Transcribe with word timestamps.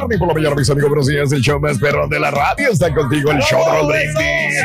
Por 0.00 0.28
la 0.28 0.34
mañana, 0.34 0.54
mis 0.54 0.70
amigos. 0.70 0.88
Buenos 0.88 1.08
días, 1.08 1.30
el 1.30 1.42
show 1.42 1.60
más 1.60 1.76
perro 1.78 2.08
de 2.08 2.18
la 2.18 2.30
radio. 2.30 2.70
Está 2.70 2.90
contigo 2.94 3.32
el 3.32 3.38
show 3.40 3.60
de 3.70 3.82
Brindis. 3.86 4.58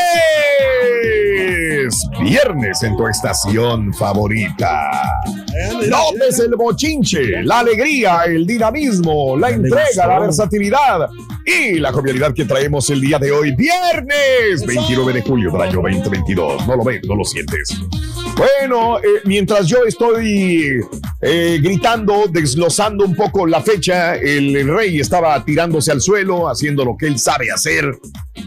viernes 2.22 2.84
en 2.84 2.98
tu 2.98 3.08
estación 3.08 3.94
favorita. 3.94 4.92
Notes 5.88 6.40
el 6.40 6.54
bochinche, 6.56 7.42
la 7.44 7.60
alegría, 7.60 8.24
el 8.26 8.46
dinamismo, 8.46 9.38
la 9.38 9.52
entrega, 9.52 10.06
la 10.06 10.20
versatilidad 10.20 11.08
y 11.46 11.80
la 11.80 11.94
jovialidad 11.94 12.34
que 12.34 12.44
traemos 12.44 12.90
el 12.90 13.00
día 13.00 13.18
de 13.18 13.32
hoy, 13.32 13.56
viernes 13.56 14.66
29 14.66 15.14
de 15.14 15.22
julio 15.22 15.50
del 15.52 15.62
año 15.62 15.82
2022. 15.82 16.68
No 16.68 16.76
lo 16.76 16.84
ves, 16.84 17.00
no 17.08 17.16
lo 17.16 17.24
sientes. 17.24 17.80
Bueno, 18.40 19.00
eh, 19.00 19.22
mientras 19.26 19.68
yo 19.68 19.84
estoy 19.86 20.09
eh, 20.18 21.60
gritando, 21.62 22.26
desglosando 22.30 23.06
un 23.06 23.16
poco 23.16 23.46
la 23.46 23.62
fecha, 23.62 24.16
el, 24.16 24.56
el 24.56 24.68
rey 24.76 25.00
estaba 25.00 25.44
tirándose 25.46 25.92
al 25.92 26.02
suelo, 26.02 26.50
haciendo 26.50 26.84
lo 26.86 26.96
que 26.98 27.08
él 27.08 27.20
sabe 27.20 27.52
hacer. 27.52 27.92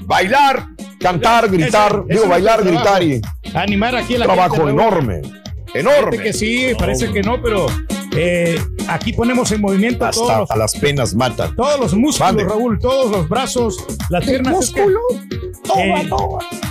Bailar, 0.05 0.67
cantar, 0.99 1.49
gritar, 1.51 2.05
Ese- 2.09 2.15
digo, 2.21 2.29
bailar, 2.29 2.61
es 2.61 2.67
gritar 2.67 3.03
y. 3.03 3.21
Animar 3.55 3.97
aquí 3.97 4.15
a 4.15 4.19
la 4.21 4.25
trabajo 4.27 4.55
gente, 4.57 4.69
Raúl. 4.71 4.81
enorme, 4.81 5.21
Parece 5.23 5.79
enorme. 5.81 6.19
que 6.19 6.33
sí, 6.33 6.67
parece 6.79 7.11
que 7.13 7.23
no, 7.23 7.41
pero 7.43 7.67
eh, 8.15 8.59
aquí 8.89 9.13
ponemos 9.13 9.51
en 9.53 9.61
movimiento 9.61 10.09
todos 10.11 10.29
Hasta 10.31 10.39
los, 10.41 10.51
a 10.51 10.57
las 10.57 10.75
penas 10.75 11.15
matan. 11.15 11.55
todos 11.57 11.81
los 11.81 11.95
músculos, 11.95 12.21
Mande. 12.21 12.45
Raúl, 12.45 12.79
todos 12.79 13.11
los 13.11 13.29
brazos, 13.29 13.77
las 14.11 14.25
piernas. 14.25 14.65
es 14.65 14.71
que, 14.71 14.83
eh, 14.83 16.09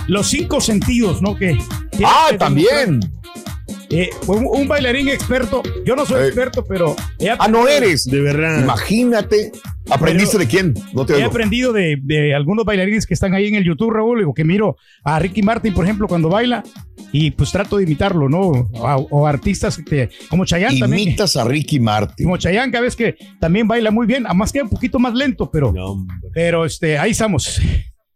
los 0.08 0.28
cinco 0.28 0.60
sentidos, 0.60 1.20
¿no? 1.22 1.36
Que 1.36 1.56
Ah, 2.04 2.28
que 2.30 2.38
también. 2.38 3.00
Eh, 3.94 4.08
un, 4.26 4.46
un 4.50 4.66
bailarín 4.66 5.08
experto, 5.10 5.62
yo 5.84 5.94
no 5.94 6.06
soy 6.06 6.22
Eh. 6.22 6.26
experto, 6.28 6.64
pero 6.64 6.96
he 7.18 7.28
Ah, 7.28 7.36
no 7.48 7.60
aprendido- 7.60 7.68
eres. 7.68 8.04
De 8.06 8.20
verdad. 8.22 8.62
Imagínate. 8.62 9.52
¿Aprendiste 9.90 10.38
de 10.38 10.46
quién? 10.46 10.74
No 10.94 11.04
te 11.04 11.12
He 11.12 11.16
oigo. 11.16 11.28
aprendido 11.28 11.72
de, 11.72 11.98
de 12.02 12.34
algunos 12.34 12.64
bailarines 12.64 13.04
que 13.04 13.14
están 13.14 13.34
ahí 13.34 13.48
en 13.48 13.56
el 13.56 13.64
YouTube, 13.64 13.90
Raúl, 13.90 14.22
o 14.24 14.32
que 14.32 14.44
miro 14.44 14.76
a 15.04 15.18
Ricky 15.18 15.42
Martin, 15.42 15.74
por 15.74 15.84
ejemplo, 15.84 16.06
cuando 16.08 16.28
baila, 16.28 16.62
y 17.10 17.32
pues 17.32 17.50
trato 17.52 17.76
de 17.76 17.82
imitarlo, 17.82 18.28
¿no? 18.28 18.40
O, 18.40 19.06
o 19.10 19.26
artistas 19.26 19.76
que, 19.84 20.08
como 20.30 20.44
Chayanne 20.46 20.78
también. 20.78 21.08
Imitas 21.08 21.36
a 21.36 21.44
Ricky 21.44 21.80
Martin. 21.80 22.24
Como 22.24 22.36
Chayanne, 22.38 22.70
que 22.72 22.80
ves 22.80 22.96
que 22.96 23.16
también 23.40 23.66
baila 23.68 23.90
muy 23.90 24.06
bien, 24.06 24.24
además 24.24 24.52
que 24.52 24.62
un 24.62 24.70
poquito 24.70 24.98
más 25.00 25.14
lento, 25.14 25.50
pero, 25.50 25.72
No, 25.72 26.06
pero 26.32 26.64
este, 26.64 26.96
ahí 26.96 27.10
estamos. 27.10 27.60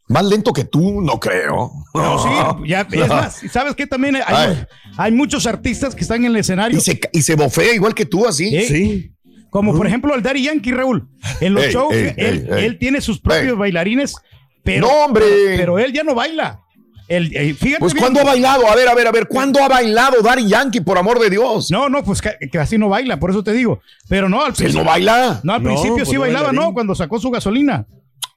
Más 0.09 0.25
lento 0.25 0.53
que 0.53 0.65
tú, 0.65 1.01
no 1.01 1.19
creo. 1.19 1.73
No, 1.95 2.19
sí, 2.23 2.69
ya, 2.69 2.87
es 2.91 3.09
más, 3.09 3.41
¿sabes 3.51 3.75
qué? 3.75 3.87
También 3.87 4.17
hay, 4.17 4.23
Ay. 4.27 4.65
hay 4.97 5.13
muchos 5.13 5.47
artistas 5.47 5.95
que 5.97 6.03
están 6.03 6.19
en 6.25 6.27
el 6.27 6.37
escenario, 6.37 6.79
Y 6.79 6.81
se, 6.81 7.01
y 7.13 7.23
se 7.23 7.35
bofea 7.35 7.75
igual 7.75 7.93
que 7.95 8.07
tú, 8.07 8.27
así. 8.27 8.55
¿Eh? 8.57 8.67
Sí. 8.69 9.13
como 9.51 9.75
por 9.77 9.87
ejemplo 9.87 10.15
el 10.15 10.23
Daddy 10.23 10.45
Yankee, 10.45 10.71
Raúl. 10.73 11.09
En 11.41 11.55
los 11.55 11.65
Ey, 11.65 11.73
shows, 11.73 11.93
ey, 11.95 12.15
él, 12.17 12.49
ey, 12.53 12.65
él 12.67 12.79
tiene 12.79 13.01
sus 13.01 13.19
propios 13.21 13.53
Ey. 13.53 13.59
bailarines, 13.59 14.15
pero, 14.63 14.87
no, 14.87 15.05
hombre. 15.05 15.25
pero 15.57 15.79
él 15.79 15.93
ya 15.93 16.05
no 16.05 16.15
baila. 16.15 16.61
Él, 17.09 17.31
eh, 17.37 17.55
fíjate 17.55 17.79
pues, 17.81 17.93
bien. 17.95 18.03
¿cuándo 18.03 18.21
ha 18.21 18.25
bailado? 18.25 18.69
A 18.69 18.75
ver, 18.75 18.89
a 18.89 18.95
ver, 18.95 19.07
a 19.07 19.13
ver. 19.13 19.29
¿Cuándo 19.29 19.63
ha 19.63 19.69
bailado 19.69 20.23
Daddy 20.23 20.49
Yankee, 20.49 20.81
por 20.81 20.99
amor 20.99 21.21
de 21.21 21.31
Dios? 21.31 21.71
No, 21.71 21.89
no, 21.89 22.03
pues 22.05 22.21
que, 22.21 22.33
que 22.51 22.59
así 22.59 22.79
no 22.79 22.89
baila, 22.89 23.19
por 23.21 23.31
eso 23.31 23.45
te 23.45 23.53
digo. 23.53 23.81
Pero 24.09 24.29
no, 24.29 24.41
al 24.43 24.49
Él 24.49 24.55
principio. 24.55 24.83
no 24.85 24.91
baila. 24.91 25.41
No, 25.45 25.53
al 25.55 25.63
No, 25.63 25.69
principio 25.69 25.95
pues 25.99 26.09
sí 26.09 26.15
no 26.15 26.21
bailaba, 26.23 26.47
bailarín. 26.49 26.69
¿no? 26.69 26.75
Cuando 26.75 26.95
sacó 26.97 27.19
su 27.21 27.31
gasolina. 27.31 27.87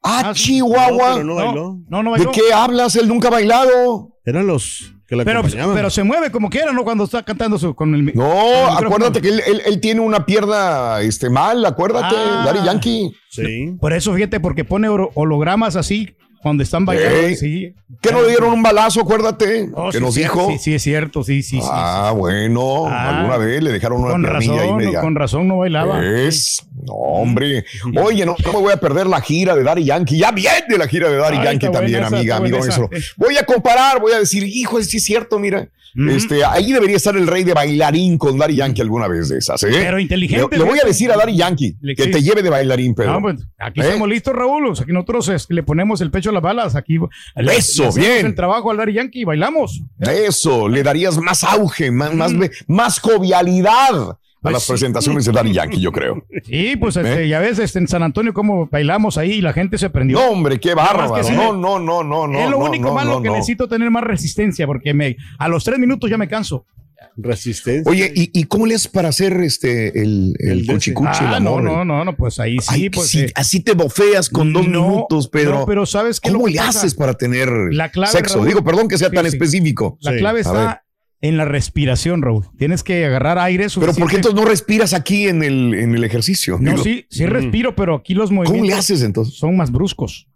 Ah, 0.02 0.24
Ah. 0.26 0.34
Chihuahua. 0.34 1.10
No, 1.10 1.14
pero 1.16 1.24
no 1.26 1.36
bailó. 1.36 1.78
No, 1.90 2.04
no 2.04 2.12
¿De 2.14 2.18
bailó. 2.26 2.32
qué 2.32 2.54
hablas? 2.54 2.96
Él 2.96 3.08
nunca 3.08 3.28
ha 3.28 3.32
bailado. 3.32 4.16
Eran 4.26 4.48
los 4.48 4.94
que 5.08 5.16
la 5.16 5.26
Pero, 5.26 5.40
acompañaban. 5.40 5.76
pero 5.76 5.90
se 5.90 6.04
mueve 6.04 6.32
como 6.32 6.50
quiera, 6.50 6.72
¿no? 6.72 6.84
Cuando 6.84 7.04
está 7.06 7.24
cantando 7.24 7.58
su- 7.58 7.74
con 7.76 7.94
el. 7.96 8.06
No, 8.06 8.12
con 8.14 8.24
el 8.24 8.34
micrófono. 8.68 8.86
acuérdate 8.88 9.22
que 9.22 9.30
él, 9.30 9.42
él- 9.46 9.62
él 9.66 9.80
tiene 9.82 10.02
una 10.02 10.26
pierna 10.26 11.02
este, 11.02 11.30
mal, 11.30 11.66
acuérdate, 11.66 12.16
Ah. 12.16 12.44
Daddy 12.46 12.66
Yankee. 12.66 13.12
Sí. 13.30 13.76
Por 13.82 13.92
eso, 13.94 14.14
fíjate, 14.14 14.40
porque 14.40 14.64
pone 14.66 14.88
holo- 14.88 15.10
hologramas 15.16 15.76
así 15.76 16.16
cuando 16.42 16.64
están 16.64 16.86
bailando. 16.86 17.18
Ey. 17.20 17.36
Sí. 17.36 17.74
Que 18.02 18.12
no 18.12 18.22
le 18.22 18.30
dieron 18.30 18.54
un 18.54 18.64
balazo, 18.64 19.02
acuérdate, 19.02 19.70
Oh, 19.74 19.90
que 19.92 19.98
sí, 19.98 20.04
nos 20.04 20.14
sí, 20.14 20.22
dijo. 20.22 20.48
Sí, 20.52 20.58
sí, 20.60 20.74
es 20.76 20.84
cierto, 20.84 21.24
sí, 21.24 21.42
sí, 21.44 21.60
sí. 21.60 21.68
ah, 21.70 22.14
bueno, 22.16 22.88
Ah. 22.88 23.20
alguna 23.20 23.38
vez 23.38 23.62
le 23.64 23.72
dejaron 23.72 24.02
una 24.02 24.12
con 24.12 24.22
piernilla 24.22 24.54
ahí 24.54 24.60
razón, 24.60 24.78
media. 24.78 25.02
con 25.02 25.16
razón 25.16 25.48
no 25.48 25.58
bailaba. 25.58 26.06
Es, 26.06 26.66
no, 26.86 26.94
hombre. 26.94 27.66
Oye, 28.02 28.26
no, 28.26 28.36
no 28.46 28.54
me 28.54 28.60
voy 28.60 28.74
a 28.74 28.78
perder 28.78 29.08
la 29.08 29.22
gira 29.22 29.56
de 29.56 29.64
Daddy 29.64 29.84
Yankee. 29.86 30.18
Ya 30.18 30.32
viene 30.32 30.78
la 30.78 30.88
gira 30.88 31.10
de 31.10 31.18
Daddy 31.18 31.38
Ay, 31.38 31.44
Yankee 31.46 31.70
también, 31.72 32.04
esa, 32.04 32.16
amiga, 32.18 32.36
amigo 32.38 32.58
nuestro. 32.60 32.90
Voy 33.18 33.36
a 33.38 33.44
comparar, 33.46 34.00
voy 34.00 34.14
a 34.14 34.20
decir, 34.20 34.44
hijo, 34.44 34.82
sí 34.84 34.98
es 34.98 35.04
cierto, 35.04 35.40
mira. 35.40 35.68
Este, 36.08 36.46
ahí 36.46 36.72
debería 36.72 36.96
estar 36.98 37.18
el 37.18 37.26
rey 37.26 37.44
de 37.44 37.54
bailarín 37.54 38.20
con 38.20 38.38
Daddy 38.38 38.56
Yankee 38.58 38.80
alguna 38.82 39.08
vez 39.08 39.28
de 39.28 39.40
esas, 39.40 39.62
¿eh? 39.64 39.70
Pero 39.72 40.00
inteligente, 40.00 40.48
Le, 40.56 40.64
le 40.64 40.70
voy 40.70 40.80
a 40.82 40.86
decir 40.86 41.12
a 41.12 41.18
Daddy 41.18 41.36
Yankee 41.36 41.76
que 41.98 42.08
te 42.08 42.22
lleve 42.22 42.44
de 42.44 42.50
bailarín, 42.52 42.94
Pedro. 42.94 43.14
No, 43.14 43.22
pues, 43.24 43.38
aquí 43.58 43.82
¿Eh? 43.82 43.86
estamos 43.86 44.08
listos, 44.08 44.36
Raúl. 44.36 44.68
O 44.68 44.76
sea, 44.76 44.84
aquí 44.84 44.94
nosotros 44.94 45.28
es, 45.30 45.48
le 45.50 45.64
ponemos 45.64 46.00
el 46.02 46.12
pecho 46.12 46.29
las 46.34 46.42
balas. 46.44 46.76
Aquí 46.76 46.98
le- 46.98 47.56
Eso, 47.56 47.84
le 47.84 47.88
hacemos 47.90 47.96
bien. 47.96 48.26
el 48.26 48.36
trabajo 48.36 48.72
al 48.72 48.78
Daddy 48.78 48.94
Yankee 48.94 49.22
y 49.22 49.26
bailamos. 49.26 49.82
Eso, 50.00 50.68
le 50.68 50.84
darías 50.84 51.18
más 51.20 51.44
auge, 51.44 51.92
más, 51.92 52.14
más, 52.14 52.32
más 52.68 53.00
jovialidad 53.00 54.12
a 54.12 54.18
Pues 54.42 54.54
las 54.54 54.64
sí. 54.64 54.72
presentaciones 54.72 55.26
de 55.26 55.32
Daddy 55.34 55.54
Yankee, 55.54 55.82
yo 55.82 55.92
creo. 55.92 56.24
Sí, 56.46 56.76
pues 56.78 56.96
este, 56.96 57.24
¿Eh? 57.26 57.28
ya 57.28 57.40
ves 57.40 57.60
este, 57.60 57.80
en 57.80 57.88
San 57.88 58.04
Antonio 58.04 58.34
cómo 58.34 58.68
bailamos 58.68 59.18
ahí 59.18 59.34
y 59.34 59.42
la 59.42 59.52
gente 59.54 59.78
se 59.78 59.90
prendió. 59.90 60.18
No, 60.20 60.30
hombre, 60.32 60.60
qué 60.60 60.74
bárbaro. 60.74 61.14
que 61.14 61.24
sí 61.24 61.34
No, 61.34 61.54
no, 61.54 61.78
no, 61.80 62.04
no, 62.04 62.26
no. 62.28 62.40
es 62.40 62.50
lo 62.50 62.58
no, 62.60 62.66
único 62.66 62.88
no, 62.90 62.94
malo 62.94 63.12
no, 63.16 63.22
que 63.22 63.30
necesito 63.30 63.68
tener 63.68 63.90
más 63.92 64.04
resistencia 64.04 64.66
porque 64.66 64.94
me, 64.94 65.18
a 65.38 65.48
los 65.50 65.64
tres 65.64 65.78
minutos 65.80 66.10
ya 66.10 66.18
me 66.18 66.28
canso. 66.28 66.66
Resistencia. 67.16 67.90
Oye, 67.92 68.12
¿y, 68.16 68.32
y 68.34 68.44
cómo 68.46 68.66
le 68.66 68.76
haces 68.76 68.88
para 68.88 69.10
hacer 69.10 69.34
este 69.42 70.02
el, 70.02 70.36
el 70.40 70.60
El 70.62 70.66
cuchicuchi, 70.68 71.24
el 71.26 71.34
Ah, 71.34 71.40
no, 71.40 71.58
amor? 71.58 71.64
no, 71.64 71.86
no, 71.86 72.06
no, 72.06 72.16
pues 72.16 72.40
ahí 72.40 72.58
sí, 72.60 72.68
Ay, 72.70 72.90
pues. 72.90 73.14
eh, 73.16 73.32
así 73.36 73.60
te 73.62 73.74
bofeas 73.74 74.30
con 74.30 74.54
dos 74.54 74.68
no, 74.68 74.88
minutos, 74.90 75.28
Pedro. 75.28 75.60
no, 75.60 75.66
pero 75.66 75.86
¿sabes 75.86 76.20
qué? 76.20 76.30
¿Cómo 76.32 76.42
Lo 76.42 76.46
que 76.46 76.52
le 76.54 76.58
pasa? 76.60 76.80
haces 76.80 76.96
para 76.96 77.14
tener 77.16 77.50
La 77.72 77.90
clave, 77.90 78.12
sexo? 78.12 78.36
Raúl. 78.36 78.48
Digo, 78.48 78.64
perdón 78.64 78.88
que 78.88 78.98
sea 78.98 79.10
tan 79.12 79.26
Sí, 79.26 79.30
específico. 79.36 79.98
La 80.02 80.12
Sí, 80.14 80.18
clave 80.20 80.40
está 80.42 80.84
en 81.22 81.36
la 81.36 81.44
respiración, 81.44 82.22
Raúl. 82.22 82.46
Tienes 82.58 82.82
que 82.84 83.04
agarrar 83.06 83.38
aire 83.40 83.64
Pero 83.66 83.70
suficiente. 83.72 84.00
¿por 84.02 84.10
qué 84.10 84.16
entonces 84.16 84.40
no 84.42 84.48
respiras 84.48 84.94
aquí 84.94 85.28
en 85.28 85.44
el, 85.44 85.74
en 85.74 85.94
el 85.96 86.04
ejercicio? 86.06 86.58
No, 86.62 86.72
Digo, 86.72 86.84
sí, 86.84 87.06
sí 87.10 87.26
Mm. 87.26 87.30
respiro, 87.30 87.76
pero 87.76 87.96
aquí 87.96 88.14
los 88.14 88.30
¿Cómo 88.30 88.44
movimientos 88.44 88.68
le 88.70 88.74
haces 88.80 89.02
entonces? 89.02 89.36
son 89.36 89.58
más 89.58 89.70
bruscos. 89.72 90.29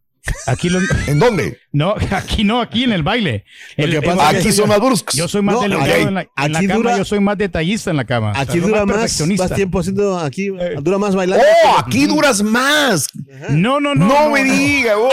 Aquí 0.47 0.69
¿En 1.07 1.19
dónde? 1.19 1.59
no, 1.73 1.95
aquí 2.11 2.44
no, 2.45 2.61
aquí 2.61 2.84
en 2.85 2.94
el 2.94 3.03
baile. 3.03 3.44
Lo 3.78 3.85
El- 3.85 4.00
que 4.00 4.09
el- 4.09 4.19
Aquí 4.19 4.51
son 4.53 4.69
más 4.69 4.79
bruscos. 4.79 5.13
Yo 5.16 5.28
soy 5.28 5.41
más 5.41 5.56
No, 5.56 5.61
delicado 5.61 5.91
en 6.07 6.13
la, 6.13 6.22
en 6.22 6.53
la 6.53 6.59
Aquí 6.59 6.67
cama, 6.67 6.75
dura- 6.78 6.97
yo 6.97 7.06
soy 7.06 7.19
más 7.19 7.38
detallista 7.38 7.91
en 7.91 7.97
la 7.97 8.06
cama. 8.06 8.31
O 8.31 8.38
Aquí 8.39 8.53
sea, 8.59 8.62
dura 8.67 8.85
más, 8.85 9.22
más 9.38 9.53
tiempo 9.53 9.79
haciendo, 9.79 10.17
aquí 10.19 10.47
Eh. 10.47 10.75
dura 10.81 10.97
más 10.97 11.13
bailando. 11.16 11.44
¡Oh, 11.65 11.77
aquí 11.80 12.06
duras 12.06 12.42
más! 12.42 13.07
No, 13.50 13.80
no, 13.81 13.95
no. 13.95 14.06
No, 14.07 14.30
me 14.30 14.44
diga. 14.44 14.94
¡Oh! 14.98 15.09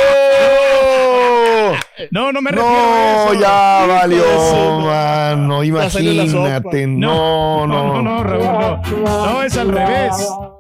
No, 2.13 2.33
no 2.33 2.41
me 2.41 2.51
refiero 2.51 2.69
a 2.71 3.25
No, 3.27 3.33
eso. 3.33 3.41
ya 3.41 3.87
valió, 3.87 4.23
su- 4.25 4.81
mano. 4.87 5.65
Imagínate. 5.65 6.87
No, 6.87 7.67
no, 7.67 7.95
no, 7.95 8.03
no. 8.03 8.03
no, 8.03 8.25
Raúl, 8.25 8.45
no. 8.45 9.27
No, 9.27 9.43
es 9.43 9.57
al 9.57 9.69
revés. 9.73 10.13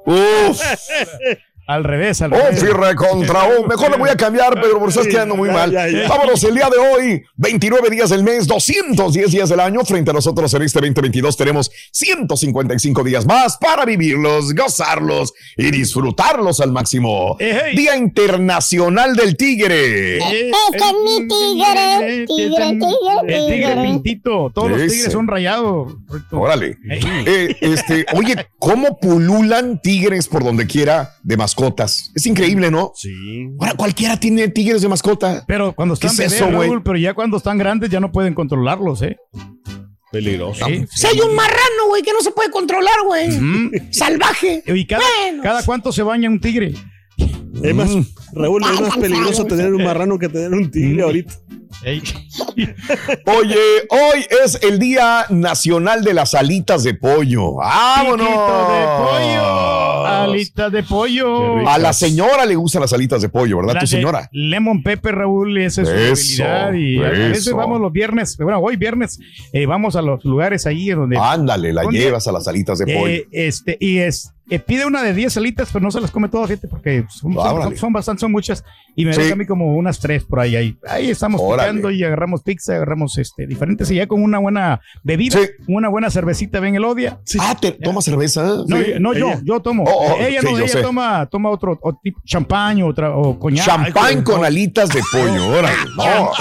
Uf. 0.06 0.60
Al 1.70 1.84
revés, 1.84 2.20
al 2.20 2.32
revés. 2.32 2.58
Firre 2.58 2.96
contra 2.96 3.44
O. 3.44 3.64
Mejor 3.64 3.92
le 3.92 3.96
voy 3.96 4.08
a 4.10 4.16
cambiar, 4.16 4.54
Pedro, 4.60 4.80
porque 4.80 4.90
estás 4.90 5.06
quedando 5.06 5.36
muy 5.36 5.50
mal. 5.50 5.72
Vámonos 6.08 6.42
el 6.42 6.56
día 6.56 6.68
de 6.68 6.78
hoy, 6.78 7.22
29 7.36 7.90
días 7.90 8.10
del 8.10 8.24
mes, 8.24 8.48
210 8.48 9.30
días 9.30 9.48
del 9.48 9.60
año. 9.60 9.84
Frente 9.84 10.10
a 10.10 10.14
nosotros 10.14 10.52
en 10.54 10.62
este 10.62 10.80
2022 10.80 11.36
tenemos 11.36 11.70
155 11.92 13.04
días 13.04 13.24
más 13.24 13.56
para 13.56 13.84
vivirlos, 13.84 14.52
gozarlos 14.52 15.32
y 15.56 15.70
disfrutarlos 15.70 16.60
al 16.60 16.72
máximo. 16.72 17.36
Eh. 17.38 17.70
Día 17.76 17.96
Internacional 17.96 19.14
del 19.14 19.36
Tigre. 19.36 20.18
Eh, 20.18 20.50
Este 20.72 20.76
es 20.76 20.94
mi 21.04 21.28
tigre, 21.28 22.26
tigre, 22.26 22.78
tigre, 22.80 23.20
El 23.28 23.46
tigre 23.46 23.66
tigre. 23.68 23.82
pintito. 23.84 24.50
Todos 24.52 24.72
los 24.72 24.80
tigres 24.90 25.12
son 25.12 25.28
rayados. 25.28 25.94
Órale. 26.32 26.78
Eh, 26.90 27.56
este, 27.60 28.06
oye, 28.14 28.34
¿cómo 28.58 28.98
pululan 28.98 29.80
tigres 29.80 30.26
por 30.26 30.42
donde 30.42 30.66
quiera 30.66 31.14
de 31.22 31.36
mascotas? 31.60 32.10
Es 32.14 32.26
increíble, 32.26 32.70
¿no? 32.70 32.92
Sí. 32.94 33.48
Ahora 33.58 33.74
cualquiera 33.74 34.18
tiene 34.18 34.48
tigres 34.48 34.82
de 34.82 34.88
mascota. 34.88 35.44
Pero 35.46 35.72
cuando 35.72 35.94
¿Qué 35.96 36.06
están 36.06 36.26
es 36.26 36.32
bebés, 36.32 36.46
eso, 36.48 36.56
güey? 36.56 36.68
Raúl, 36.68 36.82
pero 36.82 36.96
ya 36.98 37.14
cuando 37.14 37.36
están 37.36 37.58
grandes 37.58 37.90
ya 37.90 38.00
no 38.00 38.10
pueden 38.12 38.34
controlarlos, 38.34 39.02
¿eh? 39.02 39.16
Peligroso. 40.12 40.66
Sí. 40.66 40.84
Si 40.90 41.06
hay 41.06 41.20
un 41.20 41.34
marrano, 41.36 41.86
güey, 41.88 42.02
que 42.02 42.12
no 42.12 42.20
se 42.20 42.32
puede 42.32 42.50
controlar, 42.50 42.96
güey. 43.06 43.28
Mm. 43.28 43.70
Salvaje. 43.92 44.62
¿Y 44.66 44.86
cada, 44.86 45.02
Bueno. 45.22 45.42
cada 45.42 45.62
cuánto 45.64 45.92
se 45.92 46.02
baña 46.02 46.28
un 46.28 46.40
tigre? 46.40 46.74
Es 47.62 47.74
más, 47.74 47.90
Mm. 47.90 48.02
Raúl, 48.32 48.62
es 48.64 48.80
más 48.80 48.96
peligroso 48.96 49.44
tener 49.44 49.72
un 49.74 49.84
marrano 49.84 50.18
que 50.18 50.28
tener 50.28 50.52
un 50.52 50.70
tigre 50.70 51.02
ahorita. 51.02 51.32
Ey. 51.84 52.02
Oye, 53.26 53.56
hoy 53.90 54.26
es 54.44 54.58
el 54.62 54.78
Día 54.78 55.26
Nacional 55.30 56.02
de 56.02 56.14
las 56.14 56.34
Alitas 56.34 56.82
de 56.82 56.94
Pollo. 56.94 57.54
¡Vámonos! 57.54 58.26
Piquito 58.26 58.68
de 58.72 58.84
pollo. 58.86 59.79
Alitas 60.06 60.72
de 60.72 60.82
pollo. 60.82 61.68
A 61.68 61.78
la 61.78 61.92
señora 61.92 62.46
le 62.46 62.54
gustan 62.56 62.82
las 62.82 62.92
alitas 62.92 63.22
de 63.22 63.28
pollo, 63.28 63.58
¿verdad? 63.58 63.74
La 63.74 63.80
tu 63.80 63.86
señora. 63.86 64.28
Lemon 64.32 64.82
Pepper, 64.82 65.14
Raúl, 65.14 65.58
esa 65.58 65.82
es 65.82 65.88
su 65.88 65.94
Eso, 65.94 66.44
habilidad. 66.44 66.72
Y 66.74 66.98
a 67.04 67.28
veces 67.28 67.52
vamos 67.52 67.80
los 67.80 67.92
viernes, 67.92 68.36
bueno, 68.36 68.58
hoy 68.58 68.76
viernes, 68.76 69.18
eh, 69.52 69.66
vamos 69.66 69.96
a 69.96 70.02
los 70.02 70.24
lugares 70.24 70.66
ahí 70.66 70.90
donde 70.90 71.16
Ándale, 71.18 71.72
la 71.72 71.84
llevas 71.84 72.26
a 72.28 72.32
las 72.32 72.46
alitas 72.48 72.78
de 72.78 72.86
pollo. 72.86 73.06
Eh, 73.06 73.28
este, 73.32 73.76
y 73.80 73.98
es, 73.98 74.32
eh, 74.48 74.58
pide 74.58 74.84
una 74.86 75.02
de 75.02 75.14
10 75.14 75.36
alitas, 75.36 75.68
pero 75.72 75.82
no 75.84 75.90
se 75.90 76.00
las 76.00 76.10
come 76.10 76.28
todas, 76.28 76.48
gente, 76.48 76.66
porque 76.68 77.04
son, 77.08 77.34
son, 77.34 77.76
son 77.76 77.92
bastantes, 77.92 78.20
son 78.20 78.32
muchas. 78.32 78.64
Y 78.96 79.04
me 79.04 79.12
Sí. 79.14 79.20
deja 79.22 79.34
a 79.34 79.36
mí 79.36 79.46
como 79.46 79.76
unas 79.76 80.00
tres 80.00 80.24
por 80.24 80.40
ahí. 80.40 80.56
Ahí, 80.56 80.76
ahí 80.88 81.10
estamos 81.10 81.40
Órale. 81.42 81.68
picando 81.70 81.90
y 81.92 82.02
agarramos 82.02 82.42
pizza, 82.42 82.74
agarramos 82.74 83.16
este, 83.18 83.46
diferentes. 83.46 83.88
Y 83.90 83.94
ya 83.96 84.06
con 84.08 84.22
una 84.22 84.38
buena 84.38 84.80
bebida, 85.04 85.38
Sí. 85.40 85.48
una 85.68 85.88
buena 85.88 86.10
cervecita, 86.10 86.58
ven 86.58 86.74
el 86.74 86.84
odia. 86.84 87.20
Ah, 87.38 87.56
¿te 87.60 87.70
toma 87.72 88.02
cerveza? 88.02 88.42
No, 88.66 88.76
Sí. 88.76 88.84
no 88.98 89.14
yo, 89.14 89.34
yo 89.44 89.60
tomo. 89.60 89.84
Oh, 89.84 90.14
oh, 90.14 90.16
ella 90.20 90.40
sí, 90.40 90.46
no, 90.50 90.58
ella 90.58 90.82
toma, 90.82 91.26
toma 91.26 91.50
otro, 91.50 91.78
o 91.80 91.94
tipo 92.02 92.20
champán 92.24 92.82
otra, 92.82 93.14
o 93.16 93.38
coñac. 93.38 93.64
Champán 93.64 94.22
con 94.22 94.40
no, 94.40 94.44
alitas 94.46 94.88
de 94.88 95.00
pollo, 95.12 95.48
órale. 95.48 95.76
No, 95.96 96.32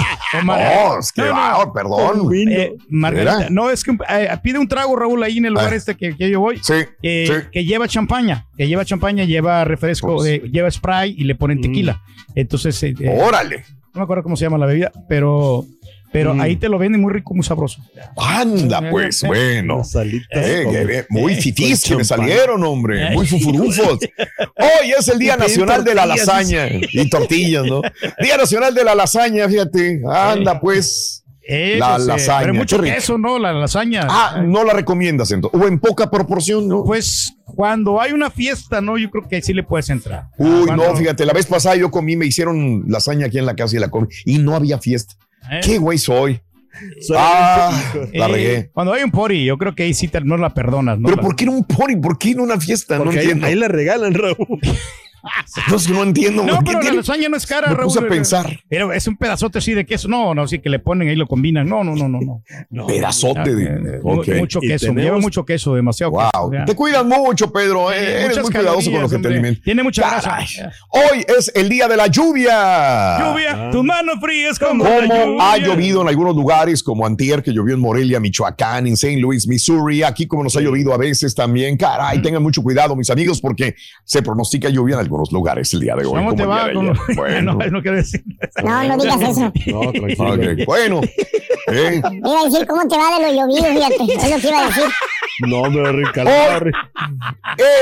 no, 0.44 0.98
es 0.98 1.12
que 1.12 1.22
No, 1.22 1.28
no. 1.28 1.34
va, 1.34 1.72
perdón. 1.72 2.30
eh, 2.48 2.74
margarita. 2.88 3.48
No, 3.50 3.70
es 3.70 3.82
que 3.84 3.96
eh, 4.08 4.28
pide 4.42 4.58
un 4.58 4.68
trago, 4.68 4.96
Raúl, 4.96 5.22
ahí 5.22 5.38
en 5.38 5.46
el 5.46 5.52
lugar 5.52 5.72
Ah. 5.72 5.76
este 5.76 5.96
que, 5.96 6.16
que 6.16 6.30
yo 6.30 6.40
voy. 6.40 6.58
Sí, 6.62 6.74
sí. 7.02 7.32
que 7.52 7.64
lleva 7.64 7.86
champaña, 7.90 8.46
que 8.56 8.66
lleva 8.66 8.84
champaña, 8.86 9.24
lleva 9.24 9.64
refresco, 9.64 10.16
Pues. 10.16 10.24
de- 10.42 10.48
lleva 10.50 10.70
spray 10.70 11.14
y 11.18 11.24
le 11.24 11.34
ponen 11.34 11.60
tequila. 11.60 12.00
Entonces, 12.34 12.82
eh, 12.82 12.94
eh, 12.98 13.18
Órale. 13.22 13.64
no 13.92 14.00
me 14.00 14.02
acuerdo 14.02 14.22
cómo 14.22 14.36
se 14.36 14.44
llama 14.46 14.56
la 14.56 14.66
bebida, 14.66 14.90
pero, 15.08 15.64
pero 16.12 16.34
Mm. 16.34 16.40
ahí 16.40 16.56
te 16.56 16.68
lo 16.68 16.78
venden 16.78 17.00
muy 17.00 17.12
rico, 17.12 17.34
muy 17.34 17.44
sabroso. 17.44 17.82
Anda, 18.16 18.90
pues, 18.90 19.22
Eh, 19.24 19.26
bueno. 19.26 19.82
Eh, 20.34 21.04
muy 21.10 21.34
eh, 21.34 21.36
fifís 21.40 21.84
que 21.84 21.96
me 21.96 22.04
salieron, 22.04 22.62
hombre. 22.64 23.08
Eh. 23.08 23.10
Muy 23.12 23.26
fufurufos. 23.26 23.98
Hoy 24.56 24.92
es 24.98 25.08
el 25.08 25.18
Día 25.18 25.36
Nacional 25.36 25.84
de 25.84 25.94
la 25.94 26.06
Lasaña. 26.06 26.66
Y 26.92 27.08
tortillas, 27.10 27.64
¿no? 27.66 27.82
Día 28.22 28.36
Nacional 28.36 28.74
de 28.74 28.84
la 28.84 28.94
Lasaña, 28.94 29.48
fíjate. 29.48 30.00
Anda, 30.08 30.58
pues. 30.60 31.18
La 31.78 31.98
lasaña, 31.98 32.40
Pero 32.40 32.54
mucho 32.54 32.80
queso, 32.80 33.18
¿no? 33.18 33.38
La 33.38 33.52
lasaña. 33.52 34.06
Ah, 34.08 34.42
no 34.44 34.64
la 34.64 34.72
recomiendas 34.72 35.30
entonces. 35.32 35.60
O 35.60 35.66
en 35.66 35.78
poca 35.78 36.10
proporción, 36.10 36.68
¿no? 36.68 36.84
Pues 36.84 37.34
cuando 37.44 38.00
hay 38.00 38.12
una 38.12 38.30
fiesta, 38.30 38.80
¿no? 38.80 38.96
Yo 38.98 39.10
creo 39.10 39.26
que 39.28 39.42
sí 39.42 39.52
le 39.52 39.62
puedes 39.62 39.90
entrar. 39.90 40.26
Uy, 40.38 40.66
Cuando- 40.66 40.86
no, 40.88 40.96
fíjate, 40.96 41.26
la 41.26 41.32
vez 41.32 41.46
pasada 41.46 41.74
yo 41.76 41.90
comí, 41.90 42.16
me 42.16 42.26
hicieron 42.26 42.84
lasaña 42.86 43.26
aquí 43.26 43.38
en 43.38 43.46
la 43.46 43.56
casa 43.56 43.76
y 43.76 43.80
la 43.80 43.88
comí. 43.88 44.06
Y 44.24 44.38
no 44.38 44.54
había 44.54 44.78
fiesta. 44.78 45.14
¿eh? 45.50 45.60
¿Qué 45.62 45.78
güey 45.78 45.98
soy? 45.98 46.40
Solamente, 47.00 47.18
Ah, 47.18 47.82
la 48.14 48.26
Eh, 48.26 48.32
regué. 48.32 48.70
Cuando 48.72 48.92
hay 48.92 49.02
un 49.02 49.10
pori, 49.10 49.44
yo 49.44 49.58
creo 49.58 49.74
que 49.74 49.82
ahí 49.82 49.92
sí 49.94 50.06
te- 50.08 50.20
no 50.20 50.36
la 50.36 50.54
perdonas, 50.54 50.98
¿no? 50.98 51.06
Pero 51.08 51.16
La- 51.16 51.22
¿por 51.22 51.34
qué 51.36 51.44
en 51.44 51.50
un 51.50 51.64
pony? 51.64 52.00
¿Por 52.00 52.16
qué 52.16 52.30
en 52.30 52.40
una 52.40 52.60
fiesta? 52.60 52.96
No 52.98 53.10
ahí, 53.10 53.16
entiendo. 53.18 53.46
ahí 53.46 53.54
la 53.56 53.66
regalan, 53.68 54.14
Raúl. 54.14 54.36
No, 55.68 55.76
es 55.76 55.86
que 55.86 55.92
no 55.92 56.02
entiendo. 56.02 56.44
No, 56.44 56.54
¿por 56.56 56.64
qué 56.64 56.70
pero 56.80 56.84
la 56.90 56.92
lasaña 56.98 57.28
no 57.28 57.36
es 57.36 57.46
cara, 57.46 57.68
Me 57.68 57.74
Raúl. 57.74 57.86
puse 57.92 57.98
a 57.98 58.08
pensar. 58.08 58.60
Pero 58.68 58.92
es 58.92 59.06
un 59.06 59.16
pedazote 59.16 59.58
así 59.58 59.74
de 59.74 59.84
queso. 59.84 60.08
No, 60.08 60.34
no, 60.34 60.46
sí 60.46 60.58
que 60.60 60.70
le 60.70 60.78
ponen 60.78 61.08
ahí, 61.08 61.16
lo 61.16 61.26
combinan. 61.26 61.68
No, 61.68 61.82
no, 61.84 61.94
no, 61.94 62.08
no. 62.08 62.20
no. 62.20 62.42
No. 62.70 62.86
Pedazote 62.86 63.54
de. 63.54 64.00
Ok. 64.02 64.28
mu- 64.28 64.34
Mucho 64.40 64.60
queso, 64.60 64.86
tenemos- 64.86 65.04
lleva 65.04 65.18
mucho 65.18 65.44
queso, 65.44 65.74
demasiado 65.74 66.12
queso. 66.12 66.30
Wow. 66.34 66.52
ya. 66.52 66.64
Te 66.64 66.74
cuidas 66.74 67.04
mucho, 67.04 67.52
Pedro. 67.52 67.92
eh, 67.92 68.24
Eres 68.24 68.40
muy 68.40 68.50
cuidadoso 68.52 68.90
con 68.90 69.02
lo 69.02 69.08
que 69.08 69.18
te 69.18 69.28
alimentas. 69.28 69.62
Tiene 69.64 69.82
mucha 69.82 70.02
Caray. 70.02 70.22
grasa. 70.22 70.72
Hoy 70.90 71.24
es 71.38 71.50
el 71.54 71.68
día 71.68 71.88
de 71.88 71.96
la 71.96 72.06
lluvia. 72.06 73.18
Lluvia, 73.18 73.66
Ah. 73.68 73.70
tus 73.70 73.84
manos 73.84 74.16
frías 74.20 74.58
como 74.58 74.84
la 74.84 74.90
Como 75.00 75.14
lluvia. 75.24 75.52
ha 75.52 75.56
llovido 75.58 76.02
en 76.02 76.08
algunos 76.08 76.34
lugares, 76.36 76.82
como 76.82 77.06
Antier, 77.06 77.42
que 77.42 77.52
llovió 77.52 77.74
en 77.74 77.80
Morelia, 77.80 78.20
Michoacán, 78.20 78.86
en 78.86 78.94
St. 78.94 79.18
Louis, 79.18 79.46
Missouri, 79.46 80.02
aquí 80.02 80.26
como 80.26 80.44
nos 80.44 80.56
ha 80.56 80.60
llovido 80.60 80.92
a 80.94 80.98
veces 80.98 81.34
también. 81.34 81.76
Caray, 81.76 82.20
tengan 82.22 82.42
mucho 82.42 82.62
cuidado, 82.62 82.96
mis 82.96 83.10
amigos, 83.10 83.40
porque 83.40 83.74
se 84.04 84.22
pronostica 84.22 84.68
lluvia 84.68 84.94
en 84.94 85.00
algunos 85.10 85.32
lugares 85.32 85.72
el 85.74 85.80
día 85.80 85.96
de 85.96 86.06
hoy. 86.06 86.14
¿Cómo 86.14 86.34
te 86.34 86.44
va? 86.46 86.68
de. 86.68 86.74
Bueno, 87.16 87.54
no, 87.54 87.66
no 87.66 87.82
quiero 87.82 87.96
decir. 87.96 88.22
No, 88.64 88.84
no 88.84 88.96
digas 88.96 89.20
eso. 89.20 89.52
No, 89.66 89.92
tranquilo. 89.92 90.32
ok, 90.34 90.66
bueno. 90.66 91.00
eh, 91.72 92.00
Iba 92.24 92.40
a 92.40 92.44
decir 92.44 92.66
cómo 92.66 92.86
te 92.88 92.96
va 92.96 93.18
de 93.18 93.32
lo 93.34 93.46
llovido, 93.46 93.64
fíjate. 93.64 94.14
Es 94.14 94.30
lo 94.30 94.38
que 94.40 94.48
iba 94.48 94.62
a 94.64 94.66
decir. 94.66 94.84
No, 95.46 95.70
me 95.70 95.92
rica. 95.92 96.22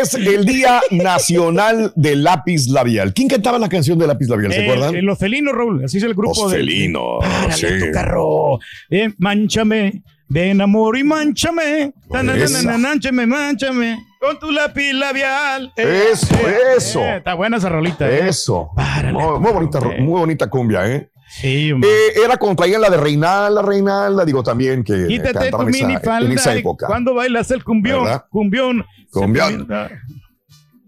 es 0.00 0.14
el 0.14 0.44
Día 0.44 0.80
Nacional 0.90 1.92
del 1.96 2.22
Lápiz 2.22 2.68
Labial. 2.68 3.12
¿Quién 3.12 3.28
cantaba 3.28 3.58
la 3.58 3.68
canción 3.68 3.98
de 3.98 4.06
Lápiz 4.06 4.28
Labial? 4.28 4.52
¿Se 4.52 4.60
Eh, 4.60 4.64
acuerdan? 4.70 4.94
eh, 4.96 5.02
los 5.02 5.18
felinos, 5.18 5.54
Raúl. 5.54 5.84
Así 5.84 5.98
es 5.98 6.04
el 6.04 6.14
grupo 6.14 6.40
Los 6.42 6.50
de. 6.52 6.58
felinos, 6.58 7.24
sí. 7.50 7.66
tu 7.80 7.90
carro. 7.92 8.58
Eh, 8.90 9.10
manchame. 9.18 10.02
Ven, 10.28 10.60
amor, 10.60 10.96
y 10.98 11.04
manchame. 11.04 11.92
Manchame, 12.10 13.26
manchame. 13.26 13.98
Con 14.20 14.38
tu 14.38 14.50
lápiz 14.50 14.92
labial. 14.92 15.72
Eso, 15.76 16.34
Eh, 16.34 16.56
eso. 16.76 17.00
eh, 17.00 17.18
está 17.18 17.34
buena 17.34 17.56
esa 17.58 17.68
rolita. 17.68 18.08
eh. 18.10 18.28
Eso. 18.28 18.70
Párale, 18.74 19.12
Muy, 19.12 19.38
muy 19.38 19.52
bonita, 19.52 19.80
muy 19.80 20.20
bonita 20.20 20.50
cumbia, 20.50 20.86
¿eh? 20.88 21.10
Sí, 21.30 21.70
hombre. 21.72 21.88
Eh, 21.90 22.12
era 22.24 22.36
cuando 22.36 22.56
traían 22.62 22.80
la 22.80 22.90
de 22.90 22.96
Reinalda, 22.96 23.62
Reinalda, 23.62 24.24
digo 24.24 24.42
también 24.42 24.82
que 24.82 25.06
Quítate 25.06 25.32
tu 25.34 25.38
cantaban 25.40 25.68
esa- 25.68 25.86
minifalda. 25.86 26.26
en 26.26 26.32
esa 26.32 26.54
época. 26.54 26.86
Cuando 26.86 27.14
bailas 27.14 27.50
el 27.50 27.62
cumbión. 27.62 28.04
¿Verdad? 28.04 28.24
Cumbión. 28.30 28.84
Cumbión. 29.12 29.68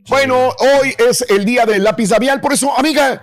Bueno, 0.09 0.49
hoy 0.59 0.95
es 0.99 1.25
el 1.31 1.45
día 1.45 1.67
del 1.67 1.85
lápiz 1.85 2.11
labial, 2.11 2.41
por 2.41 2.53
eso, 2.53 2.77
amiga, 2.77 3.23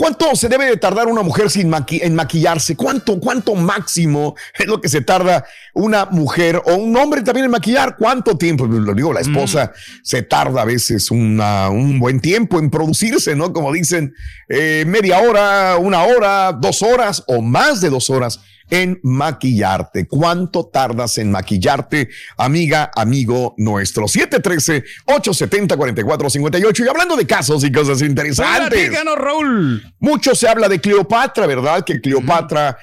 ¿cuánto 0.00 0.34
se 0.34 0.48
debe 0.48 0.64
de 0.64 0.78
tardar 0.78 1.08
una 1.08 1.20
mujer 1.20 1.50
sin 1.50 1.70
maqui- 1.70 2.00
en 2.02 2.14
maquillarse? 2.14 2.74
¿Cuánto, 2.74 3.20
cuánto 3.20 3.54
máximo 3.54 4.34
es 4.58 4.66
lo 4.66 4.80
que 4.80 4.88
se 4.88 5.02
tarda 5.02 5.44
una 5.74 6.06
mujer 6.06 6.62
o 6.64 6.74
un 6.76 6.96
hombre 6.96 7.20
también 7.20 7.44
en 7.44 7.50
maquillar? 7.50 7.96
¿Cuánto 7.98 8.38
tiempo? 8.38 8.66
Lo 8.66 8.94
digo, 8.94 9.12
la 9.12 9.20
esposa 9.20 9.72
se 10.02 10.22
tarda 10.22 10.62
a 10.62 10.64
veces 10.64 11.10
una- 11.10 11.68
un 11.68 11.98
buen 11.98 12.18
tiempo 12.20 12.58
en 12.58 12.70
producirse, 12.70 13.36
¿no? 13.36 13.52
Como 13.52 13.70
dicen, 13.72 14.14
eh, 14.48 14.84
media 14.86 15.18
hora, 15.20 15.76
una 15.78 16.04
hora, 16.04 16.52
dos 16.58 16.80
horas 16.80 17.22
o 17.26 17.42
más 17.42 17.82
de 17.82 17.90
dos 17.90 18.08
horas 18.08 18.40
en 18.70 18.98
maquillarte. 19.02 20.06
¿Cuánto 20.06 20.66
tardas 20.66 21.18
en 21.18 21.30
maquillarte, 21.30 22.08
amiga, 22.36 22.90
amigo 22.94 23.54
nuestro? 23.58 24.04
713-870-4458. 24.04 26.84
Y 26.84 26.88
hablando 26.88 27.16
de 27.16 27.26
casos 27.26 27.64
y 27.64 27.72
cosas 27.72 28.02
interesantes. 28.02 28.68
Platícanos, 28.68 29.18
Raúl. 29.18 29.82
Mucho 29.98 30.34
se 30.34 30.48
habla 30.48 30.68
de 30.68 30.80
Cleopatra, 30.80 31.46
¿verdad? 31.46 31.84
Que 31.84 32.00
Cleopatra, 32.00 32.78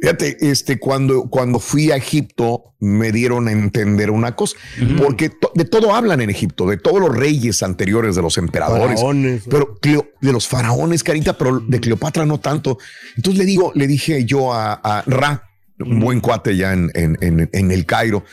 fíjate, 0.00 0.36
este, 0.50 0.78
cuando, 0.78 1.24
cuando 1.30 1.58
fui 1.58 1.90
a 1.90 1.96
Egipto, 1.96 2.74
me 2.80 3.12
dieron 3.12 3.48
a 3.48 3.52
entender 3.52 4.10
una 4.10 4.34
cosa, 4.36 4.56
porque 4.98 5.28
to- 5.28 5.52
de 5.54 5.64
todo 5.64 5.94
hablan 5.94 6.20
en 6.20 6.30
Egipto, 6.30 6.66
de 6.68 6.76
todos 6.78 7.00
los 7.00 7.14
reyes 7.14 7.62
anteriores, 7.62 8.16
de 8.16 8.22
los 8.22 8.38
emperadores. 8.38 8.96
Faraones. 9.00 9.42
Pero 9.50 9.76
Cleo- 9.80 10.08
de 10.20 10.32
los 10.32 10.48
faraones, 10.48 11.02
carita, 11.04 11.36
pero 11.36 11.60
de 11.60 11.80
Cleopatra 11.80 12.24
no 12.26 12.38
tanto. 12.40 12.78
Entonces 13.16 13.38
le 13.38 13.44
digo, 13.44 13.72
le 13.74 13.86
dije 13.86 14.24
yo 14.24 14.52
a, 14.52 14.72
a 14.74 15.02
Ra, 15.06 15.44
un 15.78 16.00
buen 16.00 16.20
cuate 16.20 16.56
ya 16.56 16.72
en, 16.72 16.90
en- 16.94 17.18
en- 17.20 17.48
en 17.52 17.70
el 17.70 17.84
Cairo. 17.86 18.24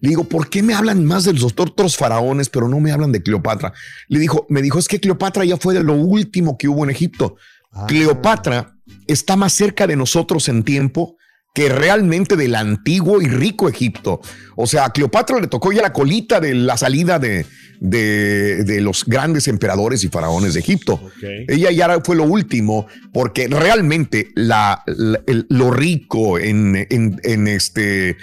Le 0.00 0.08
digo, 0.08 0.24
¿por 0.24 0.50
qué 0.50 0.64
me 0.64 0.74
hablan 0.74 1.04
más 1.04 1.22
de 1.24 1.32
los 1.32 1.44
otros 1.56 1.96
faraones, 1.96 2.48
pero 2.48 2.66
no 2.68 2.80
me 2.80 2.90
hablan 2.90 3.12
de 3.12 3.22
Cleopatra? 3.22 3.72
Le 4.08 4.18
dijo, 4.18 4.46
me 4.48 4.60
dijo, 4.60 4.80
es 4.80 4.88
que 4.88 4.98
Cleopatra 4.98 5.44
ya 5.44 5.56
fue 5.56 5.74
de 5.74 5.82
lo 5.84 5.94
último 5.94 6.58
que 6.58 6.66
hubo 6.66 6.82
en 6.82 6.90
Egipto. 6.90 7.36
Ah. 7.72 7.86
Cleopatra 7.88 8.76
está 9.06 9.36
más 9.36 9.52
cerca 9.52 9.86
de 9.86 9.96
nosotros 9.96 10.48
en 10.48 10.62
tiempo 10.62 11.16
que 11.54 11.68
realmente 11.68 12.34
del 12.36 12.54
antiguo 12.54 13.20
y 13.20 13.26
rico 13.28 13.68
Egipto. 13.68 14.20
O 14.56 14.66
sea, 14.66 14.86
a 14.86 14.90
Cleopatra 14.92 15.38
le 15.38 15.48
tocó 15.48 15.70
ya 15.70 15.82
la 15.82 15.92
colita 15.92 16.40
de 16.40 16.54
la 16.54 16.78
salida 16.78 17.18
de, 17.18 17.44
de, 17.78 18.64
de 18.64 18.80
los 18.80 19.04
grandes 19.04 19.48
emperadores 19.48 20.02
y 20.02 20.08
faraones 20.08 20.54
de 20.54 20.60
Egipto. 20.60 21.10
Ella 21.48 21.70
ya 21.70 22.00
fue 22.02 22.16
lo 22.16 22.24
último, 22.24 22.86
porque 23.12 23.48
realmente 23.48 24.30
la, 24.34 24.82
la- 24.86 25.20
el- 25.26 25.46
lo 25.50 25.70
rico 25.70 26.38
en, 26.38 26.86
en- 26.88 27.20
en 27.22 27.46
este, 27.48 28.16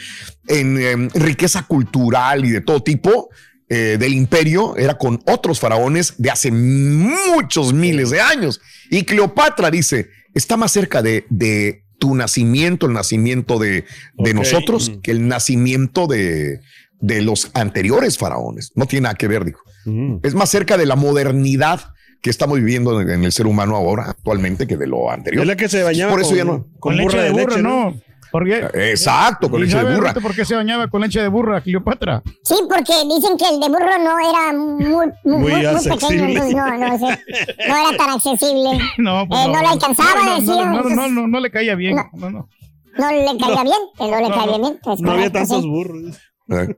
en, 0.48 0.82
em, 0.82 1.10
riqueza 1.14 1.64
cultural 1.68 2.46
y 2.46 2.50
de 2.50 2.62
todo 2.62 2.82
tipo 2.82 3.30
eh, 3.70 3.98
del 4.00 4.14
imperio 4.14 4.76
era 4.78 4.98
con 4.98 5.22
otros 5.28 5.60
faraones 5.60 6.16
de 6.18 6.32
hace 6.32 6.52
muchos 6.52 7.74
miles 7.74 8.10
de 8.10 8.20
años. 8.22 8.62
Y 8.90 9.04
Cleopatra 9.04 9.70
dice, 9.72 10.10
está 10.34 10.58
más 10.58 10.72
cerca 10.72 11.02
de, 11.02 11.26
de 11.30 11.84
tu 12.00 12.16
nacimiento, 12.16 12.86
el 12.88 12.94
nacimiento 12.94 13.60
de, 13.60 13.86
de 14.18 14.34
nosotros, 14.34 14.90
Mm. 14.90 15.02
que 15.02 15.12
el 15.12 15.28
nacimiento 15.28 16.08
de, 16.08 16.62
de 17.00 17.22
los 17.22 17.52
anteriores 17.54 18.18
faraones. 18.18 18.72
No 18.76 18.86
tiene 18.86 19.04
nada 19.04 19.16
que 19.16 19.28
ver, 19.28 19.46
dijo. 19.46 19.62
Ujú. 19.86 20.20
Es 20.24 20.34
más 20.34 20.50
cerca 20.50 20.78
de 20.78 20.86
la 20.86 20.96
modernidad 20.96 21.80
que 22.22 22.30
estamos 22.30 22.58
viviendo 22.58 23.00
en 23.00 23.24
el 23.24 23.32
ser 23.32 23.48
humano 23.48 23.76
ahora, 23.76 24.10
actualmente, 24.10 24.68
que 24.68 24.76
de 24.78 24.88
lo 24.88 25.10
anterior. 25.10 25.44
Es 25.44 25.48
la 25.48 25.56
que 25.56 25.70
se 25.70 25.84
bañaba 25.84 26.12
Por 26.12 26.22
eso 26.22 26.30
con, 26.30 26.38
ya 26.38 26.44
no. 26.44 26.68
Con, 26.80 26.98
leche 26.98 27.04
burra 27.08 27.24
de 27.24 27.30
burro, 27.32 27.58
¿no? 27.62 28.02
Porque, 28.32 28.68
Exacto, 28.74 29.50
con 29.50 29.60
¿Y 29.62 29.66
leche 29.66 29.84
de 29.84 29.96
burra. 29.96 30.14
Por 30.14 30.36
qué 30.36 30.46
se 30.46 30.56
bañaba 30.56 30.88
con 30.88 31.02
leche 31.02 31.22
de 31.22 31.28
burra, 31.28 31.62
Cleopatra? 31.62 32.22
Sí, 32.44 32.56
porque 32.70 32.94
dicen 33.14 33.38
que 33.38 33.48
el 33.48 33.60
de 33.60 33.68
burro 33.68 33.98
no 34.00 34.20
era 34.20 34.54
muy, 34.54 34.86
muy, 34.86 35.08
muy, 35.24 35.52
Muy 35.52 35.68
muy 35.68 35.84
pequeño, 35.84 36.28
no, 36.56 36.78
no, 36.78 37.00
sé, 37.00 37.20
no 37.68 37.76
era 37.78 37.98
tan 37.98 38.10
accesible. 38.12 38.80
No, 38.98 39.28
pues 39.28 39.40
Eh, 39.42 39.48
no 39.48 39.62
le 39.62 39.68
alcanzaba, 39.68 40.16
no, 40.16 40.26
no, 40.26 40.40
decía, 40.40 40.66
no, 40.66 40.84
no, 40.84 40.90
no, 40.90 41.08
no, 41.08 41.28
no 41.28 41.40
le 41.40 41.52
caía 41.52 41.76
bien. 41.76 41.96
No. 41.96 42.10
No, 42.14 42.30
no. 42.30 42.50
No 42.98 43.12
le 43.12 43.38
caía 43.38 43.64
bien, 43.64 43.78
que 43.98 44.08
no 44.08 44.16
le 44.18 44.30
no, 44.30 44.36
caía 44.36 44.58
no. 44.58 44.60
bien. 44.60 44.80
es 44.94 45.02
No 45.02 45.12
había 45.12 45.32
tantos 45.32 45.62
sí. 45.62 45.68
burros. 45.70 46.18
Eh. 46.50 46.76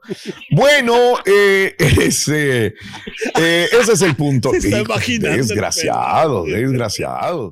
Bueno, 0.51 0.93
eh, 1.25 1.75
ese, 1.79 2.73
eh, 3.39 3.67
ese 3.71 3.93
es 3.93 4.01
el 4.01 4.15
punto. 4.15 4.51
Hijo, 4.55 4.93
Desgraciado, 5.19 6.43
desgraciado. 6.45 7.51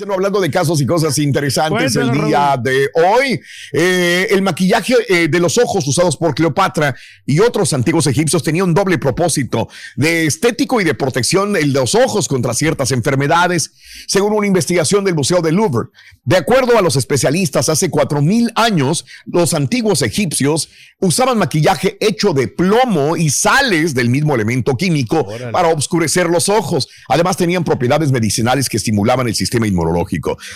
Hablando 0.00 0.40
de 0.40 0.50
casos 0.50 0.80
y 0.80 0.86
cosas 0.86 1.18
interesantes 1.18 1.92
Cuéntanos, 1.92 2.24
el 2.24 2.28
día 2.28 2.56
de 2.60 2.88
hoy, 2.94 3.40
eh, 3.72 4.26
el 4.30 4.40
maquillaje 4.40 4.94
eh, 5.08 5.28
de 5.28 5.38
los 5.38 5.58
ojos 5.58 5.86
usados 5.86 6.16
por 6.16 6.34
Cleopatra 6.34 6.94
y 7.26 7.40
otros 7.40 7.72
antiguos 7.74 8.06
egipcios 8.06 8.42
tenía 8.42 8.64
un 8.64 8.72
doble 8.72 8.98
propósito 8.98 9.68
de 9.94 10.26
estético 10.26 10.80
y 10.80 10.84
de 10.84 10.94
protección 10.94 11.52
de 11.52 11.66
los 11.66 11.94
ojos 11.94 12.26
contra 12.26 12.54
ciertas 12.54 12.90
enfermedades, 12.90 13.72
según 14.08 14.32
una 14.32 14.46
investigación 14.46 15.04
del 15.04 15.14
Museo 15.14 15.42
del 15.42 15.56
Louvre. 15.56 15.90
De 16.24 16.36
acuerdo 16.36 16.78
a 16.78 16.82
los 16.82 16.96
especialistas, 16.96 17.68
hace 17.68 17.90
4.000 17.90 18.50
años 18.54 19.04
los 19.26 19.52
antiguos 19.52 20.02
egipcios 20.02 20.70
usaban 21.00 21.38
maquillaje 21.38 21.98
hecho 22.00 22.32
de 22.32 22.48
plomo 22.48 23.16
y 23.16 23.28
sales 23.28 23.94
del 23.94 24.08
mismo 24.08 24.34
elemento 24.34 24.76
químico 24.76 25.26
para 25.52 25.68
oscurecer 25.68 26.28
los 26.28 26.48
ojos. 26.48 26.88
Además 27.08 27.36
tenían 27.36 27.62
propiedades 27.62 28.10
medicinales 28.10 28.68
que 28.68 28.78
estimulaban 28.78 29.28
el 29.28 29.34
sistema 29.34 29.66
inmunológico. 29.66 29.91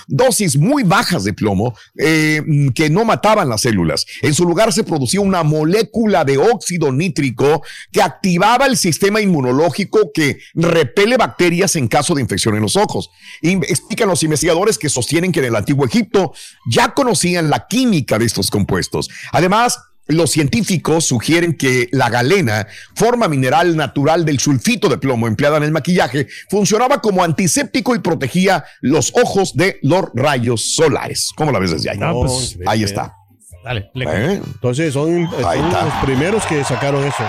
Dosis 0.07 0.57
muy 0.57 0.83
bajas 0.83 1.25
de 1.25 1.33
plomo 1.33 1.75
eh, 1.99 2.43
que 2.75 2.91
no 2.91 3.05
mataban 3.05 3.49
las 3.49 3.63
células. 3.63 4.07
En 4.23 4.35
su 4.35 4.45
lugar 4.45 4.73
se 4.73 4.85
producía 4.85 5.21
una 5.21 5.43
molécula 5.43 6.25
de 6.25 6.39
óxido 6.39 6.93
nítrico 6.93 7.63
que 7.93 8.03
activaba 8.03 8.67
el 8.67 8.77
sistema 8.77 9.21
inmunológico 9.21 10.11
que 10.13 10.39
repele 10.55 11.17
bacterias 11.17 11.77
en 11.77 11.89
caso 11.89 12.15
de 12.15 12.23
infección 12.23 12.55
en 12.55 12.63
los 12.63 12.77
ojos. 12.77 13.11
Explican 13.43 14.09
los 14.09 14.23
investigadores 14.23 14.79
que 14.79 14.89
sostienen 14.89 15.33
que 15.33 15.41
en 15.41 15.47
el 15.47 15.57
antiguo 15.57 15.87
Egipto 15.87 16.33
ya 16.71 16.95
conocían 16.95 17.51
la 17.51 17.67
química 17.67 18.19
de 18.19 18.25
estos 18.25 18.51
compuestos. 18.51 19.09
Además, 19.33 19.79
los 20.07 20.31
científicos 20.31 21.05
sugieren 21.07 21.55
que 21.55 21.89
la 21.93 22.09
galena, 22.09 22.67
forma 22.95 23.29
mineral 23.29 23.77
natural 23.77 24.25
del 24.25 24.39
sulfito 24.39 24.89
de 24.89 24.99
plomo 24.99 25.27
empleada 25.27 25.57
en 25.57 25.65
el 25.65 25.73
maquillaje, 25.73 26.29
funcionaba 26.49 27.01
como 27.01 27.25
antiséptico 27.25 27.95
y 27.95 27.99
protegía 27.99 28.65
los 28.81 29.13
ojos 29.17 29.55
de 29.57 29.79
los 29.83 30.05
rayos 30.15 30.75
solares. 30.75 31.31
¿Cómo 31.37 31.53
la 31.53 31.59
ves 31.59 31.73
desde 31.73 31.91
ahí? 31.91 31.99
Ah, 32.01 32.13
pues, 32.13 32.59
ahí 32.67 32.85
está. 32.85 33.17
Dale, 33.65 33.91
le 33.95 34.05
¿Eh? 34.05 34.43
Entonces 34.45 34.93
son, 34.95 35.25
los 35.25 35.95
primeros 36.05 36.47
que 36.47 36.63
sacaron 36.63 37.05
eso. 37.05 37.25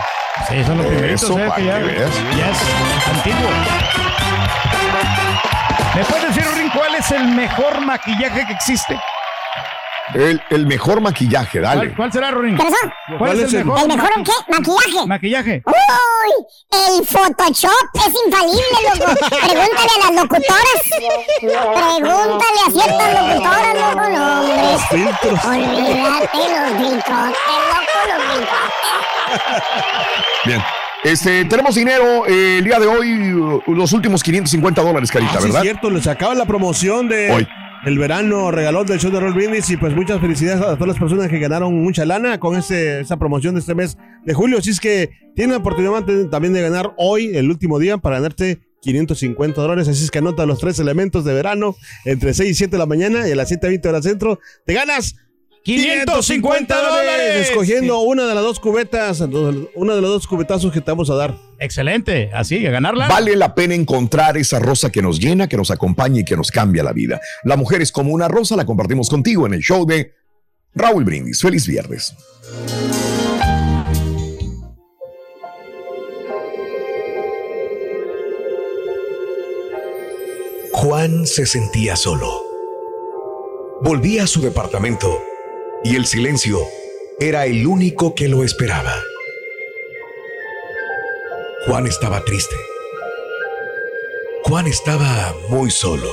Sí, 0.47 0.63
son 0.63 0.77
los 0.77 0.85
primeritos, 0.85 1.23
Eso, 1.23 1.33
o 1.33 1.37
sea, 1.37 1.47
para 1.47 1.61
que 1.61 1.65
ya, 1.65 1.79
que 1.79 2.37
ya 2.37 2.51
es 2.51 3.07
antiguo. 3.07 3.49
¿Me 5.95 6.05
puedes 6.05 6.27
decir, 6.27 6.43
Rin, 6.55 6.69
cuál 6.69 6.93
es 6.93 7.09
el 7.09 7.27
mejor 7.29 7.81
maquillaje 7.83 8.45
que 8.45 8.53
existe? 8.53 8.99
El, 10.13 10.41
el 10.49 10.65
mejor 10.67 11.01
maquillaje, 11.01 11.59
dale. 11.59 11.93
¿Cuál, 11.93 11.95
cuál 11.95 12.11
será? 12.13 12.29
¿Qué 12.29 12.55
pasó? 12.57 13.17
¿Cuál, 13.17 13.39
es 13.41 13.53
el 13.53 13.65
mejor, 13.65 13.81
¿El 13.81 13.87
mejor 13.89 14.09
qué? 14.23 14.31
¿Maquillaje? 14.49 15.07
maquillaje? 15.07 15.63
Uy, 15.65 16.45
el 16.71 17.05
Photoshop 17.05 17.71
es 17.95 18.13
infalible, 18.25 18.79
loco. 18.83 19.11
Pregúntale 19.29 19.91
a 19.93 20.05
las 20.05 20.13
locutoras. 20.21 20.79
Pregúntale 21.41 22.59
a 22.65 22.71
ciertas 22.71 23.09
locutoras, 23.13 23.73
loco. 23.75 24.09
No, 24.09 24.41
hombre. 24.41 24.71
Los 24.71 24.81
filtros. 24.87 25.45
Olvídate 25.45 26.37
los 26.37 26.69
filtrotes, 26.77 27.37
loco, 27.67 27.99
los. 28.07 28.17
Bien. 30.45 30.61
Este, 31.03 31.45
tenemos 31.45 31.75
dinero 31.75 32.25
eh, 32.27 32.57
el 32.57 32.63
día 32.63 32.79
de 32.79 32.87
hoy, 32.87 33.33
uh, 33.33 33.61
los 33.67 33.93
últimos 33.93 34.23
550 34.23 34.81
dólares, 34.81 35.11
Carita, 35.11 35.33
Ah, 35.35 35.39
sí, 35.39 35.43
¿verdad? 35.45 35.61
es 35.61 35.63
cierto, 35.69 35.89
les 35.91 36.07
acaba 36.07 36.33
la 36.33 36.45
promoción 36.45 37.07
de 37.07 37.31
Hoy. 37.31 37.47
El 37.85 37.97
verano 37.97 38.51
regalón 38.51 38.85
del 38.85 38.99
show 38.99 39.11
de 39.11 39.19
Roll 39.19 39.33
Brindis 39.33 39.69
y 39.69 39.77
pues 39.77 39.95
muchas 39.95 40.19
felicidades 40.19 40.61
a 40.61 40.75
todas 40.75 40.87
las 40.87 40.99
personas 40.99 41.29
que 41.29 41.39
ganaron 41.39 41.73
mucha 41.81 42.05
lana 42.05 42.39
con 42.39 42.55
este, 42.55 43.01
esta 43.01 43.17
promoción 43.17 43.55
de 43.55 43.61
este 43.61 43.75
mes 43.75 43.97
de 44.25 44.33
julio. 44.33 44.57
Así 44.57 44.71
es 44.71 44.79
que 44.79 45.11
tienen 45.35 45.51
la 45.51 45.57
oportunidad 45.57 46.03
también 46.29 46.53
de 46.53 46.61
ganar 46.61 46.93
hoy, 46.97 47.35
el 47.35 47.49
último 47.49 47.79
día, 47.79 47.97
para 47.97 48.17
ganarte 48.17 48.59
550 48.81 49.61
dólares. 49.61 49.87
Así 49.87 50.03
es 50.03 50.11
que 50.11 50.19
anota 50.19 50.45
los 50.45 50.59
tres 50.59 50.79
elementos 50.79 51.23
de 51.23 51.33
verano 51.33 51.75
entre 52.05 52.33
6 52.33 52.51
y 52.51 52.53
7 52.53 52.71
de 52.71 52.77
la 52.77 52.85
mañana 52.85 53.27
y 53.27 53.31
a 53.31 53.35
las 53.35 53.51
7.20 53.51 53.87
horas 53.87 54.03
centro. 54.03 54.39
Te 54.65 54.73
ganas 54.73 55.15
550 55.67 56.81
dólares. 56.81 57.49
Escogiendo 57.49 57.99
una 57.99 58.25
de 58.25 58.33
las 58.33 58.41
dos 58.41 58.57
cubetas, 58.57 59.19
una 59.19 59.95
de 59.95 60.01
los 60.01 60.11
dos 60.11 60.25
cubetazos 60.25 60.71
que 60.71 60.79
te 60.79 60.91
vamos 60.91 61.09
a 61.09 61.15
dar. 61.15 61.35
Excelente, 61.59 62.31
así, 62.33 62.65
a 62.65 62.71
ganarla. 62.71 63.09
Vale 63.09 63.35
la 63.35 63.53
pena 63.53 63.75
encontrar 63.75 64.37
esa 64.37 64.59
rosa 64.59 64.89
que 64.89 65.01
nos 65.01 65.19
llena, 65.19 65.49
que 65.49 65.57
nos 65.57 65.69
acompaña 65.69 66.21
y 66.21 66.23
que 66.23 66.37
nos 66.37 66.51
cambia 66.51 66.83
la 66.83 66.93
vida. 66.93 67.19
La 67.43 67.57
mujer 67.57 67.81
es 67.81 67.91
como 67.91 68.13
una 68.13 68.29
rosa, 68.29 68.55
la 68.55 68.65
compartimos 68.65 69.09
contigo 69.09 69.45
en 69.45 69.55
el 69.55 69.59
show 69.59 69.85
de 69.85 70.13
Raúl 70.73 71.03
Brindis. 71.03 71.41
Feliz 71.41 71.67
viernes. 71.67 72.15
Juan 80.71 81.27
se 81.27 81.45
sentía 81.45 81.97
solo. 81.97 82.41
Volvía 83.81 84.23
a 84.23 84.27
su 84.27 84.39
departamento 84.39 85.19
y 85.83 85.95
el 85.95 86.05
silencio 86.05 86.59
era 87.19 87.45
el 87.45 87.65
único 87.65 88.15
que 88.15 88.27
lo 88.27 88.43
esperaba. 88.43 88.95
Juan 91.65 91.87
estaba 91.87 92.23
triste. 92.23 92.55
Juan 94.43 94.67
estaba 94.67 95.35
muy 95.49 95.71
solo. 95.71 96.09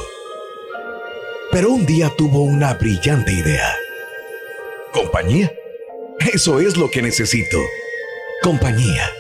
Pero 1.53 1.71
un 1.71 1.87
día 1.87 2.13
tuvo 2.17 2.43
una 2.43 2.75
brillante 2.75 3.33
idea. 3.33 3.77
¿Compañía? 4.93 5.53
Eso 6.33 6.61
es 6.61 6.77
lo 6.77 6.91
que 6.91 7.03
necesito. 7.03 7.59
Compañía. 8.43 9.11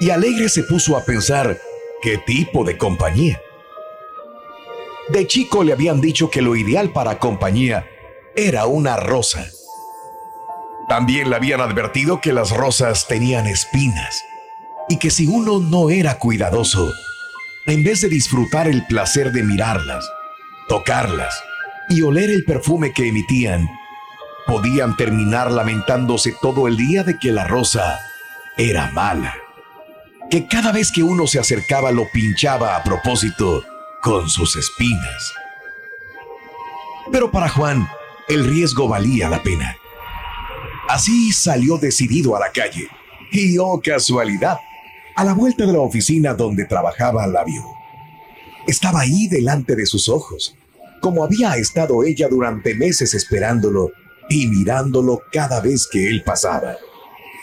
Y 0.00 0.10
alegre 0.10 0.48
se 0.48 0.62
puso 0.62 0.96
a 0.96 1.04
pensar 1.04 1.60
qué 2.02 2.18
tipo 2.18 2.64
de 2.64 2.78
compañía. 2.78 3.42
De 5.08 5.26
chico 5.26 5.64
le 5.64 5.72
habían 5.72 6.00
dicho 6.00 6.30
que 6.30 6.42
lo 6.42 6.54
ideal 6.54 6.92
para 6.92 7.18
compañía 7.18 7.86
era 8.38 8.66
una 8.66 8.96
rosa. 8.96 9.46
También 10.88 11.28
le 11.28 11.34
habían 11.34 11.60
advertido 11.60 12.20
que 12.20 12.32
las 12.32 12.52
rosas 12.52 13.08
tenían 13.08 13.48
espinas 13.48 14.24
y 14.88 14.98
que 14.98 15.10
si 15.10 15.26
uno 15.26 15.58
no 15.58 15.90
era 15.90 16.18
cuidadoso, 16.18 16.94
en 17.66 17.82
vez 17.82 18.00
de 18.00 18.08
disfrutar 18.08 18.68
el 18.68 18.86
placer 18.86 19.32
de 19.32 19.42
mirarlas, 19.42 20.08
tocarlas 20.68 21.42
y 21.90 22.02
oler 22.02 22.30
el 22.30 22.44
perfume 22.44 22.92
que 22.92 23.08
emitían, 23.08 23.68
podían 24.46 24.96
terminar 24.96 25.50
lamentándose 25.50 26.32
todo 26.40 26.68
el 26.68 26.76
día 26.76 27.02
de 27.02 27.18
que 27.18 27.32
la 27.32 27.44
rosa 27.44 27.98
era 28.56 28.92
mala. 28.92 29.34
Que 30.30 30.46
cada 30.46 30.70
vez 30.70 30.92
que 30.92 31.02
uno 31.02 31.26
se 31.26 31.40
acercaba 31.40 31.90
lo 31.90 32.08
pinchaba 32.12 32.76
a 32.76 32.84
propósito 32.84 33.64
con 34.00 34.28
sus 34.28 34.54
espinas. 34.54 35.32
Pero 37.10 37.32
para 37.32 37.48
Juan, 37.48 37.88
el 38.28 38.44
riesgo 38.44 38.88
valía 38.88 39.28
la 39.28 39.42
pena. 39.42 39.76
Así 40.88 41.32
salió 41.32 41.78
decidido 41.78 42.36
a 42.36 42.40
la 42.40 42.52
calle. 42.52 42.88
Y 43.30 43.58
oh 43.58 43.80
casualidad, 43.82 44.58
A 45.16 45.24
la 45.24 45.34
vuelta 45.34 45.66
de 45.66 45.72
la 45.72 45.80
oficina 45.80 46.32
donde 46.32 46.64
trabajaba 46.64 47.26
la 47.26 47.42
vio. 47.42 47.64
Estaba 48.68 49.00
ahí 49.00 49.26
delante 49.26 49.74
de 49.74 49.84
sus 49.84 50.08
ojos, 50.08 50.54
como 51.00 51.24
había 51.24 51.56
estado 51.56 52.04
ella 52.04 52.28
durante 52.28 52.76
meses 52.76 53.14
esperándolo 53.14 53.90
y 54.28 54.46
mirándolo 54.46 55.22
cada 55.32 55.60
vez 55.60 55.88
que 55.90 56.06
él 56.06 56.22
pasaba. 56.22 56.76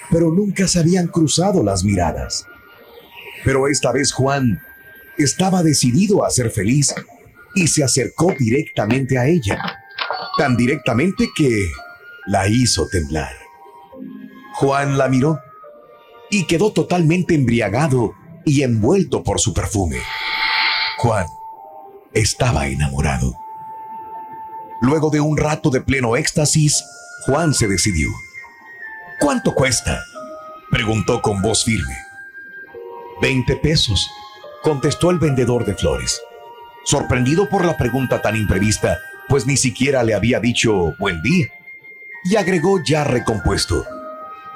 Pero 0.09 0.31
nunca 0.31 0.69
se 0.69 0.79
habían 0.79 1.07
cruzado 1.07 1.63
las 1.63 1.83
miradas. 1.83 2.45
Pero 3.43 3.67
esta 3.67 3.91
vez 3.91 4.13
Juan 4.13 4.61
estaba 5.17 5.61
decidido 5.61 6.23
a 6.23 6.29
ser 6.29 6.51
feliz 6.51 6.95
y 7.55 7.67
se 7.67 7.83
acercó 7.83 8.33
directamente 8.39 9.17
a 9.17 9.27
ella, 9.27 9.84
tan 10.37 10.57
directamente 10.57 11.29
que 11.35 11.71
la 12.25 12.47
hizo 12.47 12.87
temblar. 12.87 13.33
Juan 14.55 14.97
la 14.97 15.07
miró 15.07 15.39
y 16.29 16.45
quedó 16.45 16.71
totalmente 16.71 17.35
embriagado 17.35 18.13
y 18.45 18.63
envuelto 18.63 19.23
por 19.23 19.39
su 19.39 19.53
perfume. 19.53 19.97
Juan 20.97 21.27
estaba 22.13 22.67
enamorado. 22.67 23.33
Luego 24.81 25.09
de 25.09 25.19
un 25.19 25.37
rato 25.37 25.69
de 25.69 25.81
pleno 25.81 26.15
éxtasis, 26.15 26.83
Juan 27.25 27.53
se 27.53 27.67
decidió. 27.67 28.09
¿Cuánto 29.19 29.53
cuesta? 29.53 30.03
preguntó 30.69 31.21
con 31.21 31.41
voz 31.41 31.63
firme. 31.63 31.95
Veinte 33.21 33.55
pesos, 33.55 34.09
contestó 34.61 35.09
el 35.09 35.19
vendedor 35.19 35.65
de 35.65 35.75
flores. 35.75 36.21
Sorprendido 36.83 37.49
por 37.49 37.65
la 37.65 37.77
pregunta 37.77 38.21
tan 38.21 38.35
imprevista, 38.35 38.99
pues 39.27 39.45
ni 39.45 39.57
siquiera 39.57 40.03
le 40.03 40.13
había 40.13 40.39
dicho 40.39 40.93
buen 40.99 41.21
día. 41.21 41.47
Y 42.23 42.35
agregó 42.35 42.83
ya 42.83 43.03
recompuesto. 43.03 43.85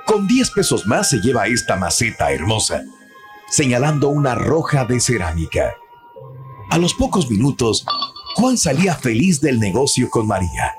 Con 0.06 0.28
diez 0.28 0.50
pesos 0.52 0.88
más 0.88 1.10
se 1.10 1.22
lleva 1.22 1.48
esta 1.48 1.76
maceta 1.76 2.32
hermosa, 2.32 2.84
señalando 3.48 4.10
una 4.10 4.36
roja 4.36 4.86
de 4.86 5.00
cerámica. 5.00 5.76
A 6.72 6.78
los 6.78 6.94
pocos 6.94 7.30
minutos, 7.30 7.86
Juan 8.36 8.58
salía 8.58 8.96
feliz 8.96 9.42
del 9.42 9.60
negocio 9.60 10.10
con 10.10 10.28
María, 10.28 10.76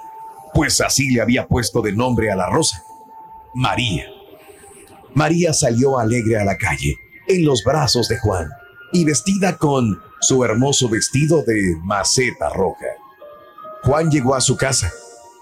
pues 0.54 0.80
así 0.80 1.10
le 1.10 1.20
había 1.20 1.46
puesto 1.46 1.82
de 1.82 1.92
nombre 1.92 2.30
a 2.30 2.36
la 2.36 2.48
rosa, 2.48 2.82
María. 3.54 4.06
María 5.14 5.52
salió 5.52 5.98
alegre 5.98 6.38
a 6.38 6.44
la 6.44 6.56
calle, 6.56 6.96
en 7.26 7.44
los 7.44 7.62
brazos 7.64 8.08
de 8.08 8.18
Juan, 8.18 8.48
y 8.92 9.04
vestida 9.04 9.56
con 9.56 10.00
su 10.20 10.44
hermoso 10.44 10.88
vestido 10.88 11.42
de 11.42 11.76
maceta 11.82 12.48
roja. 12.50 12.86
Juan 13.82 14.10
llegó 14.10 14.34
a 14.34 14.40
su 14.40 14.56
casa, 14.56 14.92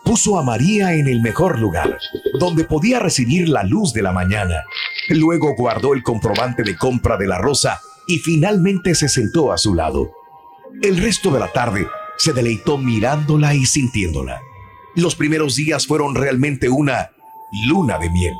puso 0.05 0.39
a 0.39 0.43
María 0.43 0.95
en 0.95 1.09
el 1.09 1.21
mejor 1.21 1.59
lugar, 1.59 1.99
donde 2.39 2.65
podía 2.65 2.99
recibir 2.99 3.49
la 3.49 3.63
luz 3.63 3.93
de 3.93 4.03
la 4.03 4.13
mañana. 4.13 4.65
Luego 5.09 5.55
guardó 5.57 5.95
el 5.95 6.03
comprobante 6.03 6.63
de 6.63 6.77
compra 6.77 7.17
de 7.17 7.27
la 7.27 7.39
rosa 7.39 7.81
y 8.07 8.19
finalmente 8.19 8.95
se 8.95 9.09
sentó 9.09 9.53
a 9.53 9.59
su 9.59 9.75
lado. 9.75 10.13
El 10.83 10.99
resto 10.99 11.31
de 11.31 11.41
la 11.41 11.53
tarde 11.53 11.87
se 12.17 12.33
deleitó 12.33 12.79
mirándola 12.79 13.55
y 13.55 13.67
sintiéndola. 13.67 14.41
Los 14.95 15.15
primeros 15.15 15.57
días 15.57 15.87
fueron 15.87 16.15
realmente 16.15 16.69
una 16.69 17.11
luna 17.67 17.99
de 17.99 18.11
miel. 18.11 18.35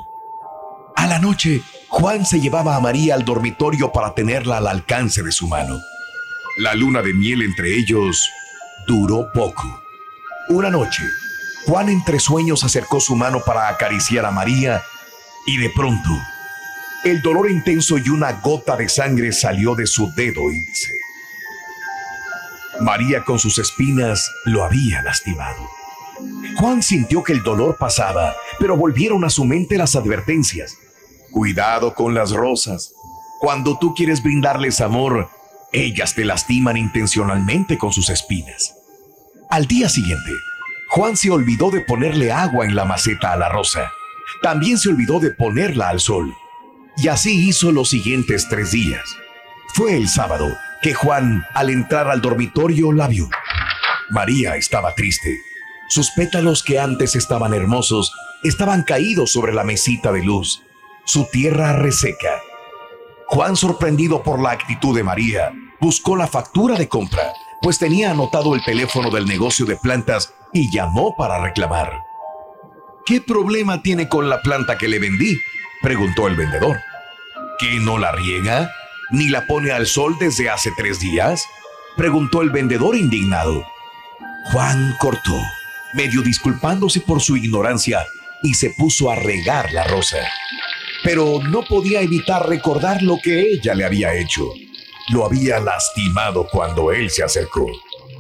A 0.97 1.07
la 1.07 1.19
noche, 1.19 1.63
Juan 1.89 2.27
se 2.27 2.41
llevaba 2.41 2.77
a 2.77 2.81
María 2.81 3.15
al 3.15 3.25
dormitorio 3.25 3.93
para 3.93 4.15
tenerla 4.15 4.59
al 4.59 4.67
alcance 4.67 5.23
de 5.23 5.33
su 5.33 5.47
mano. 5.47 5.79
La 6.59 6.75
luna 6.75 7.03
de 7.03 7.15
miel 7.15 7.43
entre 7.43 7.77
ellos 7.77 8.29
duró 8.87 9.29
poco. 9.33 9.81
Una 10.51 10.71
noche, 10.71 11.03
Juan 11.67 11.91
entre 11.91 12.19
sueños 12.19 12.65
acercó 12.65 13.01
su 13.01 13.15
mano 13.15 13.43
para 13.45 13.69
acariciar 13.69 14.25
a 14.25 14.31
María 14.31 14.83
y 15.47 15.59
de 15.59 15.69
pronto, 15.69 16.09
el 17.05 17.21
dolor 17.21 17.51
intenso 17.51 17.99
y 17.99 18.09
una 18.09 18.33
gota 18.33 18.75
de 18.75 18.89
sangre 18.89 19.33
salió 19.33 19.75
de 19.75 19.87
su 19.87 20.11
dedo 20.15 20.51
índice. 20.51 20.93
María 22.81 23.25
con 23.25 23.39
sus 23.39 23.59
espinas 23.59 24.31
lo 24.47 24.65
había 24.65 25.03
lastimado. 25.03 25.69
Juan 26.57 26.83
sintió 26.83 27.23
que 27.23 27.35
el 27.35 27.43
dolor 27.43 27.77
pasaba, 27.77 28.35
pero 28.59 28.75
volvieron 28.75 29.25
a 29.25 29.31
su 29.31 29.45
mente 29.45 29.77
las 29.77 29.97
advertencias. 29.97 30.77
Cuidado 31.31 31.95
con 31.95 32.15
las 32.15 32.31
rosas. 32.31 32.93
Cuando 33.41 33.79
tú 33.79 33.95
quieres 33.95 34.23
brindarles 34.23 34.81
amor, 34.81 35.29
ellas 35.73 36.15
te 36.15 36.25
lastiman 36.25 36.79
intencionalmente 36.79 37.77
con 37.77 37.93
sus 37.93 38.09
espinas. 38.09 38.78
Al 39.51 39.67
día 39.67 39.89
siguiente, 39.89 40.31
Juan 40.89 41.17
se 41.17 41.31
olvidó 41.31 41.71
de 41.71 41.81
ponerle 41.81 42.31
agua 42.31 42.67
en 42.67 42.77
la 42.77 42.85
maceta 42.85 43.33
a 43.33 43.37
la 43.37 43.49
rosa. 43.49 43.91
También 44.43 44.77
se 44.77 44.91
olvidó 44.91 45.21
de 45.21 45.31
ponerla 45.31 45.89
al 45.89 46.01
sol. 46.01 46.35
Y 46.99 47.09
así 47.09 47.49
hizo 47.49 47.73
los 47.73 47.89
siguientes 47.89 48.47
tres 48.51 48.73
días. 48.73 49.03
Fue 49.73 49.97
el 49.97 50.07
sábado 50.09 50.55
que 50.83 50.93
Juan, 50.93 51.47
al 51.55 51.71
entrar 51.71 52.09
al 52.09 52.21
dormitorio, 52.21 52.93
la 52.93 53.09
vio. 53.09 53.31
María 54.11 54.57
estaba 54.57 54.95
triste. 54.95 55.41
Sus 55.89 56.11
pétalos 56.11 56.63
que 56.63 56.79
antes 56.79 57.17
estaban 57.17 57.55
hermosos 57.55 58.13
estaban 58.45 58.83
caídos 58.83 59.33
sobre 59.33 59.55
la 59.55 59.65
mesita 59.65 60.13
de 60.13 60.23
luz, 60.23 60.63
su 61.05 61.25
tierra 61.25 61.73
reseca. 61.73 62.43
Juan, 63.29 63.57
sorprendido 63.57 64.23
por 64.23 64.41
la 64.41 64.51
actitud 64.51 64.95
de 64.95 65.05
María, 65.05 65.53
buscó 65.81 66.17
la 66.17 66.27
factura 66.27 66.77
de 66.77 66.89
compra, 66.89 67.33
pues 67.61 67.79
tenía 67.79 68.11
anotado 68.11 68.55
el 68.55 68.65
teléfono 68.65 69.11
del 69.11 69.27
negocio 69.27 69.67
de 69.67 69.77
plantas 69.77 70.33
y 70.53 70.71
llamó 70.71 71.15
para 71.17 71.43
reclamar. 71.43 72.03
¿Qué 73.05 73.21
problema 73.21 73.83
tiene 73.83 74.09
con 74.09 74.29
la 74.29 74.43
planta 74.43 74.79
que 74.79 74.89
le 74.89 74.99
vendí? 74.99 75.37
preguntó 75.83 76.29
el 76.29 76.37
vendedor. 76.37 76.81
¿Que 77.59 77.79
no 77.81 77.99
la 77.99 78.13
riega? 78.13 78.71
¿Ni 79.11 79.29
la 79.29 79.47
pone 79.47 79.71
al 79.73 79.87
sol 79.87 80.17
desde 80.21 80.51
hace 80.51 80.71
tres 80.77 81.01
días? 81.01 81.45
preguntó 81.97 82.43
el 82.43 82.51
vendedor 82.51 82.97
indignado. 82.97 83.65
Juan 84.53 84.95
cortó, 84.99 85.41
medio 85.95 86.23
disculpándose 86.23 87.01
por 87.01 87.21
su 87.21 87.37
ignorancia, 87.37 88.07
y 88.43 88.55
se 88.55 88.71
puso 88.71 89.11
a 89.11 89.17
regar 89.17 89.73
la 89.73 89.85
rosa. 89.85 90.19
Pero 91.03 91.41
no 91.43 91.63
podía 91.63 92.01
evitar 92.01 92.49
recordar 92.49 93.03
lo 93.03 93.19
que 93.23 93.41
ella 93.41 93.75
le 93.75 93.85
había 93.85 94.15
hecho. 94.15 94.45
Lo 95.11 95.25
había 95.25 95.59
lastimado 95.61 96.47
cuando 96.51 96.93
él 96.93 97.11
se 97.11 97.23
acercó, 97.23 97.67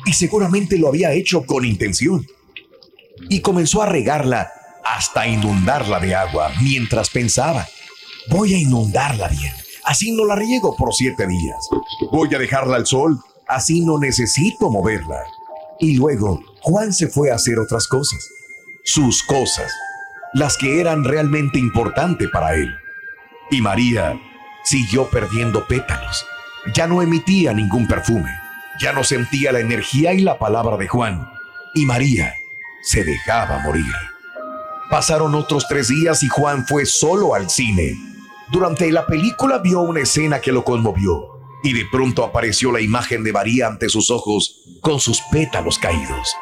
y 0.06 0.12
seguramente 0.12 0.78
lo 0.78 0.88
había 0.88 1.12
hecho 1.12 1.44
con 1.44 1.64
intención. 1.64 2.26
Y 3.28 3.40
comenzó 3.40 3.82
a 3.82 3.86
regarla 3.86 4.50
hasta 4.84 5.26
inundarla 5.26 6.00
de 6.00 6.14
agua 6.14 6.52
mientras 6.62 7.10
pensaba, 7.10 7.66
voy 8.30 8.54
a 8.54 8.58
inundarla 8.58 9.28
bien 9.28 9.52
así 9.88 10.12
no 10.12 10.26
la 10.26 10.36
riego 10.36 10.76
por 10.76 10.94
siete 10.94 11.26
días. 11.26 11.68
Voy 12.12 12.32
a 12.34 12.38
dejarla 12.38 12.76
al 12.76 12.86
sol, 12.86 13.18
así 13.48 13.80
no 13.80 13.98
necesito 13.98 14.70
moverla. 14.70 15.24
Y 15.80 15.96
luego 15.96 16.40
Juan 16.60 16.92
se 16.92 17.08
fue 17.08 17.30
a 17.30 17.36
hacer 17.36 17.58
otras 17.58 17.88
cosas, 17.88 18.28
sus 18.84 19.22
cosas, 19.22 19.72
las 20.34 20.58
que 20.58 20.80
eran 20.80 21.04
realmente 21.04 21.58
importantes 21.58 22.28
para 22.30 22.54
él. 22.54 22.70
Y 23.50 23.62
María 23.62 24.20
siguió 24.62 25.08
perdiendo 25.08 25.66
pétalos. 25.66 26.26
Ya 26.74 26.86
no 26.86 27.02
emitía 27.02 27.52
ningún 27.52 27.86
perfume, 27.86 28.30
ya 28.80 28.92
no 28.92 29.04
sentía 29.04 29.52
la 29.52 29.60
energía 29.60 30.12
y 30.12 30.20
la 30.20 30.38
palabra 30.38 30.76
de 30.76 30.88
Juan. 30.88 31.28
Y 31.74 31.86
María 31.86 32.34
se 32.82 33.04
dejaba 33.04 33.58
morir. 33.60 33.84
Pasaron 34.90 35.34
otros 35.34 35.66
tres 35.68 35.88
días 35.88 36.22
y 36.22 36.28
Juan 36.28 36.66
fue 36.66 36.86
solo 36.86 37.34
al 37.34 37.50
cine 37.50 37.96
durante 38.50 38.90
la 38.90 39.06
película 39.06 39.58
vio 39.58 39.80
una 39.80 40.00
escena 40.00 40.40
que 40.40 40.52
lo 40.52 40.64
conmovió 40.64 41.38
y 41.62 41.74
de 41.74 41.84
pronto 41.84 42.24
apareció 42.24 42.72
la 42.72 42.80
imagen 42.80 43.22
de 43.22 43.32
María 43.32 43.66
ante 43.66 43.90
sus 43.90 44.10
ojos 44.10 44.62
con 44.80 45.00
sus 45.00 45.20
pétalos 45.30 45.78
caídos. 45.78 46.34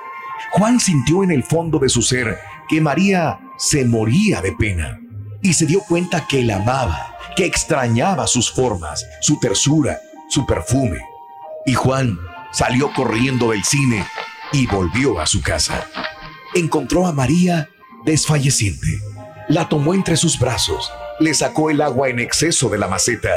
Juan 0.52 0.78
sintió 0.78 1.24
en 1.24 1.32
el 1.32 1.42
fondo 1.42 1.80
de 1.80 1.88
su 1.88 2.02
ser 2.02 2.38
que 2.68 2.80
María 2.80 3.40
se 3.58 3.84
moría 3.84 4.40
de 4.40 4.52
pena 4.52 5.00
y 5.42 5.54
se 5.54 5.66
dio 5.66 5.80
cuenta 5.80 6.28
que 6.28 6.44
la 6.44 6.56
amaba, 6.56 7.16
que 7.34 7.44
extrañaba 7.44 8.28
sus 8.28 8.52
formas, 8.52 9.04
su 9.20 9.40
tersura, 9.40 9.98
su 10.28 10.46
perfume. 10.46 10.98
Y 11.64 11.74
Juan 11.74 12.18
salió 12.52 12.92
corriendo 12.92 13.50
del 13.50 13.64
cine 13.64 14.06
y 14.52 14.66
volvió 14.66 15.20
a 15.20 15.26
su 15.26 15.42
casa. 15.42 15.86
Encontró 16.54 17.06
a 17.06 17.12
María 17.12 17.68
desfalleciente. 18.04 19.00
La 19.48 19.68
tomó 19.68 19.94
entre 19.94 20.16
sus 20.16 20.38
brazos 20.38 20.90
le 21.18 21.34
sacó 21.34 21.70
el 21.70 21.80
agua 21.80 22.08
en 22.08 22.18
exceso 22.18 22.68
de 22.68 22.78
la 22.78 22.88
maceta 22.88 23.30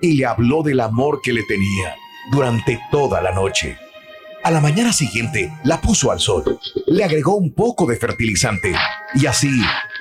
y 0.00 0.14
le 0.14 0.26
habló 0.26 0.62
del 0.62 0.80
amor 0.80 1.20
que 1.22 1.32
le 1.32 1.42
tenía 1.44 1.94
durante 2.30 2.80
toda 2.90 3.20
la 3.22 3.32
noche. 3.32 3.78
A 4.44 4.50
la 4.50 4.60
mañana 4.60 4.92
siguiente 4.92 5.52
la 5.64 5.80
puso 5.80 6.10
al 6.10 6.20
sol, 6.20 6.58
le 6.86 7.04
agregó 7.04 7.36
un 7.36 7.54
poco 7.54 7.86
de 7.86 7.96
fertilizante 7.96 8.74
y 9.14 9.26
así 9.26 9.50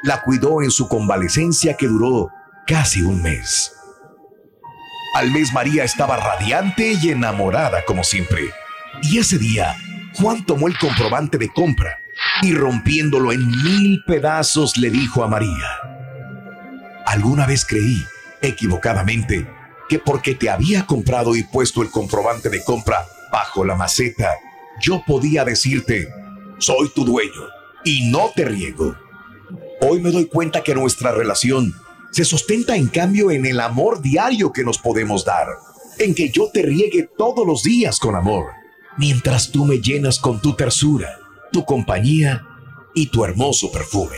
la 0.04 0.24
cuidó 0.24 0.62
en 0.62 0.72
su 0.72 0.88
convalecencia 0.88 1.78
que 1.78 1.88
duró 1.88 2.30
casi 2.66 3.02
un 3.02 3.22
mes. 3.22 3.74
Al 5.14 5.30
mes 5.30 5.52
María 5.52 5.84
estaba 5.84 6.16
radiante 6.16 6.94
y 7.02 7.10
enamorada 7.10 7.84
como 7.84 8.04
siempre. 8.04 8.52
Y 9.04 9.18
ese 9.18 9.38
día, 9.38 9.76
Juan 10.14 10.46
tomó 10.46 10.68
el 10.68 10.78
comprobante 10.78 11.38
de 11.38 11.50
compra 11.50 12.00
y 12.42 12.54
rompiéndolo 12.54 13.34
en 13.34 13.46
mil 13.46 14.04
pedazos 14.06 14.78
le 14.78 14.90
dijo 14.90 15.24
a 15.24 15.28
María, 15.28 15.68
Alguna 17.06 17.46
vez 17.46 17.66
creí, 17.66 18.02
equivocadamente, 18.42 19.46
que 19.90 20.00
porque 20.00 20.34
te 20.34 20.50
había 20.50 20.86
comprado 20.86 21.36
y 21.36 21.44
puesto 21.44 21.82
el 21.82 21.90
comprobante 21.90 22.50
de 22.50 22.64
compra 22.64 23.06
bajo 23.34 23.66
la 23.66 23.76
maceta, 23.76 24.30
yo 24.80 25.04
podía 25.06 25.44
decirte, 25.44 26.08
soy 26.58 26.90
tu 26.90 27.04
dueño 27.04 27.50
y 27.84 28.10
no 28.10 28.32
te 28.34 28.46
riego. 28.46 28.96
Hoy 29.82 30.00
me 30.00 30.12
doy 30.12 30.26
cuenta 30.28 30.64
que 30.64 30.74
nuestra 30.74 31.12
relación 31.12 31.76
se 32.12 32.26
sustenta 32.26 32.76
en 32.76 32.88
cambio 32.88 33.32
en 33.32 33.46
el 33.46 33.60
amor 33.60 34.02
diario 34.02 34.52
que 34.52 34.64
nos 34.64 34.78
podemos 34.78 35.26
dar, 35.26 35.48
en 35.98 36.14
que 36.14 36.30
yo 36.30 36.50
te 36.54 36.62
riegue 36.62 37.10
todos 37.18 37.48
los 37.48 37.64
días 37.64 38.00
con 38.00 38.16
amor, 38.16 38.48
mientras 38.98 39.52
tú 39.52 39.66
me 39.66 39.80
llenas 39.80 40.20
con 40.20 40.42
tu 40.42 40.54
tersura, 40.54 41.18
tu 41.52 41.64
compañía 41.66 42.46
y 42.94 43.08
tu 43.08 43.24
hermoso 43.24 43.72
perfume. 43.72 44.18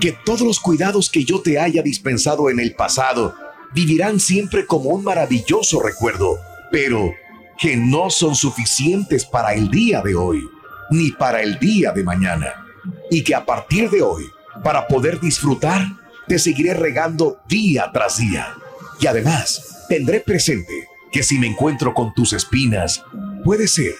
Que 0.00 0.12
todos 0.24 0.42
los 0.42 0.60
cuidados 0.60 1.10
que 1.10 1.24
yo 1.24 1.40
te 1.40 1.58
haya 1.58 1.82
dispensado 1.82 2.50
en 2.50 2.60
el 2.60 2.74
pasado 2.74 3.34
vivirán 3.74 4.20
siempre 4.20 4.66
como 4.66 4.90
un 4.90 5.02
maravilloso 5.02 5.80
recuerdo, 5.80 6.38
pero 6.70 7.12
que 7.58 7.76
no 7.76 8.10
son 8.10 8.36
suficientes 8.36 9.24
para 9.24 9.54
el 9.54 9.70
día 9.70 10.00
de 10.02 10.14
hoy, 10.14 10.48
ni 10.90 11.10
para 11.10 11.42
el 11.42 11.58
día 11.58 11.90
de 11.90 12.04
mañana. 12.04 12.66
Y 13.10 13.24
que 13.24 13.34
a 13.34 13.44
partir 13.44 13.90
de 13.90 14.02
hoy, 14.02 14.24
para 14.62 14.86
poder 14.86 15.18
disfrutar, 15.18 15.84
te 16.28 16.38
seguiré 16.38 16.74
regando 16.74 17.40
día 17.48 17.90
tras 17.92 18.18
día. 18.18 18.54
Y 19.00 19.06
además, 19.06 19.86
tendré 19.88 20.20
presente 20.20 20.88
que 21.10 21.22
si 21.22 21.38
me 21.38 21.46
encuentro 21.46 21.94
con 21.94 22.12
tus 22.14 22.32
espinas, 22.32 23.02
puede 23.44 23.66
ser 23.66 23.94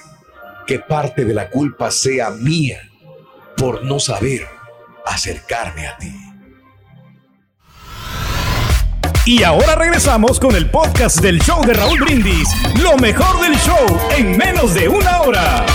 que 0.66 0.78
parte 0.78 1.24
de 1.24 1.34
la 1.34 1.48
culpa 1.48 1.90
sea 1.90 2.30
mía 2.30 2.82
por 3.56 3.82
no 3.84 3.98
saber 3.98 4.46
acercarme 5.06 5.86
a 5.86 5.96
ti. 5.96 6.14
Y 9.24 9.42
ahora 9.42 9.74
regresamos 9.74 10.40
con 10.40 10.56
el 10.56 10.70
podcast 10.70 11.20
del 11.20 11.40
show 11.40 11.62
de 11.64 11.74
Raúl 11.74 12.00
Brindis. 12.00 12.48
Lo 12.82 12.96
mejor 12.96 13.40
del 13.42 13.56
show 13.58 14.00
en 14.16 14.36
menos 14.38 14.74
de 14.74 14.88
una 14.88 15.20
hora. 15.20 15.66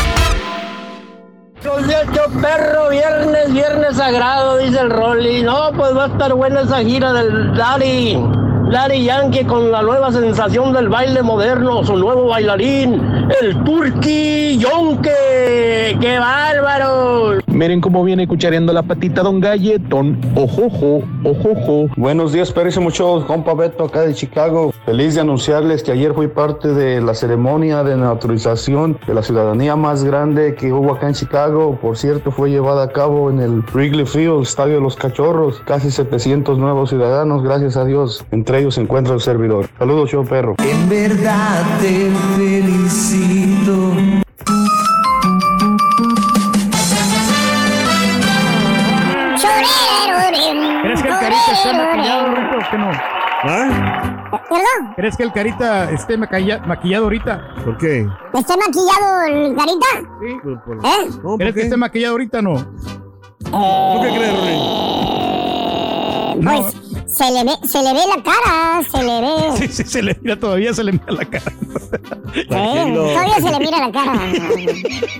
Perro, 1.63 2.89
viernes, 2.89 3.53
viernes 3.53 3.95
sagrado, 3.95 4.57
dice 4.57 4.81
el 4.81 4.89
Rolly. 4.89 5.43
No, 5.43 5.71
pues 5.75 5.95
va 5.95 6.05
a 6.05 6.07
estar 6.07 6.33
buena 6.33 6.61
esa 6.61 6.79
gira 6.79 7.13
del 7.13 7.55
Daddy. 7.55 8.17
Daddy 8.69 9.05
Yankee 9.05 9.45
con 9.45 9.71
la 9.71 9.81
nueva 9.81 10.11
sensación 10.11 10.73
del 10.73 10.89
baile 10.89 11.21
moderno, 11.21 11.85
su 11.85 11.95
nuevo 11.95 12.27
bailarín, 12.27 13.29
el 13.41 13.63
Turqui 13.63 14.57
Yonke. 14.57 15.97
¡Qué 16.01 16.19
bárbaro! 16.19 17.42
Miren 17.63 17.79
cómo 17.79 18.03
viene 18.03 18.27
cuchareando 18.27 18.73
la 18.73 18.83
patita 18.83 19.21
Don 19.21 19.39
Galletón. 19.39 20.19
Ojojo, 20.35 21.01
ojojo. 21.23 21.87
Buenos 21.95 22.33
días, 22.33 22.51
parece 22.51 22.81
mucho, 22.81 23.25
compa 23.25 23.53
Beto, 23.53 23.85
acá 23.85 24.01
de 24.01 24.13
Chicago. 24.13 24.73
Feliz 24.85 25.15
de 25.15 25.21
anunciarles 25.21 25.81
que 25.81 25.93
ayer 25.93 26.13
fui 26.13 26.27
parte 26.27 26.73
de 26.73 26.99
la 26.99 27.13
ceremonia 27.13 27.85
de 27.85 27.95
naturalización 27.95 28.99
de 29.07 29.13
la 29.13 29.23
ciudadanía 29.23 29.77
más 29.77 30.03
grande 30.03 30.55
que 30.55 30.73
hubo 30.73 30.93
acá 30.93 31.07
en 31.07 31.13
Chicago. 31.13 31.79
Por 31.81 31.95
cierto, 31.95 32.31
fue 32.31 32.49
llevada 32.49 32.83
a 32.83 32.89
cabo 32.89 33.29
en 33.29 33.39
el 33.39 33.63
Wrigley 33.73 34.05
Field, 34.05 34.41
Estadio 34.41 34.73
de 34.73 34.81
los 34.81 34.97
Cachorros. 34.97 35.61
Casi 35.65 35.89
700 35.89 36.57
nuevos 36.57 36.89
ciudadanos, 36.89 37.43
gracias 37.43 37.77
a 37.77 37.85
Dios. 37.85 38.25
Entre 38.31 38.59
ellos 38.59 38.75
se 38.75 38.81
encuentra 38.81 39.13
el 39.13 39.21
servidor. 39.21 39.69
Saludos, 39.79 40.09
show 40.09 40.25
perro. 40.25 40.57
En 40.59 40.89
verdad 40.89 41.63
te 41.79 42.11
felicito. 42.35 43.93
Que 52.73 52.79
no? 52.79 52.91
¿Ah? 53.45 54.39
¿Perdón? 54.49 54.93
¿Crees 54.95 55.15
que 55.17 55.23
el 55.23 55.31
carita 55.33 55.91
esté 55.91 56.17
maquilla- 56.17 56.59
maquillado 56.65 57.03
ahorita? 57.05 57.53
¿Por 57.63 57.77
qué? 57.77 58.07
¿Está 58.33 58.55
maquillado 58.57 59.21
el 59.27 59.55
carita? 59.55 59.85
Sí. 60.21 60.27
¿Eh? 60.27 60.37
No, 61.17 61.21
¿por 61.23 61.37
¿Crees 61.37 61.53
que 61.53 61.61
esté 61.63 61.77
maquillado 61.77 62.13
ahorita 62.13 62.39
o 62.39 62.41
no? 62.41 62.55
¿Tú 62.55 64.01
qué 64.01 64.09
crees, 64.15 64.33
Rolly? 64.39 64.57
Pues 66.43 66.75
se 67.05 67.31
le 67.31 67.43
ve, 67.43 67.51
se 67.67 67.81
le 67.83 67.93
ve 67.93 67.99
la 68.07 68.23
cara, 68.23 68.81
se 68.89 69.03
le 69.03 69.21
ve. 69.21 69.51
Sí, 69.57 69.67
sí, 69.67 69.83
se 69.83 70.01
le 70.01 70.17
mira 70.21 70.39
todavía, 70.39 70.73
se 70.73 70.83
le 70.83 70.93
mira 70.93 71.05
la 71.11 71.25
cara. 71.25 71.51
Todavía 72.47 73.35
se 73.41 73.51
le 73.51 73.59
mira 73.59 73.79
la 73.79 73.91
cara. 73.91 74.19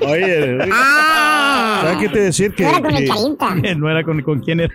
Oye, 0.08 0.58
Ah, 0.72 1.80
¿sabes 1.84 1.98
qué 2.00 2.10
te 2.10 2.20
decir? 2.22 2.54
Que, 2.56 2.64
no 2.64 2.70
era 2.70 2.82
con 2.82 2.92
el 2.96 2.98
que- 3.04 3.08
carita. 3.10 3.76
No 3.78 3.90
era 3.90 4.04
con, 4.04 4.22
con 4.22 4.40
quién 4.40 4.60
era. 4.62 4.74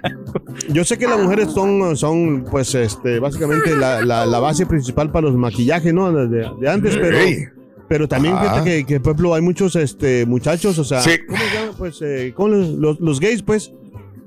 yo 0.68 0.84
sé 0.84 0.98
que 0.98 1.06
las 1.06 1.18
mujeres 1.20 1.50
son, 1.52 1.96
son 1.96 2.44
pues, 2.50 2.74
este, 2.74 3.18
básicamente 3.18 3.74
la, 3.76 4.02
la, 4.04 4.26
la 4.26 4.38
base 4.40 4.66
principal 4.66 5.10
para 5.10 5.26
los 5.28 5.36
maquillajes, 5.36 5.92
¿no? 5.92 6.12
De, 6.12 6.48
de 6.60 6.70
antes, 6.70 6.96
pero... 6.96 7.16
Ey. 7.18 7.44
Pero 7.88 8.06
también 8.06 8.34
Ah. 8.36 8.42
fíjate 8.42 8.64
que, 8.64 8.84
que, 8.84 9.00
por 9.00 9.12
ejemplo, 9.12 9.34
hay 9.34 9.40
muchos 9.40 9.74
este, 9.74 10.26
muchachos, 10.26 10.78
o 10.78 10.84
sea, 10.84 11.00
Sí. 11.00 11.12
¿cómo 11.26 11.38
se 11.38 11.54
llama? 11.54 11.72
Pues, 11.78 12.02
eh, 12.02 12.32
¿cómo 12.36 12.48
les- 12.54 12.68
los, 12.68 13.00
los 13.00 13.18
gays, 13.18 13.42
pues, 13.42 13.72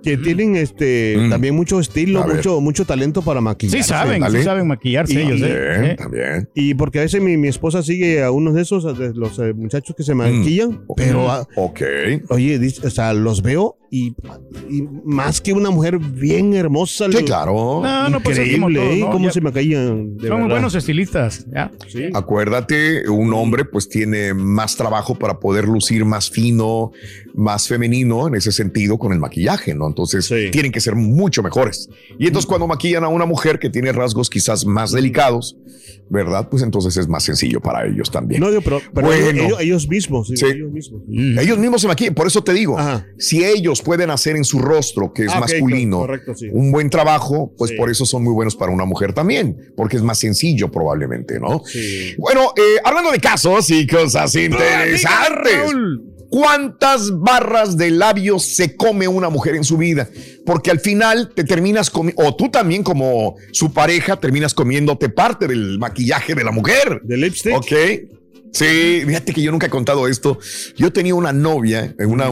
que 0.04 0.18
tienen 0.18 0.56
este, 0.56 1.16
Mm. 1.18 1.30
también 1.30 1.56
mucho 1.56 1.80
estilo, 1.80 2.26
mucho, 2.28 2.60
mucho 2.62 2.86
talento 2.86 3.22
para 3.22 3.42
maquillar. 3.42 3.82
Sí 3.84 3.88
saben, 3.88 4.24
sí 4.32 4.44
saben 4.44 4.68
maquillarse 4.68 5.14
Y- 5.14 5.18
ellos, 5.18 5.40
y- 5.40 5.44
¿eh? 5.46 5.96
También. 5.98 6.50
Y 6.56 6.74
porque 6.74 7.00
a 7.00 7.02
veces 7.04 7.22
mi, 7.22 7.38
mi 7.38 7.48
esposa 7.48 7.84
sigue 7.84 8.24
a 8.24 8.32
unos 8.32 8.54
de 8.56 8.62
esos, 8.64 8.98
de 8.98 9.14
los 9.14 9.38
eh, 9.40 9.54
muchachos 9.54 9.96
que 9.96 10.04
se 10.04 10.14
maquillan, 10.16 10.82
pero, 10.96 11.30
ah, 11.32 11.48
Ok. 11.56 11.82
oye, 12.30 12.60
o 12.84 12.90
sea, 12.90 13.14
los 13.14 13.42
veo 13.42 13.78
y, 13.94 14.16
y 14.70 14.84
más 15.04 15.42
que 15.42 15.52
una 15.52 15.70
mujer 15.70 16.00
bien 16.00 16.54
hermosa. 16.54 17.08
Sí, 17.12 17.24
claro. 17.26 17.82
No, 17.84 18.10
no, 18.10 18.22
pues 18.22 18.38
Increíble, 18.38 18.80
todo, 18.80 18.92
¿eh? 18.92 19.00
¿no? 19.02 19.12
Cómo 19.12 19.26
Ya- 19.26 19.32
se 19.34 19.42
maquillan. 19.42 20.16
de 20.18 20.28
Son 20.28 20.38
muy 20.38 20.44
verdad. 20.44 20.48
buenos 20.56 20.76
estilistas, 20.76 21.46
¿ya? 21.54 21.72
Sí. 21.90 22.06
Acuérdate, 22.14 23.10
un 23.10 23.34
hombre 23.34 23.66
pues 23.66 23.90
tiene 23.90 24.34
más 24.34 24.78
trabajo 24.78 25.16
para 25.16 25.40
poder 25.40 25.66
lucir 25.66 26.06
más 26.06 26.30
fino, 26.30 26.92
más 27.34 27.68
femenino 27.68 28.28
en 28.30 28.36
ese 28.36 28.52
sentido 28.54 28.98
con 28.98 29.12
el 29.12 29.20
maquillaje, 29.20 29.74
¿no? 29.76 29.88
Entonces 29.92 30.26
Sí. 30.26 30.50
tienen 30.52 30.72
que 30.72 30.80
ser 30.80 30.96
mucho 30.96 31.44
mejores. 31.44 31.90
Y 32.18 32.28
entonces 32.28 32.48
cuando 32.48 32.66
maquillan 32.68 33.04
a 33.04 33.08
una 33.10 33.26
mujer 33.26 33.60
que 33.60 33.70
tiene 33.70 33.92
rasgos 33.92 34.30
quizás 34.30 34.66
más 34.66 34.92
delicados, 34.92 35.58
¿verdad? 36.10 36.48
Pues 36.50 36.64
entonces 36.64 36.98
es 36.98 37.08
más 37.08 37.24
sencillo 37.24 37.62
para 37.62 37.86
ellos 37.86 38.10
también. 38.12 38.42
No, 38.42 38.48
pero, 38.62 38.82
pero 38.94 39.08
Bueno. 39.08 39.44
ellos, 39.44 39.60
ellos 39.62 39.88
mismos. 39.88 40.28
Sí. 40.34 40.46
ellos 40.46 40.72
mismos. 40.72 41.02
Ellos 41.10 41.58
mismos 41.58 41.82
se 41.82 41.88
maquillan, 41.88 42.14
por 42.16 42.28
eso 42.28 42.44
te 42.44 42.54
digo, 42.54 42.78
Ajá. 42.78 43.06
si 43.18 43.44
ellos 43.46 43.82
pueden 43.82 44.10
hacer 44.10 44.36
en 44.36 44.44
su 44.44 44.60
rostro, 44.60 45.14
que 45.14 45.24
es 45.26 45.32
Ah, 45.34 45.40
masculino, 45.40 46.00
correcto, 46.00 46.34
sí. 46.36 46.48
un 46.52 46.72
buen 46.72 46.90
trabajo, 46.90 47.54
pues 47.58 47.72
por 47.74 47.90
eso 47.90 48.06
son 48.06 48.24
muy 48.24 48.34
buenos 48.34 48.56
para 48.56 48.72
una 48.72 48.86
mujer 48.86 49.14
también, 49.14 49.58
porque 49.78 49.98
es 49.98 50.04
más 50.04 50.18
sencillo 50.20 50.70
probablemente, 50.72 51.40
¿no? 51.40 51.62
Sí. 51.66 52.14
Bueno, 52.18 52.52
eh, 52.58 52.80
hablando 52.84 53.12
de 53.12 53.20
casos 53.20 53.70
y 53.70 53.86
cosas 53.88 54.36
interesantes. 54.36 55.74
¿Cuántas 56.32 57.20
barras 57.20 57.76
de 57.76 57.92
labios 57.92 58.46
se 58.46 58.78
come 58.78 59.06
una 59.06 59.30
mujer 59.30 59.54
en 59.56 59.66
su 59.66 59.76
vida? 59.76 60.08
Porque 60.46 60.72
al 60.72 60.80
final 60.80 61.34
te 61.36 61.44
terminas 61.44 61.90
comiendo, 61.90 62.24
o 62.24 62.34
tú 62.38 62.50
también 62.50 62.84
como 62.84 63.36
su 63.52 63.74
pareja 63.74 64.18
terminas 64.18 64.54
comiéndote 64.54 65.10
parte 65.10 65.46
del 65.46 65.78
maquillaje 65.78 66.34
de 66.34 66.46
la 66.46 66.52
mujer. 66.52 67.02
¿De 67.04 67.18
lipstick? 67.18 67.54
Ok. 67.54 67.74
Sí, 68.54 69.04
fíjate 69.06 69.34
que 69.34 69.42
yo 69.42 69.52
nunca 69.52 69.68
he 69.68 69.70
contado 69.70 70.08
esto. 70.08 70.40
Yo 70.78 70.94
tenía 70.94 71.16
una 71.16 71.34
novia, 71.34 71.94
una, 72.00 72.32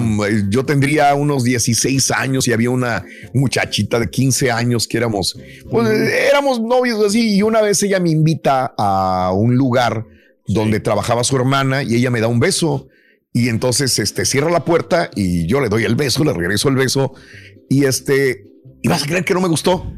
yo 0.50 0.64
tendría 0.64 1.14
unos 1.16 1.44
16 1.44 2.12
años 2.12 2.48
y 2.48 2.54
había 2.54 2.70
una 2.70 3.04
muchachita 3.34 4.00
de 4.00 4.10
15 4.10 4.50
años 4.50 4.88
que 4.88 4.96
éramos, 4.96 5.38
pues 5.70 5.90
éramos 6.30 6.62
novios 6.62 7.06
así 7.06 7.36
y 7.36 7.42
una 7.42 7.62
vez 7.62 7.84
ella 7.84 8.00
me 8.00 8.12
invita 8.12 8.74
a 8.78 9.34
un 9.34 9.56
lugar 9.56 10.06
donde 10.48 10.80
trabajaba 10.80 11.26
su 11.26 11.36
hermana 11.36 11.84
y 11.84 11.96
ella 11.96 12.12
me 12.12 12.22
da 12.22 12.28
un 12.28 12.40
beso 12.40 12.88
y 13.34 13.50
entonces 13.50 13.98
este 14.00 14.26
cierra 14.26 14.50
la 14.50 14.66
puerta 14.66 15.10
y 15.16 15.46
yo 15.46 15.62
le 15.62 15.70
doy 15.70 15.84
el 15.84 15.96
beso, 15.96 16.24
le 16.24 16.34
regreso 16.34 16.70
el 16.70 16.76
beso 16.76 17.14
y 17.70 17.86
este, 17.86 18.44
y 18.82 18.88
vas 18.88 19.04
a 19.04 19.06
creer 19.06 19.24
que 19.26 19.34
no 19.34 19.42
me 19.42 19.48
gustó. 19.48 19.92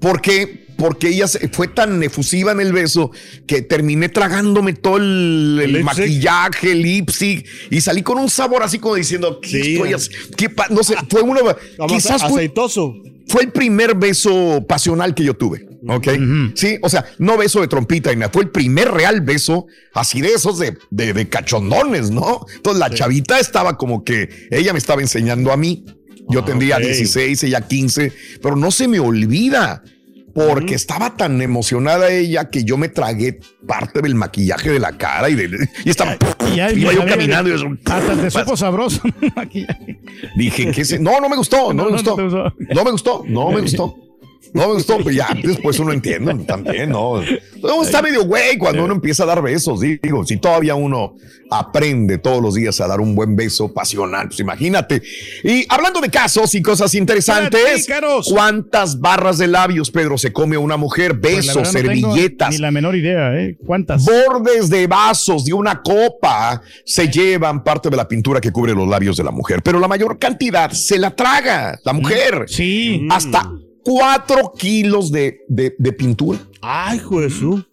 ¿Por 0.00 0.20
qué? 0.20 0.66
Porque 0.76 1.08
ella 1.08 1.26
se- 1.26 1.48
fue 1.48 1.66
tan 1.66 2.00
efusiva 2.04 2.52
en 2.52 2.60
el 2.60 2.72
beso 2.72 3.10
que 3.48 3.62
terminé 3.62 4.08
tragándome 4.08 4.74
todo 4.74 4.98
el, 4.98 5.58
el 5.60 5.60
¿El 5.60 5.72
lipstick? 5.82 5.98
maquillaje, 5.98 6.72
el 6.72 6.82
lipstick 6.82 7.46
y 7.70 7.80
salí 7.80 8.02
con 8.02 8.18
un 8.18 8.30
sabor 8.30 8.62
así 8.62 8.78
como 8.78 8.94
diciendo, 8.94 9.40
¿qué 9.40 9.48
Sí. 9.48 9.74
estoy 9.74 9.94
qué 10.36 10.54
no 10.70 10.84
sé, 10.84 10.94
fue 11.10 11.22
uno, 11.22 11.40
quizás 11.88 12.20
fue, 12.22 12.30
aceitoso. 12.42 12.94
fue 13.26 13.42
el 13.42 13.50
primer 13.50 13.96
beso 13.96 14.64
pasional 14.68 15.14
que 15.16 15.24
yo 15.24 15.34
tuve. 15.34 15.66
Ok. 15.88 16.08
Sí, 16.54 16.78
o 16.82 16.88
sea, 16.88 17.04
no 17.18 17.36
beso 17.38 17.60
de 17.60 17.68
trompita, 17.68 18.12
y 18.12 18.16
nada, 18.16 18.30
fue 18.32 18.42
el 18.44 18.50
primer 18.50 18.90
real 18.90 19.22
beso 19.22 19.66
así 19.94 20.20
de 20.20 20.28
esos 20.28 20.58
de, 20.58 20.76
de, 20.90 21.12
de 21.14 21.28
cachondones, 21.28 22.10
¿no? 22.10 22.44
Entonces 22.54 22.78
la 22.78 22.90
chavita 22.90 23.38
estaba 23.40 23.76
como 23.76 24.04
que 24.04 24.28
ella 24.50 24.72
me 24.72 24.78
estaba 24.78 25.00
enseñando 25.00 25.50
a 25.52 25.56
mí. 25.56 25.84
Yo 26.30 26.44
tendría 26.44 26.76
ok. 26.76 26.82
16, 26.82 27.42
ella 27.44 27.62
15, 27.66 28.12
pero 28.42 28.54
no 28.54 28.70
se 28.70 28.86
me 28.86 29.00
olvida 29.00 29.82
porque 30.34 30.74
estaba 30.74 31.16
tan 31.16 31.40
emocionada 31.40 32.10
ella 32.10 32.50
que 32.50 32.62
yo 32.64 32.76
me 32.76 32.88
tragué 32.90 33.40
parte 33.66 34.02
del 34.02 34.14
maquillaje 34.14 34.70
de 34.70 34.78
la 34.78 34.92
cara 34.96 35.30
y, 35.30 35.34
de, 35.34 35.68
y 35.84 35.88
estaba 35.90 36.16
Y 36.54 36.80
iba 36.80 36.92
yo 36.92 37.06
caminando 37.06 37.50
y 37.50 37.54
eso, 37.54 37.66
Hasta 37.86 38.14
te 38.14 38.30
supo 38.30 38.56
sabroso. 38.56 39.00
Maquillaje. 39.36 40.00
dije 40.36 40.70
que 40.70 40.98
no, 40.98 41.18
no 41.18 41.28
me 41.30 41.36
gustó, 41.36 41.72
no, 41.72 41.84
No, 41.84 41.84
me 41.84 41.90
no 41.90 41.96
gustó. 41.96 42.16
no 42.58 42.84
me 42.84 42.90
gustó, 42.90 43.24
no 43.26 43.50
me 43.50 43.60
gustó. 43.62 43.96
No, 44.52 44.76
esto 44.76 44.98
pues, 45.02 45.16
ya 45.16 45.28
después 45.42 45.78
uno 45.78 45.92
entiende 45.92 46.34
también, 46.44 46.90
¿no? 46.90 47.12
Uno 47.12 47.82
está 47.82 48.02
medio 48.02 48.24
güey 48.24 48.56
cuando 48.56 48.84
uno 48.84 48.94
empieza 48.94 49.24
a 49.24 49.26
dar 49.26 49.42
besos, 49.42 49.80
digo, 49.80 50.24
si 50.24 50.36
todavía 50.38 50.74
uno 50.74 51.14
aprende 51.50 52.18
todos 52.18 52.42
los 52.42 52.54
días 52.54 52.80
a 52.80 52.86
dar 52.86 53.00
un 53.00 53.14
buen 53.14 53.34
beso 53.36 53.72
pasional, 53.72 54.28
pues 54.28 54.40
imagínate. 54.40 55.02
Y 55.44 55.66
hablando 55.68 56.00
de 56.00 56.10
casos 56.10 56.54
y 56.54 56.62
cosas 56.62 56.94
interesantes. 56.94 57.86
¿cuántas 58.28 59.00
barras 59.00 59.38
de 59.38 59.46
labios, 59.46 59.90
Pedro, 59.90 60.18
se 60.18 60.32
come 60.32 60.56
una 60.56 60.76
mujer? 60.76 61.20
Pues, 61.20 61.36
Besos, 61.36 61.56
no 61.56 61.62
tengo 61.62 61.72
servilletas, 61.72 62.50
Ni 62.50 62.58
la 62.58 62.70
menor 62.70 62.96
idea, 62.96 63.38
¿eh? 63.38 63.56
¿Cuántas? 63.64 64.04
bordes 64.04 64.68
de 64.70 64.86
vasos 64.86 65.44
de 65.44 65.52
una 65.52 65.82
copa 65.82 66.62
se 66.84 67.08
llevan 67.08 67.62
parte 67.62 67.90
de 67.90 67.96
la 67.96 68.06
pintura 68.06 68.40
que 68.40 68.50
cubre 68.52 68.74
los 68.74 68.88
labios 68.88 69.16
de 69.16 69.24
la 69.24 69.30
mujer, 69.30 69.62
pero 69.62 69.78
la 69.78 69.88
mayor 69.88 70.18
cantidad 70.18 70.70
se 70.70 70.98
la 70.98 71.14
traga 71.14 71.78
la 71.84 71.92
mujer. 71.92 72.44
Sí. 72.48 73.06
Hasta 73.10 73.50
cuatro 73.88 74.52
kilos 74.56 75.10
de, 75.10 75.44
de- 75.48 75.74
de 75.78 75.92
pintura. 75.92 76.38
Ay, 76.60 77.00
Jesús. 77.00 77.64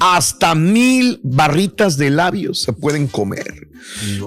Hasta 0.00 0.54
mil 0.54 1.20
barritas 1.22 1.96
de 1.98 2.08
labios 2.10 2.62
se 2.62 2.72
pueden 2.72 3.06
comer. 3.06 3.68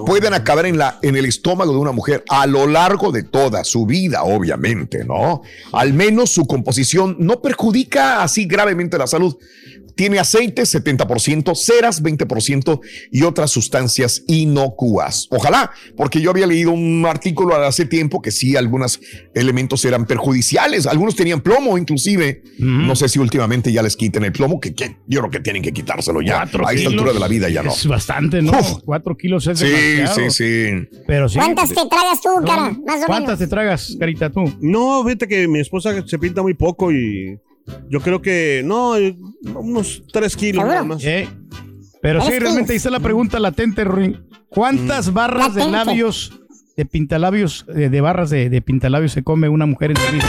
Pueden 0.06 0.34
acabar 0.34 0.66
en, 0.66 0.78
la, 0.78 0.98
en 1.02 1.16
el 1.16 1.24
estómago 1.24 1.72
de 1.72 1.78
una 1.78 1.92
mujer 1.92 2.24
a 2.28 2.46
lo 2.46 2.66
largo 2.66 3.10
de 3.12 3.22
toda 3.22 3.64
su 3.64 3.86
vida, 3.86 4.22
obviamente, 4.24 5.04
¿no? 5.04 5.42
Al 5.72 5.92
menos 5.92 6.30
su 6.30 6.46
composición 6.46 7.16
no 7.18 7.40
perjudica 7.42 8.22
así 8.22 8.44
gravemente 8.44 8.98
la 8.98 9.06
salud. 9.06 9.36
Tiene 9.94 10.18
aceite 10.18 10.62
70%, 10.62 11.54
ceras 11.54 12.02
20% 12.02 12.80
y 13.10 13.22
otras 13.22 13.50
sustancias 13.50 14.22
inocuas. 14.28 15.26
Ojalá, 15.30 15.70
porque 15.96 16.20
yo 16.20 16.30
había 16.30 16.46
leído 16.46 16.70
un 16.72 17.04
artículo 17.06 17.54
hace 17.56 17.84
tiempo 17.86 18.20
que 18.22 18.30
sí, 18.30 18.56
algunos 18.56 19.00
elementos 19.34 19.84
eran 19.84 20.06
perjudiciales. 20.06 20.86
Algunos 20.86 21.16
tenían 21.16 21.40
plomo, 21.40 21.76
inclusive. 21.78 22.42
No 22.58 22.94
sé 22.96 23.08
si 23.08 23.18
últimamente 23.18 23.72
ya 23.72 23.82
les 23.82 23.96
quiten 23.96 24.24
el 24.24 24.32
plomo, 24.32 24.60
que, 24.60 24.74
que 24.74 24.96
yo 25.06 25.20
creo 25.20 25.30
que 25.30 25.40
tienen 25.40 25.62
que 25.62 25.72
quitárselo 25.72 26.22
ya. 26.22 26.36
Cuatro 26.36 26.66
A 26.66 26.72
esta 26.72 26.78
kilos. 26.80 26.92
altura 26.94 27.12
de 27.12 27.20
la 27.20 27.28
vida 27.28 27.48
ya 27.48 27.62
no. 27.62 27.72
Es 27.72 27.86
bastante, 27.86 28.42
¿no? 28.42 28.52
Uf. 28.58 28.82
Cuatro 28.84 29.16
kilos 29.16 29.46
es 29.46 29.58
Sí, 29.58 29.66
demasiado. 29.68 30.30
sí, 30.30 30.44
sí. 30.44 30.88
Pero 31.06 31.28
sí. 31.28 31.36
¿Cuántas 31.38 31.68
te 31.68 31.74
tragas 31.88 32.20
tú, 32.20 32.28
cara? 32.46 32.70
Más 32.86 33.02
o 33.02 33.06
¿Cuántas 33.06 33.26
menos. 33.26 33.38
te 33.38 33.46
tragas, 33.46 33.96
Carita, 33.98 34.30
tú? 34.30 34.42
No, 34.60 35.02
fíjate 35.04 35.28
que 35.28 35.48
mi 35.48 35.60
esposa 35.60 35.92
se 36.06 36.18
pinta 36.18 36.42
muy 36.42 36.54
poco 36.54 36.92
y 36.92 37.38
yo 37.88 38.00
creo 38.00 38.22
que, 38.22 38.62
no, 38.64 38.94
unos 39.54 40.02
tres 40.12 40.36
kilos 40.36 40.64
nada 40.64 40.84
más. 40.84 41.04
Eh, 41.04 41.28
Pero 42.00 42.20
sí, 42.22 42.38
realmente 42.38 42.72
ahí 42.72 42.76
está 42.76 42.90
la 42.90 43.00
pregunta 43.00 43.38
latente, 43.38 43.84
Ruin. 43.84 44.20
¿Cuántas 44.48 45.12
barras 45.12 45.54
de 45.54 45.68
labios, 45.68 46.32
de 46.76 46.84
pintalabios, 46.84 47.64
eh, 47.74 47.88
de 47.88 48.00
barras 48.00 48.30
de, 48.30 48.50
de 48.50 48.60
pintalabios 48.60 49.12
se 49.12 49.22
come 49.22 49.48
una 49.48 49.66
mujer 49.66 49.92
en 49.92 49.96
su 49.96 50.12
vida? 50.12 50.28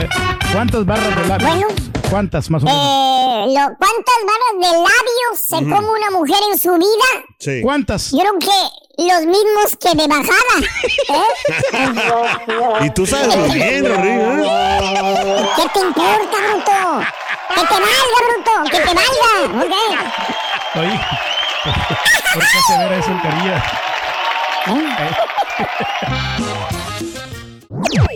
Eh, 0.00 0.08
¿Cuántas 0.52 0.84
barras 0.84 1.16
de 1.16 1.28
labios? 1.28 1.50
Bueno. 1.50 1.68
¿Cuántas 2.10 2.50
más 2.50 2.62
o 2.62 2.66
menos? 2.66 2.80
Eh, 2.80 3.33
¿Cuántas 3.52 4.18
barras 4.24 4.54
de 4.54 4.70
labios 4.78 5.38
se 5.38 5.56
come 5.56 5.88
una 5.88 6.10
mujer 6.10 6.38
en 6.50 6.58
su 6.58 6.72
vida? 6.72 7.08
Sí. 7.38 7.60
¿Cuántas? 7.62 8.10
Yo 8.12 8.18
creo 8.20 8.38
que 8.38 9.04
los 9.04 9.26
mismos 9.26 9.76
que 9.80 9.94
de 9.94 10.06
bajada. 10.06 10.56
¿eh? 11.08 12.86
Y 12.86 12.90
tú 12.90 13.04
sabes 13.06 13.36
muy 13.36 13.50
bien, 13.50 13.86
Rodrigo. 13.86 14.22
¿eh? 14.22 15.48
¿Qué 15.56 15.68
te 15.74 15.80
importa, 15.80 16.36
bruto? 16.38 17.04
Que 17.54 17.60
te 17.60 17.74
valga, 17.74 18.18
bruto, 18.26 18.52
que 18.70 18.78
te 18.78 18.94
valga. 18.94 19.32
¿ok? 19.64 19.74
Oye, 20.76 21.00
¿por 22.34 22.42
qué 22.42 22.58
se 22.66 22.78
verá 22.78 22.96
eso, 22.96 23.12
Carilla? 23.22 23.58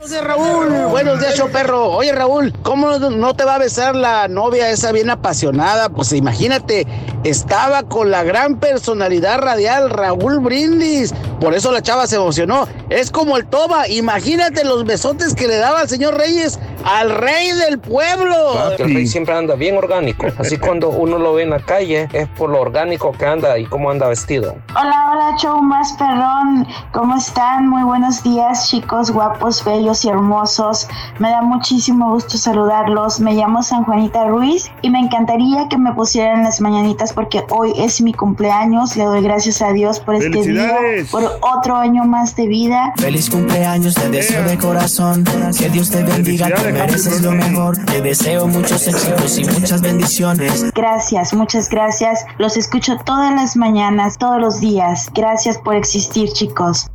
Buenos 0.00 0.12
días, 0.12 0.24
Raúl. 0.24 0.68
Buenos 0.88 1.20
días, 1.20 1.34
show 1.36 1.50
perro. 1.50 1.90
Oye, 1.90 2.10
Raúl, 2.12 2.54
¿cómo 2.62 2.98
no- 2.98 3.10
no 3.10 3.34
te 3.34 3.44
va 3.44 3.56
a 3.56 3.58
besar 3.58 3.94
la 3.94 4.28
novia 4.28 4.70
esa 4.70 4.92
bien 4.92 5.10
apasionada? 5.10 5.90
Pues 5.90 6.14
imagínate, 6.14 6.86
estaba 7.22 7.82
con 7.82 8.10
la 8.10 8.22
gran 8.22 8.58
personalidad 8.58 9.40
radial 9.40 9.90
Raúl 9.90 10.38
Brindis. 10.40 11.12
Por 11.38 11.52
eso 11.52 11.70
la 11.70 11.82
chava 11.82 12.06
se 12.06 12.16
emocionó. 12.16 12.66
Es 12.88 13.10
como 13.10 13.36
el 13.36 13.44
Toba. 13.46 13.88
Imagínate 13.88 14.64
los 14.64 14.84
besotes 14.86 15.34
que 15.34 15.46
le 15.46 15.56
daba 15.58 15.80
al 15.80 15.88
señor 15.90 16.16
Reyes 16.16 16.58
al 16.82 17.10
rey 17.10 17.50
del 17.52 17.78
pueblo. 17.78 18.34
El 18.78 18.94
rey 18.94 19.06
siempre 19.06 19.34
anda 19.34 19.54
bien 19.54 19.76
orgánico. 19.76 20.26
Así 20.38 20.56
cuando 20.58 20.88
uno 20.88 21.18
lo 21.18 21.34
ve 21.34 21.42
en 21.42 21.50
la 21.50 21.60
calle 21.60 22.08
es 22.14 22.26
por 22.38 22.48
lo 22.48 22.58
orgánico 22.60 23.12
que 23.12 23.26
anda 23.26 23.58
y 23.58 23.66
cómo 23.66 23.90
anda 23.90 24.08
vestido. 24.08 24.54
Hola, 24.70 25.10
hola, 25.12 25.36
show 25.38 25.60
más 25.62 25.92
perrón. 25.98 26.66
¿Cómo 26.92 27.16
están? 27.16 27.68
Muy 27.68 27.82
buenos 27.82 28.22
días, 28.22 28.68
chicos 28.70 29.10
guapos, 29.10 29.62
bellos 29.64 29.89
y 30.04 30.08
hermosos. 30.08 30.88
Me 31.18 31.30
da 31.30 31.42
muchísimo 31.42 32.12
gusto 32.12 32.38
saludarlos. 32.38 33.20
Me 33.20 33.34
llamo 33.34 33.62
San 33.62 33.84
Juanita 33.84 34.26
Ruiz 34.26 34.70
y 34.82 34.90
me 34.90 35.00
encantaría 35.00 35.68
que 35.68 35.76
me 35.76 35.92
pusieran 35.92 36.44
las 36.44 36.60
mañanitas 36.60 37.12
porque 37.12 37.44
hoy 37.50 37.72
es 37.76 38.00
mi 38.00 38.12
cumpleaños. 38.12 38.96
Le 38.96 39.04
doy 39.04 39.22
gracias 39.22 39.60
a 39.62 39.72
Dios 39.72 40.00
por 40.00 40.14
este 40.14 40.42
día, 40.42 40.76
por 41.10 41.24
otro 41.40 41.76
año 41.76 42.04
más 42.04 42.36
de 42.36 42.46
vida. 42.46 42.92
Feliz 42.96 43.28
cumpleaños, 43.28 43.94
te 43.94 44.08
deseo 44.08 44.44
de 44.44 44.56
corazón. 44.58 45.24
Que 45.58 45.68
Dios 45.68 45.90
te 45.90 46.02
bendiga, 46.02 46.48
te 46.54 46.72
mereces 46.72 47.20
lo 47.22 47.32
mejor. 47.32 47.76
Te 47.86 48.00
deseo 48.00 48.46
muchos 48.46 48.86
éxitos 48.86 49.38
y 49.38 49.44
muchas 49.44 49.80
bendiciones. 49.82 50.72
Gracias, 50.72 51.34
muchas 51.34 51.68
gracias. 51.68 52.24
Los 52.38 52.56
escucho 52.56 52.96
todas 53.04 53.34
las 53.34 53.56
mañanas, 53.56 54.18
todos 54.18 54.40
los 54.40 54.60
días. 54.60 55.10
Gracias 55.14 55.58
por 55.58 55.74
existir, 55.74 56.30
chicos. 56.32 56.90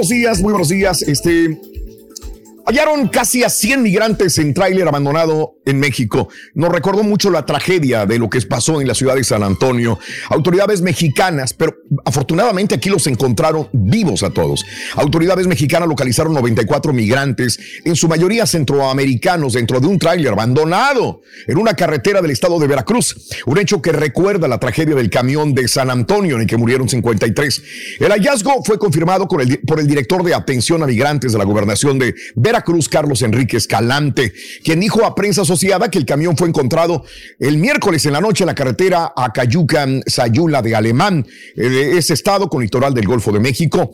Buenos 0.00 0.08
días, 0.08 0.40
muy 0.40 0.52
buenos 0.52 0.68
días. 0.70 1.02
Este, 1.02 1.60
hallaron 2.64 3.08
casi 3.08 3.44
a 3.44 3.50
100 3.50 3.82
migrantes 3.82 4.38
en 4.38 4.54
tráiler 4.54 4.88
abandonado 4.88 5.56
en 5.64 5.78
México. 5.78 6.28
Nos 6.54 6.70
recordó 6.70 7.02
mucho 7.02 7.30
la 7.30 7.44
tragedia 7.44 8.06
de 8.06 8.18
lo 8.18 8.28
que 8.30 8.40
pasó 8.42 8.80
en 8.80 8.88
la 8.88 8.94
ciudad 8.94 9.14
de 9.14 9.24
San 9.24 9.42
Antonio. 9.42 9.98
Autoridades 10.30 10.80
mexicanas, 10.80 11.52
pero 11.52 11.76
afortunadamente 12.04 12.74
aquí 12.74 12.88
los 12.88 13.06
encontraron 13.06 13.68
vivos 13.72 14.22
a 14.22 14.30
todos. 14.30 14.64
Autoridades 14.94 15.46
mexicanas 15.46 15.88
localizaron 15.88 16.32
94 16.34 16.92
migrantes, 16.92 17.58
en 17.84 17.96
su 17.96 18.08
mayoría 18.08 18.46
centroamericanos, 18.46 19.52
dentro 19.52 19.80
de 19.80 19.86
un 19.86 19.98
tráiler 19.98 20.32
abandonado 20.32 21.20
en 21.46 21.58
una 21.58 21.74
carretera 21.74 22.22
del 22.22 22.30
estado 22.30 22.58
de 22.58 22.66
Veracruz. 22.66 23.28
Un 23.46 23.58
hecho 23.58 23.82
que 23.82 23.92
recuerda 23.92 24.48
la 24.48 24.58
tragedia 24.58 24.94
del 24.94 25.10
camión 25.10 25.54
de 25.54 25.68
San 25.68 25.90
Antonio 25.90 26.36
en 26.36 26.42
el 26.42 26.46
que 26.46 26.56
murieron 26.56 26.88
53. 26.88 27.62
El 28.00 28.10
hallazgo 28.10 28.62
fue 28.64 28.78
confirmado 28.78 29.28
por 29.28 29.42
el 29.42 29.86
director 29.86 30.24
de 30.24 30.34
atención 30.34 30.82
a 30.82 30.86
migrantes 30.86 31.32
de 31.32 31.38
la 31.38 31.44
gobernación 31.44 31.98
de 31.98 32.14
Veracruz, 32.34 32.88
Carlos 32.88 33.22
Enrique 33.22 33.56
Escalante, 33.56 34.32
quien 34.64 34.80
dijo 34.80 35.04
a 35.04 35.14
prensa 35.14 35.44
asociada 35.50 35.90
que 35.90 35.98
el 35.98 36.06
camión 36.06 36.36
fue 36.36 36.48
encontrado 36.48 37.04
el 37.40 37.58
miércoles 37.58 38.06
en 38.06 38.12
la 38.12 38.20
noche 38.20 38.44
en 38.44 38.46
la 38.46 38.54
carretera 38.54 39.12
a 39.16 39.32
Cayucan, 39.32 40.00
Sayula 40.06 40.62
de 40.62 40.76
Alemán, 40.76 41.26
eh, 41.56 41.94
ese 41.96 42.14
estado 42.14 42.48
con 42.48 42.62
litoral 42.62 42.94
del 42.94 43.08
Golfo 43.08 43.32
de 43.32 43.40
México. 43.40 43.90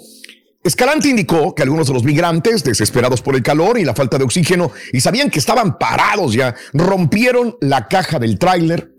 Escalante 0.63 1.09
indicó 1.09 1.55
que 1.55 1.63
algunos 1.63 1.87
de 1.87 1.95
los 1.95 2.05
migrantes, 2.05 2.63
desesperados 2.63 3.23
por 3.23 3.37
el 3.37 3.43
calor 3.43 3.79
y 3.79 3.85
la 3.85 3.95
falta 3.95 4.19
de 4.19 4.25
oxígeno, 4.25 4.71
y 4.93 5.01
sabían 5.01 5.31
que 5.31 5.39
estaban 5.39 5.79
parados 5.79 6.35
ya, 6.35 6.55
rompieron 6.75 7.57
la 7.63 7.89
caja 7.89 8.19
del 8.19 8.39
tráiler, 8.39 8.93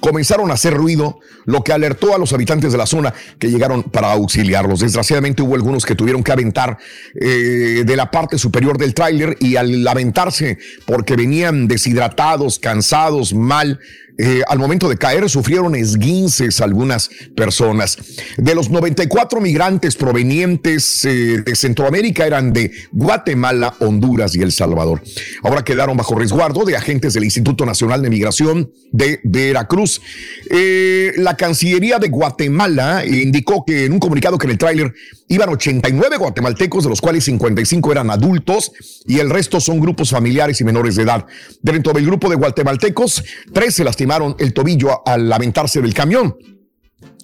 comenzaron 0.00 0.50
a 0.50 0.54
hacer 0.54 0.74
ruido, 0.74 1.20
lo 1.44 1.62
que 1.62 1.72
alertó 1.72 2.14
a 2.14 2.18
los 2.18 2.32
habitantes 2.32 2.72
de 2.72 2.78
la 2.78 2.86
zona 2.86 3.14
que 3.38 3.50
llegaron 3.50 3.82
para 3.82 4.12
auxiliarlos. 4.12 4.80
Desgraciadamente 4.80 5.42
hubo 5.42 5.54
algunos 5.54 5.84
que 5.84 5.94
tuvieron 5.94 6.22
que 6.22 6.32
aventar 6.32 6.78
eh, 7.14 7.84
de 7.86 7.96
la 7.96 8.10
parte 8.10 8.38
superior 8.38 8.78
del 8.78 8.94
tráiler 8.94 9.36
y 9.40 9.56
al 9.56 9.86
aventarse 9.86 10.58
porque 10.86 11.16
venían 11.16 11.68
deshidratados, 11.68 12.58
cansados, 12.58 13.34
mal, 13.34 13.78
eh, 14.22 14.42
al 14.46 14.58
momento 14.58 14.88
de 14.88 14.98
caer 14.98 15.30
sufrieron 15.30 15.74
esguinces 15.74 16.60
algunas 16.60 17.08
personas. 17.34 17.96
De 18.36 18.54
los 18.54 18.68
94 18.68 19.40
migrantes 19.40 19.96
provenientes 19.96 21.04
eh, 21.06 21.42
de 21.44 21.56
Centroamérica 21.56 22.26
eran 22.26 22.52
de 22.52 22.70
Guatemala, 22.92 23.74
Honduras 23.80 24.34
y 24.34 24.42
El 24.42 24.52
Salvador. 24.52 25.02
Ahora 25.42 25.64
quedaron 25.64 25.96
bajo 25.96 26.18
resguardo 26.18 26.64
de 26.64 26.76
agentes 26.76 27.14
del 27.14 27.24
Instituto 27.24 27.64
Nacional 27.64 28.02
de 28.02 28.10
Migración 28.10 28.70
de 28.92 29.20
Veracruz. 29.24 30.02
Eh, 30.50 31.12
la 31.16 31.36
Cancillería 31.36 31.98
de 31.98 32.08
Guatemala 32.08 33.04
indicó 33.06 33.64
que 33.64 33.86
en 33.86 33.92
un 33.92 34.00
comunicado 34.00 34.36
que 34.36 34.46
en 34.46 34.50
el 34.50 34.58
tráiler 34.58 34.92
iban 35.30 35.48
89 35.48 36.16
guatemaltecos, 36.18 36.84
de 36.84 36.90
los 36.90 37.00
cuales 37.00 37.24
55 37.24 37.92
eran 37.92 38.10
adultos 38.10 38.72
y 39.06 39.20
el 39.20 39.30
resto 39.30 39.60
son 39.60 39.80
grupos 39.80 40.10
familiares 40.10 40.60
y 40.60 40.64
menores 40.64 40.96
de 40.96 41.04
edad. 41.04 41.24
Dentro 41.62 41.92
del 41.92 42.04
grupo 42.04 42.28
de 42.28 42.36
guatemaltecos, 42.36 43.24
tres 43.52 43.76
se 43.76 43.84
lastimaron 43.84 44.34
el 44.38 44.52
tobillo 44.52 45.06
al 45.06 45.32
aventarse 45.32 45.80
del 45.80 45.94
camión. 45.94 46.36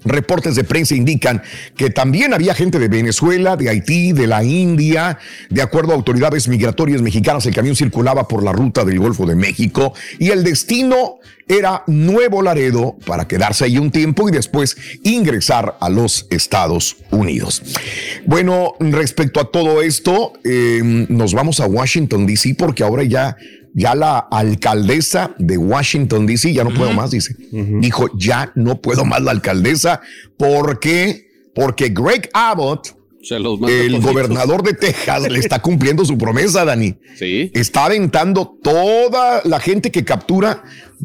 Reportes 0.06 0.54
de 0.54 0.62
prensa 0.62 0.94
indican 0.94 1.42
que 1.76 1.90
también 1.90 2.32
había 2.32 2.54
gente 2.54 2.78
de 2.78 2.88
Venezuela, 2.88 3.56
de 3.56 3.68
Haití, 3.68 4.12
de 4.12 4.28
la 4.28 4.44
India. 4.44 5.18
De 5.50 5.62
acuerdo 5.62 5.92
a 5.92 5.96
autoridades 5.96 6.46
migratorias 6.46 7.02
mexicanas, 7.02 7.44
el 7.46 7.54
camión 7.54 7.74
circulaba 7.74 8.28
por 8.28 8.44
la 8.44 8.52
ruta 8.52 8.84
del 8.84 9.00
Golfo 9.00 9.26
de 9.26 9.34
México 9.34 9.94
y 10.20 10.30
el 10.30 10.44
destino 10.44 11.18
era 11.48 11.82
Nuevo 11.86 12.42
Laredo 12.42 12.96
para 13.04 13.26
quedarse 13.26 13.64
ahí 13.64 13.78
un 13.78 13.90
tiempo 13.90 14.28
y 14.28 14.32
después 14.32 14.76
ingresar 15.02 15.76
a 15.80 15.88
los 15.88 16.26
Estados 16.30 16.96
Unidos. 17.10 17.62
Bueno, 18.26 18.74
respecto 18.80 19.40
a 19.40 19.50
todo 19.50 19.82
esto, 19.82 20.34
eh, 20.44 21.06
nos 21.08 21.34
vamos 21.34 21.60
a 21.60 21.66
Washington, 21.66 22.26
D.C. 22.26 22.54
porque 22.56 22.84
ahora 22.84 23.04
ya 23.04 23.36
ya 23.76 23.94
la 23.94 24.18
alcaldesa 24.18 25.34
de 25.38 25.58
Washington, 25.58 26.26
D.C., 26.26 26.54
ya 26.54 26.64
no 26.64 26.72
puedo 26.72 26.92
más, 26.94 27.10
dice. 27.10 27.36
Dijo, 27.52 28.08
ya 28.16 28.50
no 28.54 28.80
puedo 28.80 29.04
más 29.04 29.20
la 29.20 29.32
alcaldesa. 29.32 30.00
¿Por 30.38 30.80
qué? 30.80 31.28
Porque 31.54 31.90
Greg 31.90 32.30
Abbott, 32.32 32.96
el 33.68 34.00
gobernador 34.00 34.62
de 34.62 34.72
Texas, 34.72 35.30
le 35.30 35.38
está 35.38 35.60
cumpliendo 35.60 36.06
su 36.06 36.16
promesa, 36.16 36.64
Dani. 36.64 36.96
Sí. 37.18 37.50
Está 37.52 37.84
aventando 37.84 38.58
toda 38.62 39.42
la 39.44 39.60
gente 39.60 39.90
que 39.90 40.06
captura, 40.06 40.64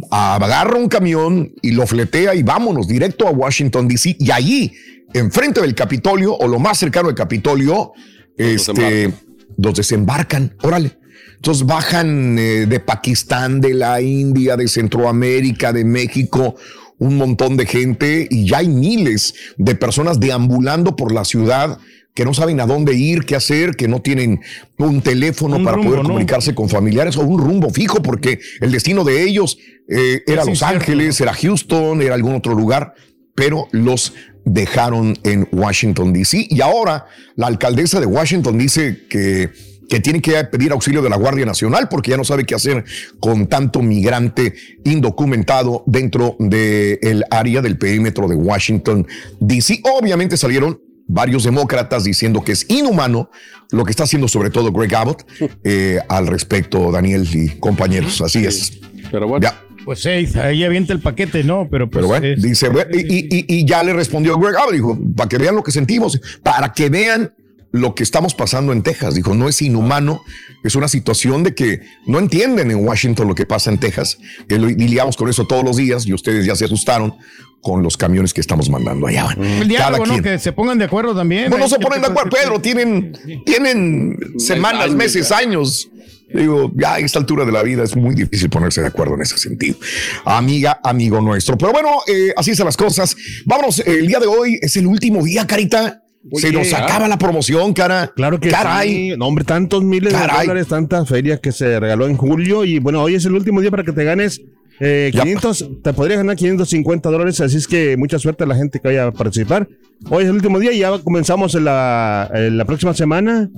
agarra 0.10 0.78
un 0.78 0.88
camión 0.88 1.54
y 1.62 1.72
lo 1.72 1.86
fletea 1.86 2.36
y 2.36 2.44
vámonos 2.44 2.88
directo 2.88 3.28
a 3.28 3.32
Washington, 3.32 3.90
D.C. 3.90 4.16
Y 4.18 4.32
allí, 4.32 4.72
enfrente 5.14 5.60
del 5.60 5.76
Capitolio, 5.76 6.38
o 6.38 6.48
lo 6.48 6.58
más 6.58 6.78
cercano 6.78 7.08
del 7.08 7.18
Capitolio, 7.18 7.92
este, 8.38 9.14
los 9.58 9.76
desembarcan. 9.76 10.56
Órale. 10.62 11.01
Entonces 11.42 11.66
bajan 11.66 12.38
eh, 12.38 12.68
de 12.68 12.80
Pakistán, 12.80 13.62
de 13.62 13.74
la 13.74 14.00
India, 14.00 14.56
de 14.56 14.68
Centroamérica, 14.68 15.74
de 15.74 15.84
México, 15.84 16.56
un 17.00 17.18
montón 17.18 17.58
de 17.58 17.66
gente 17.66 18.28
y 18.30 18.48
ya 18.48 18.60
hay 18.60 18.68
miles 18.68 19.34
de 19.58 19.74
personas 19.74 20.20
deambulando 20.20 20.96
por 20.96 21.12
la 21.12 21.26
ciudad 21.26 21.80
que 22.14 22.26
no 22.26 22.36
saben 22.36 22.60
a 22.60 22.68
dónde 22.68 22.94
ir, 22.94 23.26
qué 23.26 23.36
hacer, 23.36 23.76
que 23.76 23.88
no 23.88 24.04
tienen 24.04 24.42
un 24.78 25.02
teléfono 25.02 25.56
Un 25.56 25.64
para 25.64 25.78
rumbo, 25.78 25.90
poder 25.90 26.04
¿no? 26.04 26.10
comunicarse 26.10 26.54
con 26.54 26.70
familiares 26.70 27.18
o 27.18 27.22
un 27.22 27.40
rumbo 27.40 27.72
fijo, 27.72 28.04
porque 28.04 28.40
el 28.60 28.72
destino 28.72 29.04
de 29.04 29.24
ellos 29.24 29.58
eh, 29.90 30.22
era 30.28 30.42
Es 30.42 30.48
Los 30.48 30.50
incierto, 30.50 30.76
Ángeles, 30.76 31.22
era 31.22 31.34
Houston, 31.34 32.04
era 32.04 32.14
algún 32.14 32.36
otro 32.36 32.54
lugar, 32.54 32.94
pero 33.34 33.68
los 33.72 34.14
dejaron 34.46 35.18
en 35.24 35.48
Washington, 35.52 36.14
D.C. 36.14 36.46
Y 36.52 36.62
ahora 36.62 37.08
la 37.36 37.48
alcaldesa 37.48 38.00
de 38.00 38.06
Washington 38.06 38.60
dice 38.60 39.08
que 39.10 39.71
que 39.92 40.00
tiene 40.00 40.22
que 40.22 40.42
pedir 40.46 40.72
auxilio 40.72 41.02
de 41.02 41.10
la 41.10 41.18
Guardia 41.18 41.46
Nacional 41.46 41.90
porque 41.90 42.12
ya 42.12 42.18
no 42.18 42.24
sabe 42.24 42.46
qué 42.46 42.56
hacer 42.56 42.86
con 43.20 43.48
tanto 43.48 43.82
migrante 43.82 44.54
indocumentado 44.86 45.84
dentro 45.86 46.38
del 46.40 47.26
área 47.30 47.62
del 47.62 47.78
perímetro 47.78 48.30
de 48.30 48.36
Washington, 48.36 49.06
D.C. 49.42 49.82
Obviamente 50.00 50.38
salieron 50.38 50.80
varios 51.08 51.44
demócratas 51.44 52.06
diciendo 52.06 52.42
que 52.42 52.54
es 52.54 52.66
inhumano 52.70 53.30
lo 53.72 53.84
que 53.84 53.92
está 53.92 54.04
haciendo 54.04 54.30
sobre 54.30 54.50
todo 54.50 54.72
Greg 54.72 54.96
Abbott 54.96 55.26
eh, 55.66 56.00
al 56.08 56.28
respecto, 56.28 56.90
Daniel 56.90 57.28
y 57.34 57.50
compañeros. 57.60 58.22
Así 58.22 58.46
es. 58.46 58.80
Pero 59.12 59.28
bueno. 59.28 59.44
Ya. 59.44 59.62
Pues 59.84 60.00
sí, 60.04 60.10
ahí 60.40 60.64
avienta 60.64 60.94
el 60.94 61.00
paquete, 61.02 61.44
¿no? 61.44 61.68
Pero, 61.70 61.90
pues, 61.90 61.98
Pero 62.06 62.08
bueno, 62.08 62.28
es- 62.28 62.42
dice, 62.42 62.70
y- 62.94 63.46
y 63.62 63.66
ya 63.66 63.84
le 63.84 63.92
respondió 63.92 64.38
Greg 64.38 64.56
Abbott, 64.56 64.74
dijo, 64.74 64.98
para 65.18 65.28
que 65.28 65.38
vean 65.38 65.56
lo 65.56 65.64
que 65.64 65.72
sentimos, 65.72 66.18
para 66.44 66.72
que 66.72 66.88
vean 66.90 67.34
lo 67.72 67.96
que 67.96 68.04
estamos 68.04 68.36
pasando 68.36 68.74
en 68.74 68.84
Texas. 68.84 69.16
Dijo, 69.16 69.34
no 69.34 69.48
es 69.48 69.62
inhumano, 69.62 70.24
es 70.64 70.76
una 70.76 70.88
situación 70.88 71.44
de 71.44 71.56
que 71.56 71.82
no 72.06 72.20
entienden 72.20 72.72
en 72.72 72.86
Washington 72.86 73.28
lo 73.28 73.36
que 73.36 73.46
pasa 73.46 73.72
en 73.72 73.80
Texas. 73.80 74.18
Y 74.50 74.58
lidiamos 74.58 75.18
con 75.18 75.30
eso 75.30 75.48
todos 75.48 75.64
los 75.64 75.78
días 75.78 76.06
y 76.06 76.14
ustedes 76.14 76.46
ya 76.46 76.56
se 76.56 76.66
asustaron 76.66 77.16
con 77.62 77.84
los 77.84 77.96
camiones 77.96 78.34
que 78.34 78.42
estamos 78.42 78.70
mandando 78.70 79.08
allá. 79.08 79.24
Bueno, 79.36 79.44
el 79.44 79.60
cada 79.60 79.68
diálogo, 79.68 80.06
¿no? 80.06 80.14
quien. 80.14 80.24
Que 80.24 80.40
se 80.40 80.52
pongan 80.52 80.78
de 80.78 80.86
acuerdo 80.86 81.16
también. 81.16 81.50
Bueno, 81.50 81.66
no 81.66 81.70
se 81.70 81.76
Hay 81.76 81.82
ponen 81.82 82.02
de 82.02 82.08
acuerdo, 82.08 82.32
Pedro. 82.32 82.60
Tienen, 82.60 83.14
tienen 83.46 84.18
semanas, 84.38 84.92
meses, 84.92 85.32
años. 85.32 85.90
Digo, 86.34 86.72
ya 86.76 86.94
a 86.94 87.00
esta 87.00 87.20
altura 87.20 87.46
de 87.46 87.52
la 87.52 87.62
vida 87.62 87.84
es 87.84 87.96
muy 87.96 88.16
difícil 88.16 88.50
ponerse 88.50 88.82
de 88.82 88.88
acuerdo 88.88 89.16
en 89.16 89.22
ese 89.22 89.38
sentido. 89.38 89.78
Amiga, 90.26 90.80
amigo 90.84 91.20
nuestro. 91.20 91.58
Pero 91.58 91.74
bueno, 91.74 91.90
eh, 92.08 92.34
así 92.36 92.56
son 92.56 92.66
las 92.66 92.78
cosas. 92.78 93.16
Vámonos, 93.46 93.80
eh, 93.80 93.84
el 94.00 94.08
día 94.08 94.20
de 94.20 94.28
hoy 94.28 94.58
es 94.62 94.76
el 94.78 94.88
último 94.88 95.24
día, 95.24 95.46
Carita. 95.46 96.04
Se 96.36 96.52
nos 96.52 96.72
acaba 96.74 97.08
la 97.08 97.18
promoción, 97.18 97.74
cara. 97.74 98.12
Claro 98.16 98.40
que 98.40 98.50
Caray. 98.50 98.90
sí. 99.12 99.18
No, 99.18 99.28
hombre, 99.28 99.44
tantos 99.44 99.84
miles 99.84 100.14
Caray. 100.14 100.42
de 100.42 100.48
dólares, 100.48 100.68
tantas 100.68 101.08
ferias 101.10 101.40
que 101.40 101.52
se 101.52 101.80
regaló 101.80 102.08
en 102.08 102.16
julio. 102.18 102.64
Y 102.64 102.80
bueno, 102.80 103.02
hoy 103.02 103.16
es 103.16 103.26
el 103.26 103.34
último 103.34 103.60
día 103.62 103.72
para 103.72 103.84
que 103.84 103.92
te 103.92 104.04
ganes 104.04 104.42
eh, 104.80 105.10
500. 105.12 105.70
Te 105.84 105.94
podrías 105.94 106.20
ganar 106.20 106.36
550 106.36 107.10
dólares. 107.10 107.42
Así 107.42 107.58
es 107.58 107.68
que 107.68 107.98
mucha 107.98 108.20
suerte 108.20 108.44
a 108.44 108.48
la 108.48 108.56
gente 108.56 108.80
que 108.80 108.88
vaya 108.90 109.08
a 109.08 109.12
participar. 109.12 109.68
Hoy 110.10 110.24
es 110.24 110.30
el 110.30 110.36
último 110.36 110.60
día 110.60 110.72
y 110.72 110.80
ya 110.80 110.98
comenzamos 111.00 111.56
en 111.56 111.66
la, 111.66 112.30
en 112.34 112.58
la 112.58 112.66
próxima 112.66 112.94
semana. 112.94 113.50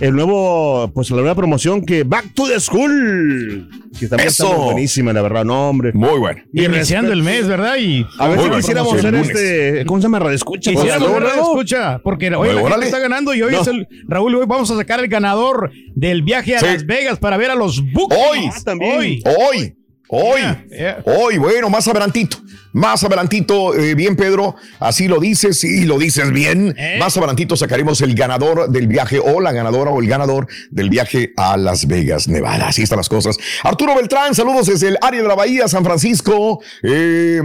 El 0.00 0.14
nuevo, 0.14 0.90
pues 0.94 1.10
la 1.10 1.16
nueva 1.18 1.34
promoción 1.34 1.84
que 1.84 2.04
Back 2.04 2.32
to 2.34 2.46
the 2.46 2.60
School. 2.60 3.68
Que 3.98 4.06
también 4.06 4.28
está 4.28 4.44
Eso. 4.44 4.54
muy 4.56 4.64
buenísima, 4.66 5.12
la 5.12 5.22
verdad, 5.22 5.44
no, 5.44 5.68
hombre. 5.70 5.92
Muy 5.92 6.18
bueno. 6.18 6.40
Y 6.52 6.64
iniciando 6.64 7.12
el 7.12 7.22
mes, 7.22 7.48
¿verdad? 7.48 7.76
Y 7.78 8.06
A 8.18 8.28
ver 8.28 8.40
si 8.40 8.50
quisiéramos 8.50 8.94
hacer 8.94 9.14
este, 9.16 9.84
¿cómo 9.86 9.98
se 10.00 10.04
llama? 10.04 10.18
Radio 10.20 10.36
escucha. 10.36 10.70
Escucha, 10.70 11.98
porque 12.02 12.34
hoy 12.34 12.48
la 12.54 12.70
gente 12.70 12.86
está 12.86 12.98
ganando 12.98 13.34
y 13.34 13.42
hoy 13.42 13.52
No. 13.52 13.60
es 13.62 13.66
el 13.66 13.86
Raúl, 14.06 14.34
hoy 14.36 14.46
vamos 14.46 14.70
a 14.70 14.76
sacar 14.76 15.00
el 15.00 15.08
ganador 15.08 15.70
del 15.94 16.22
viaje 16.22 16.56
a 16.56 16.60
Sí. 16.60 16.66
Las 16.66 16.86
Vegas 16.86 17.18
para 17.18 17.36
ver 17.36 17.50
a 17.50 17.54
los 17.54 17.80
Bookies. 17.92 18.18
Hoy. 18.30 18.50
Ah, 18.52 18.60
también. 18.64 18.96
Hoy. 18.98 19.22
Hoy, 19.26 19.74
hoy, 20.08 20.40
Yeah, 20.40 20.64
yeah. 20.70 21.02
hoy, 21.04 21.38
bueno, 21.38 21.70
más 21.70 21.86
adelantito. 21.88 22.38
Más 22.72 23.02
adelantito, 23.02 23.74
eh, 23.74 23.94
bien 23.94 24.14
Pedro, 24.14 24.54
así 24.78 25.08
lo 25.08 25.18
dices 25.20 25.64
y 25.64 25.84
lo 25.84 25.98
dices 25.98 26.30
bien. 26.30 26.74
¿Eh? 26.76 26.96
Más 26.98 27.16
adelantito 27.16 27.56
sacaremos 27.56 28.00
el 28.02 28.14
ganador 28.14 28.68
del 28.70 28.86
viaje 28.86 29.18
o 29.18 29.40
la 29.40 29.52
ganadora 29.52 29.90
o 29.90 30.00
el 30.00 30.08
ganador 30.08 30.46
del 30.70 30.90
viaje 30.90 31.32
a 31.36 31.56
Las 31.56 31.86
Vegas, 31.86 32.28
Nevada. 32.28 32.68
Así 32.68 32.82
están 32.82 32.98
las 32.98 33.08
cosas. 33.08 33.36
Arturo 33.62 33.94
Beltrán, 33.96 34.34
saludos 34.34 34.66
desde 34.66 34.88
el 34.88 34.98
área 35.00 35.22
de 35.22 35.28
la 35.28 35.34
Bahía, 35.34 35.66
San 35.66 35.82
Francisco. 35.82 36.60
Eh, 36.82 37.40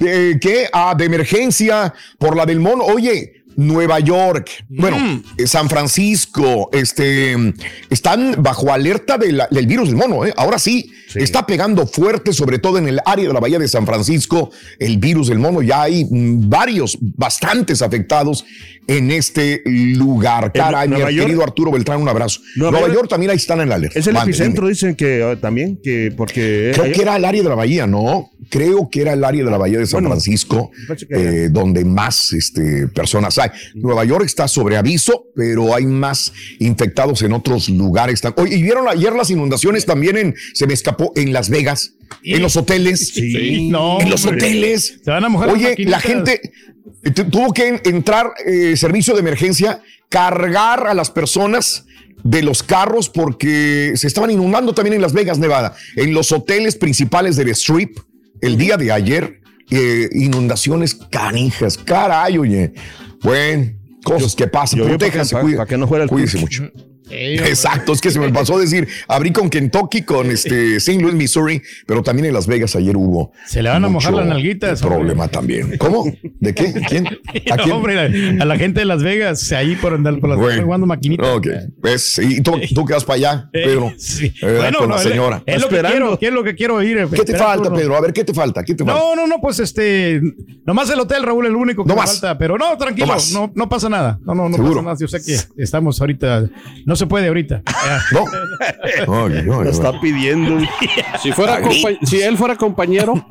eh, 0.00 0.38
¿Qué? 0.40 0.68
Ah, 0.72 0.94
de 0.96 1.04
emergencia 1.06 1.92
por 2.18 2.36
la 2.36 2.46
del 2.46 2.60
mono. 2.60 2.84
Oye, 2.84 3.37
Nueva 3.60 3.98
York, 3.98 4.48
bueno, 4.68 5.20
eh, 5.36 5.46
San 5.48 5.68
Francisco, 5.68 6.70
este, 6.72 7.34
están 7.90 8.36
bajo 8.40 8.72
alerta 8.72 9.18
de 9.18 9.32
la- 9.32 9.48
del 9.50 9.66
virus 9.66 9.88
del 9.88 9.96
mono. 9.96 10.24
¿eh? 10.24 10.32
Ahora 10.36 10.60
sí, 10.60 10.92
está 11.14 11.44
pegando 11.44 11.84
fuerte, 11.86 12.32
sobre 12.32 12.58
todo 12.60 12.78
en 12.78 12.86
el 12.86 13.00
área 13.04 13.26
de 13.26 13.34
la 13.34 13.40
bahía 13.40 13.58
de 13.58 13.66
San 13.66 13.84
Francisco, 13.84 14.50
el 14.78 14.98
virus 14.98 15.26
del 15.28 15.40
mono. 15.40 15.60
Ya 15.62 15.82
hay 15.82 16.04
mm, 16.04 16.48
varios, 16.48 16.96
bastantes 17.00 17.82
afectados 17.82 18.44
en 18.86 19.10
este 19.10 19.62
lugar. 19.66 20.52
Caray, 20.52 20.88
mi 20.88 20.98
York- 20.98 21.10
querido 21.16 21.42
Arturo 21.42 21.72
Beltrán, 21.72 22.00
un 22.00 22.08
abrazo. 22.08 22.40
Nueva 22.54 22.70
Nueva, 22.72 22.86
York- 22.86 22.96
York, 23.00 23.08
también 23.10 23.30
ahí 23.30 23.36
están 23.38 23.60
en 23.60 23.68
la 23.70 23.74
alerta. 23.74 23.98
Es 23.98 24.06
el 24.06 24.16
epicentro, 24.16 24.68
dicen 24.68 24.94
que 24.94 25.20
eh, 25.32 25.36
también, 25.36 25.80
que 25.82 26.12
porque... 26.16 26.70
Creo 26.74 26.92
que 26.92 27.02
era 27.02 27.16
el 27.16 27.24
área 27.24 27.42
de 27.42 27.48
la 27.48 27.54
bahía, 27.56 27.86
¿no? 27.88 28.30
Creo 28.50 28.88
que 28.90 29.02
era 29.02 29.12
el 29.12 29.24
área 29.24 29.44
de 29.44 29.50
la 29.50 29.58
bahía 29.58 29.78
de 29.78 29.86
San 29.86 29.98
Bueno, 30.02 30.10
Francisco, 30.10 30.70
eh, 31.10 31.48
donde 31.50 31.84
más 31.84 32.32
este, 32.32 32.88
personas 32.88 33.38
hay. 33.38 33.50
Nueva 33.74 34.04
York 34.04 34.24
está 34.24 34.48
sobre 34.48 34.76
aviso, 34.76 35.26
pero 35.34 35.74
hay 35.74 35.84
más 35.86 36.32
infectados 36.58 37.22
en 37.22 37.32
otros 37.32 37.68
lugares. 37.68 38.20
Oye, 38.36 38.56
¿y 38.56 38.62
vieron 38.62 38.88
ayer 38.88 39.12
las 39.12 39.30
inundaciones 39.30 39.84
también 39.86 40.16
en, 40.16 40.34
se 40.54 40.66
me 40.66 40.74
escapó, 40.74 41.12
en 41.16 41.32
Las 41.32 41.50
Vegas, 41.50 41.94
en 42.22 42.42
los 42.42 42.56
hoteles? 42.56 43.08
Sí, 43.08 43.68
no, 43.70 44.00
en 44.00 44.10
los 44.10 44.24
hombre. 44.24 44.46
hoteles. 44.46 45.00
Se 45.04 45.10
van 45.10 45.24
a 45.24 45.28
mojar 45.28 45.50
Oye, 45.50 45.74
la 45.78 46.00
gente 46.00 46.40
eh, 47.04 47.10
tu- 47.10 47.24
tuvo 47.30 47.52
que 47.52 47.68
en- 47.68 47.80
entrar 47.84 48.32
eh, 48.46 48.76
servicio 48.76 49.14
de 49.14 49.20
emergencia, 49.20 49.82
cargar 50.08 50.86
a 50.86 50.94
las 50.94 51.10
personas 51.10 51.84
de 52.24 52.42
los 52.42 52.62
carros 52.64 53.08
porque 53.08 53.92
se 53.94 54.06
estaban 54.08 54.30
inundando 54.30 54.74
también 54.74 54.94
en 54.94 55.02
Las 55.02 55.12
Vegas, 55.12 55.38
Nevada, 55.38 55.76
en 55.94 56.12
los 56.12 56.32
hoteles 56.32 56.74
principales 56.76 57.36
del 57.36 57.48
Strip 57.50 57.96
el 58.40 58.56
día 58.56 58.76
de 58.76 58.92
ayer. 58.92 59.40
eh, 59.70 60.08
inundaciones 60.12 60.94
canijas, 60.94 61.76
caray, 61.76 62.38
oye. 62.38 62.72
Bueno, 63.22 63.72
cosas 64.02 64.34
que 64.34 64.46
pasan. 64.46 64.80
Protéjanse, 64.80 65.34
para 65.36 65.46
para 65.46 65.66
que 65.66 65.76
no 65.76 65.86
fuera 65.86 66.04
el 66.04 66.10
cuídense 66.10 66.38
Turkey. 66.38 66.72
Exacto, 67.10 67.92
es 67.92 68.00
que 68.00 68.10
se 68.10 68.18
me 68.20 68.28
pasó 68.30 68.56
a 68.56 68.60
decir, 68.60 68.86
abrí 69.08 69.32
con 69.32 69.48
Kentucky, 69.50 70.02
con 70.02 70.30
este 70.30 70.76
St. 70.76 71.00
Louis, 71.00 71.14
Missouri, 71.14 71.62
pero 71.86 72.02
también 72.02 72.26
en 72.26 72.34
Las 72.34 72.46
Vegas 72.46 72.76
ayer 72.76 72.96
hubo. 72.96 73.32
Se 73.46 73.62
le 73.62 73.68
van 73.70 73.84
a 73.84 73.88
mojar 73.88 74.12
las 74.14 74.26
nalguitas, 74.26 74.80
Problema 74.82 75.28
también. 75.28 75.76
¿Cómo? 75.78 76.04
¿De 76.40 76.54
qué? 76.54 76.72
¿Quién? 76.88 77.06
¿A 77.50 77.56
No, 77.56 77.62
quién? 77.62 77.74
hombre, 77.76 78.38
a 78.40 78.44
la 78.44 78.56
gente 78.56 78.80
de 78.80 78.86
Las 78.86 79.02
Vegas, 79.02 79.50
ahí 79.52 79.76
por 79.76 79.94
andar 79.94 80.18
por 80.20 80.28
las 80.30 80.38
Bueno, 80.38 80.62
jugando 80.64 80.86
maquinitas. 80.86 81.26
Ok, 81.28 81.46
pues, 81.80 82.18
y 82.18 82.40
tú, 82.42 82.52
tú 82.74 82.84
quedas 82.84 83.04
para 83.04 83.16
allá, 83.16 83.50
Eh, 83.52 83.62
Pedro. 83.64 83.92
sí. 83.98 84.26
eh, 84.42 84.56
Bueno, 84.58 84.78
con 84.80 84.88
no, 84.88 84.94
la 84.96 85.02
es- 85.02 85.08
señora. 85.08 85.42
Es 85.46 85.60
lo 85.60 85.68
que 85.68 85.80
quiero, 85.80 86.18
¿qué 86.18 86.26
es 86.28 86.32
lo 86.32 86.44
que 86.44 86.54
quiero 86.54 86.74
oír? 86.76 87.06
¿Qué 87.12 87.24
te 87.24 87.36
falta, 87.36 87.72
Pedro? 87.72 87.96
A 87.96 88.00
ver, 88.00 88.12
¿qué 88.12 88.24
te 88.24 88.34
falta? 88.34 88.62
¿Qué 88.64 88.74
te 88.74 88.84
falta? 88.84 89.00
No, 89.00 89.14
no, 89.16 89.26
no, 89.26 89.40
pues 89.40 89.58
este, 89.60 90.20
nomás 90.66 90.90
el 90.90 91.00
hotel, 91.00 91.22
Raúl, 91.22 91.46
el 91.46 91.56
único 91.56 91.84
que 91.84 91.88
No 91.88 91.94
me 91.94 92.00
más. 92.02 92.12
falta, 92.12 92.38
pero 92.38 92.56
no, 92.58 92.76
tranquilo, 92.76 93.06
No 93.08 93.12
más. 93.14 93.32
no, 93.32 93.52
no 93.54 93.68
pasa 93.68 93.88
nada, 93.88 94.18
no, 94.24 94.34
no, 94.34 94.48
no 94.48 94.56
Seguro. 94.56 94.74
pasa 94.76 94.82
nada, 94.84 94.96
yo 95.00 95.08
sé 95.08 95.22
que 95.24 95.62
estamos 95.62 96.00
ahorita, 96.00 96.48
no 96.84 96.96
se 96.98 97.06
puede 97.06 97.28
ahorita. 97.28 97.62
No. 98.12 98.24
Está 99.64 100.00
pidiendo. 100.00 100.58
Si, 101.22 101.32
fuera 101.32 101.60
si 102.02 102.20
él 102.20 102.36
fuera 102.36 102.56
compañero, 102.56 103.26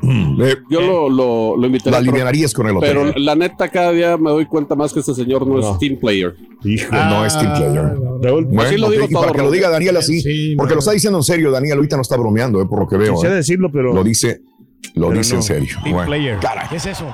yo 0.69 0.81
lo, 0.81 1.09
lo, 1.09 1.57
lo 1.57 1.65
invitaría. 1.67 1.99
La 1.99 2.31
con 2.53 2.67
el 2.67 2.77
hotel. 2.77 2.89
Pero 2.89 3.13
la 3.17 3.35
neta, 3.35 3.69
cada 3.69 3.91
día 3.91 4.17
me 4.17 4.29
doy 4.31 4.45
cuenta 4.45 4.75
más 4.75 4.93
que 4.93 4.99
este 4.99 5.13
señor 5.13 5.45
no, 5.47 5.59
es 5.59 5.79
team 5.79 5.97
player. 5.99 6.35
Hijo, 6.63 6.93
no 6.95 7.25
es 7.25 7.37
team 7.37 7.53
player. 7.53 7.95
Bueno, 7.97 8.61
así 8.61 8.77
lo 8.77 8.87
ok, 8.87 8.93
digo 8.93 9.05
y 9.09 9.13
para 9.13 9.31
que 9.31 9.37
lo 9.37 9.43
Raúl. 9.45 9.53
diga 9.53 9.69
Daniel 9.69 9.97
así, 9.97 10.55
porque 10.57 10.73
lo 10.73 10.79
está 10.79 10.91
diciendo 10.91 11.19
en 11.19 11.23
serio, 11.23 11.51
Daniel 11.51 11.77
ahorita 11.77 11.95
no 11.95 12.01
está 12.01 12.17
bromeando, 12.17 12.61
eh, 12.61 12.65
por 12.65 12.79
lo 12.79 12.87
que 12.87 12.97
veo. 12.97 13.23
Eh. 13.23 13.29
decirlo, 13.29 13.69
pero. 13.71 13.93
Lo 13.93 14.03
dice, 14.03 14.41
lo 14.95 15.07
Pero 15.09 15.19
dice 15.19 15.33
no. 15.33 15.39
en 15.39 15.43
serio. 15.43 15.77
Team 15.83 15.95
Bueno. 15.95 16.07
player. 16.07 16.39
¿Qué 16.69 16.75
es 16.77 16.85
eso? 16.85 17.13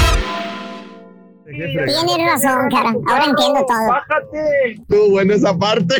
Tienes 1.51 2.31
razón, 2.31 2.69
cara. 2.69 2.93
Ahora 3.07 3.25
entiendo 3.25 3.65
todo. 3.65 3.87
Estuvo 4.65 5.09
buena 5.11 5.35
esa 5.35 5.57
parte. 5.57 5.95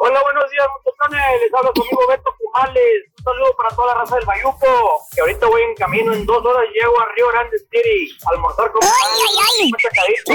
Hola, 0.00 0.20
buenos 0.22 0.50
días, 0.50 0.66
muchachones. 0.76 1.22
Les 1.42 1.54
habla 1.54 1.70
conmigo 1.74 2.00
Beto 2.08 2.30
Pumales. 2.38 3.08
Un 3.18 3.24
saludo 3.24 3.56
para 3.56 3.70
toda 3.76 3.94
la 3.94 4.00
raza 4.00 4.16
del 4.16 4.26
Bayuco. 4.26 5.00
Que 5.14 5.20
ahorita 5.20 5.46
voy 5.46 5.62
en 5.62 5.74
camino. 5.76 6.12
En 6.12 6.26
dos 6.26 6.44
horas 6.44 6.64
llego 6.74 7.00
a 7.00 7.06
Río 7.16 7.28
Grande 7.32 7.58
City. 7.58 8.16
A 8.26 8.30
almorzar 8.34 8.70
con 8.72 8.82
¡Ay, 8.82 8.90
ay, 9.22 9.36
ay! 9.48 9.70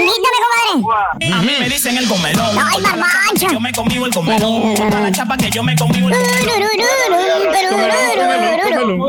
Invítame, 0.02 0.38
comadre. 0.82 1.32
A 1.32 1.42
mí 1.42 1.56
me 1.60 1.68
dicen 1.68 1.96
el 1.96 2.08
comelón. 2.08 2.58
Ay, 2.58 2.82
barbacha. 2.82 3.48
Yo 3.52 3.60
me 3.60 3.72
conmigo 3.72 4.06
el 4.06 4.14
comelón. 4.14 4.74
Para 4.76 5.00
la 5.00 5.12
chapa 5.12 5.36
que 5.36 5.50
yo 5.50 5.62
me 5.62 5.76
conmigo 5.76 6.08
el 6.08 6.14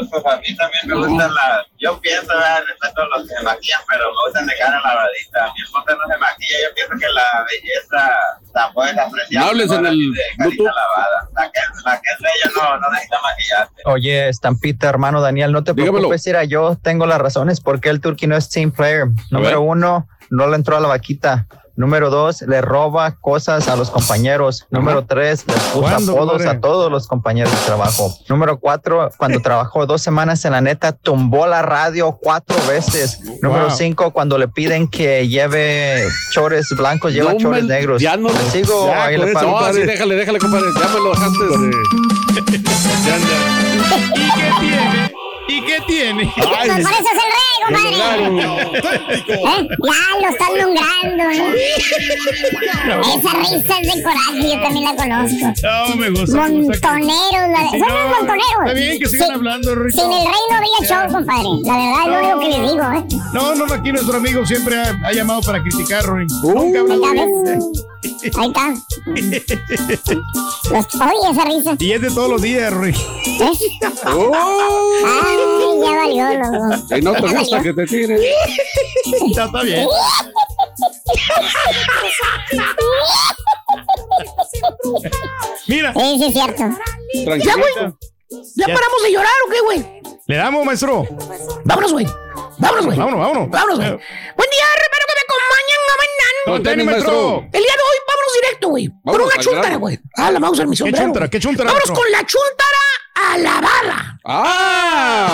Pues 0.10 0.26
a 0.26 0.38
mí 0.38 0.56
también 0.56 0.88
me 0.88 0.96
gustan 0.96 1.34
las. 1.34 1.66
Yo 1.80 2.00
pienso, 2.02 2.28
¿verdad? 2.28 2.64
respeto 2.68 3.02
a 3.02 3.18
los 3.18 3.28
que 3.28 3.44
maquillan, 3.44 3.82
pero 3.88 4.12
gustan 4.26 4.46
de 4.46 4.54
cara 4.58 4.80
lavadita. 4.82 5.54
Mi 5.56 5.64
esposa 5.64 5.96
no 5.96 6.14
se 6.14 6.20
maquilla, 6.20 6.58
yo 6.64 6.76
pienso 6.76 6.94
que 7.00 7.14
la 7.14 7.46
belleza 7.46 8.18
la 8.54 8.72
puedes 8.74 8.98
apreciar. 8.98 9.44
No 9.44 9.50
hables 9.50 9.72
en 9.72 9.86
el 9.86 10.12
lavada. 10.58 11.30
La 11.36 11.52
que, 11.52 11.60
la 11.86 12.02
que 12.02 12.12
es 12.12 12.20
bella 12.20 12.54
no, 12.56 12.80
no 12.80 12.90
necesita 12.92 13.18
maquillarse. 13.22 13.82
Oye, 13.86 14.30
Estampita, 14.30 14.90
hermano 14.90 15.22
Daniel, 15.22 15.52
no 15.52 15.64
te 15.64 15.74
preocupes, 15.74 16.26
Ira, 16.28 16.44
yo 16.44 16.78
tengo 16.82 17.06
las 17.06 17.20
razones 17.20 17.62
por 17.62 17.80
qué 17.80 17.90
el 17.90 18.02
Turkey 18.02 18.28
no 18.28 18.36
es 18.36 18.50
team 18.50 18.72
player. 18.72 19.08
Número 19.32 19.62
uno, 19.62 20.08
no 20.30 20.48
le 20.48 20.56
entró 20.56 20.78
a 20.78 20.80
la 20.80 20.88
vaquita. 20.88 21.48
Número 21.80 22.10
dos, 22.10 22.42
le 22.42 22.60
roba 22.60 23.16
cosas 23.22 23.70
a 23.70 23.78
los 23.78 23.90
compañeros. 23.90 24.68
Número 24.70 25.06
tres, 25.06 25.46
les 25.48 25.56
puso 25.58 25.80
¿Cuándo, 25.80 26.12
apodos 26.12 26.46
a 26.46 26.60
todos 26.60 26.92
los 26.92 27.08
compañeros 27.08 27.50
de 27.54 27.58
trabajo. 27.66 28.14
Número 28.28 28.60
cuatro, 28.60 29.10
cuando 29.18 29.40
trabajó 29.42 29.86
dos 29.86 30.02
semanas 30.02 30.44
en 30.44 30.52
la 30.52 30.60
neta, 30.60 30.92
tumbó 30.92 31.48
la 31.48 31.62
radio 31.62 32.20
cuatro 32.22 32.58
veces. 32.68 33.22
Número 33.42 33.68
Wow. 33.68 33.76
cinco, 33.78 34.12
cuando 34.12 34.38
le 34.38 34.50
piden 34.50 34.90
que 34.90 35.30
lleve 35.30 36.04
chores 36.34 36.68
blancos, 36.78 37.14
lleva 37.14 37.30
No 37.32 37.38
me- 37.38 37.44
chores 37.44 37.64
negros. 37.64 38.02
ya 38.02 38.18
no- 38.18 38.28
¿Le 38.28 38.50
sigo? 38.52 38.88
Ya, 38.88 39.06
Ahí 39.06 39.18
le 39.18 39.24
eso, 39.32 39.34
paro. 39.36 39.62
no, 39.62 39.74
sí, 39.74 39.80
déjale, 39.84 40.16
déjale, 40.16 40.40
compadre. 40.40 40.66
Ya 40.78 40.88
me 40.90 41.00
lo 41.00 41.12
dejaste. 41.12 41.46
¿Y 44.20 44.32
qué 44.32 44.52
tiene? 44.60 45.10
¿Y 45.48 45.62
qué 45.66 45.82
tiene? 45.88 46.34
Pues 46.36 46.46
por 46.46 46.54
eso 46.68 46.74
es 46.74 46.78
el 46.80 47.32
rey, 47.32 47.59
compadre. 47.70 47.98
¿Eh? 49.28 49.68
Ya 49.86 50.02
lo 50.22 50.28
están 50.30 50.52
nombrando, 50.58 51.24
¿eh? 51.32 51.76
Esa 53.18 53.32
risa 53.40 53.74
es 53.82 53.96
de 53.96 54.04
coraje, 54.04 54.42
yo 54.50 54.62
también 54.62 54.86
la 54.86 54.96
conozco. 54.96 55.46
No, 55.64 55.96
me 55.96 56.10
gusta. 56.10 56.38
Montoneros, 56.38 57.50
la 57.50 57.60
de... 57.64 57.80
Son 57.80 57.88
los 57.88 58.10
montoneros. 58.18 58.60
Está 58.66 58.74
bien 58.74 59.00
que 59.00 59.08
sigan 59.08 59.32
hablando, 59.32 59.76
Rito. 59.76 60.02
Sin 60.02 60.12
el 60.12 60.20
rey 60.20 60.44
no 60.50 60.56
había 60.58 60.80
show, 60.88 61.12
compadre. 61.12 61.50
La 61.64 61.78
verdad 61.78 62.02
es 62.02 62.08
lo 62.08 62.18
único 62.20 62.40
que 62.40 62.48
les 62.50 62.62
digo, 62.72 62.84
¿eh? 62.92 63.04
No, 63.34 63.56
no, 63.56 63.74
aquí 63.74 63.92
nuestro 63.92 64.18
amigo 64.18 64.46
siempre 64.46 64.78
ha, 64.80 65.00
ha 65.04 65.12
llamado 65.12 65.42
para 65.42 65.62
criticar, 65.62 66.04
Rory. 66.06 66.26
Uh. 66.44 66.54
Nunca. 66.54 66.80
Ahí 68.40 68.48
está. 68.48 68.74
Los- 70.72 70.96
oye, 70.96 71.32
esa 71.32 71.46
risa. 71.46 71.76
Y 71.80 71.92
es 71.92 72.02
de 72.02 72.10
todos 72.12 72.30
los 72.30 72.42
días, 72.42 72.72
Rory. 72.72 72.92
¿Eh? 72.92 73.52
Ay, 74.06 75.38
ya 75.84 75.96
valió, 75.98 76.40
loco. 76.40 76.86
Ay, 76.92 77.02
no 77.04 77.14
te 77.14 77.22
Ya 77.22 77.28
gusta 77.40 77.56
valió. 77.58 77.64
que 77.64 77.74
te 77.74 77.86
tire. 77.88 78.20
Ya 79.36 79.46
está 79.46 79.62
bien. 79.64 79.88
Mira. 85.68 85.94
Sí, 85.94 86.18
sí, 86.20 86.26
es 86.28 86.34
cierto. 86.34 86.64
Ya, 87.44 87.56
güey. 87.56 87.74
¿Ya 88.56 88.68
Ya. 88.68 88.74
paramos 88.74 89.04
de 89.04 89.12
llorar 89.12 89.32
o 89.48 89.52
qué, 89.52 89.60
güey? 89.62 90.02
Le 90.28 90.36
damos, 90.38 90.66
maestro. 90.66 91.06
Vámonos, 91.66 91.92
güey. 91.94 92.06
Vámonos, 92.58 92.86
güey. 92.86 92.98
Vámonos, 92.98 93.20
vámonos. 93.20 93.50
Vámonos, 93.50 93.78
güey. 93.78 93.90
Buen 93.90 94.50
día, 94.50 94.66
espero 94.82 95.06
que 95.08 95.14
me 95.16 95.24
mañana. 95.98 96.40
Con 96.46 96.64
tenis, 96.64 96.86
maestro. 96.86 97.38
El 97.52 97.64
día 97.64 97.74
de 97.74 97.84
hoy, 97.90 97.98
vámonos 98.08 98.34
directo, 98.42 98.68
güey. 98.70 98.90
Por 98.90 99.00
Vámonos, 99.06 99.34
una 99.34 99.44
chuntara, 99.44 99.76
güey. 99.78 100.00
Ah, 100.18 100.32
la 100.32 100.40
vamos 100.40 100.60
a 100.60 100.66
mi 100.66 100.76
sombrero. 100.76 101.04
chuntara? 101.06 101.26
güey. 101.26 101.30
¿Qué 101.32 101.40
chuntara, 101.40 101.68
Vámonos 101.70 101.90
maestro? 101.90 102.04
con 102.04 102.12
la 102.12 102.26
chuntara 102.26 102.78
alabada. 103.34 104.20
¡Ah! 104.26 105.28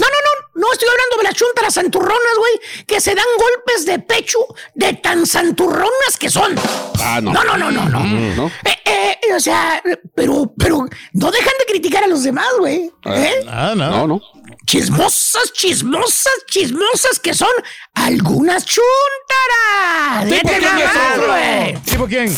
No, 0.00 0.06
no, 0.06 0.18
no. 0.26 0.31
No 0.62 0.72
estoy 0.72 0.88
hablando 0.88 1.16
de 1.16 1.22
las 1.24 1.34
chuntaras 1.34 1.74
santurronas, 1.74 2.36
güey, 2.38 2.86
que 2.86 3.00
se 3.00 3.16
dan 3.16 3.26
golpes 3.36 3.84
de 3.84 3.98
pecho 3.98 4.38
de 4.74 4.92
tan 4.92 5.26
santurronas 5.26 6.16
que 6.20 6.30
son. 6.30 6.54
Ah, 7.00 7.20
no. 7.20 7.32
No, 7.32 7.42
no, 7.42 7.56
no, 7.56 7.72
no, 7.72 7.88
no. 7.88 7.98
Mm, 7.98 8.36
¿no? 8.36 8.46
Eh, 8.64 8.78
eh, 8.84 9.34
o 9.34 9.40
sea, 9.40 9.82
pero, 10.14 10.54
pero 10.56 10.86
no 11.14 11.30
dejan 11.32 11.54
de 11.58 11.66
criticar 11.66 12.04
a 12.04 12.06
los 12.06 12.22
demás, 12.22 12.46
güey. 12.60 12.92
¿Eh? 13.06 13.44
Ah, 13.48 13.74
no. 13.76 13.90
No, 13.90 14.06
no. 14.06 14.20
Chismosas, 14.64 15.52
chismosas, 15.52 16.32
chismosas 16.46 17.18
que 17.18 17.34
son 17.34 17.50
algunas 17.94 18.64
chuntaras. 18.64 20.28
¿Tipo 20.28 20.48
quién, 20.48 21.26
güey. 21.26 21.82
¿Tipo 21.82 22.06
quién? 22.06 22.28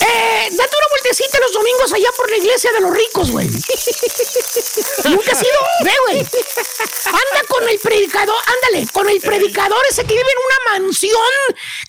Eh, 0.00 0.48
date 0.50 0.76
una 0.76 0.86
vueltecita 0.90 1.38
los 1.40 1.52
domingos 1.52 1.92
allá 1.92 2.08
por 2.16 2.28
la 2.30 2.36
iglesia 2.36 2.72
de 2.72 2.80
los 2.80 2.90
ricos, 2.94 3.30
güey. 3.30 3.48
Nunca 5.04 5.32
has 5.32 5.42
ido, 5.42 5.60
ve, 5.82 5.92
güey. 6.06 6.18
Anda 6.18 7.46
con 7.48 7.53
el 7.68 7.78
predicador, 7.78 8.34
ándale, 8.46 8.86
con 8.92 9.08
el 9.08 9.20
predicador 9.20 9.78
ese 9.90 10.02
que 10.02 10.14
vive 10.14 10.22
en 10.22 10.78
una 10.78 10.78
mansión 10.84 11.20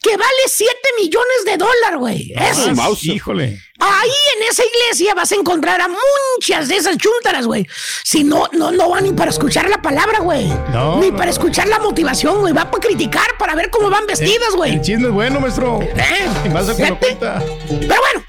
que 0.01 0.16
vale 0.18 0.32
7 0.47 0.72
millones 0.99 1.45
de 1.45 1.57
dólares, 1.57 1.97
güey. 1.99 2.34
Eso. 2.36 2.72
Ah. 2.80 2.89
Híjole. 3.01 3.59
Ahí 3.80 4.11
en 4.38 4.43
esa 4.49 4.63
iglesia 4.63 5.13
vas 5.13 5.32
a 5.32 5.36
encontrar 5.36 5.82
a 5.82 5.88
muchas 5.89 6.70
de 6.70 6.78
esas 6.78 6.97
chúntaras, 6.97 7.45
güey. 7.45 7.68
Si 8.03 8.24
no, 8.24 8.47
no, 8.53 8.72
no 8.72 8.89
van 8.89 9.03
ni 9.03 9.11
para 9.11 9.32
escuchar 9.32 9.70
la 9.70 9.82
palabra, 9.82 10.20
güey. 10.20 10.45
No, 10.72 10.99
Ni 11.01 11.11
no. 11.11 11.18
para 11.18 11.32
escuchar 11.32 11.68
la 11.68 11.80
motivación, 11.80 12.39
güey. 12.39 12.53
Va 12.53 12.72
para 12.72 12.82
criticar, 12.88 13.38
para 13.38 13.53
ver 13.55 13.70
cómo 13.70 13.89
van 13.89 14.05
vestidas, 14.07 14.53
güey. 14.55 14.76
El 14.76 14.82
chisme 14.82 15.07
es 15.07 15.13
bueno, 15.13 15.39
maestro. 15.41 15.82
¿Eh? 15.82 16.30
Y 16.45 16.49
más 16.49 16.68
de. 16.68 16.76
Pero 16.76 18.01
bueno, 18.01 18.26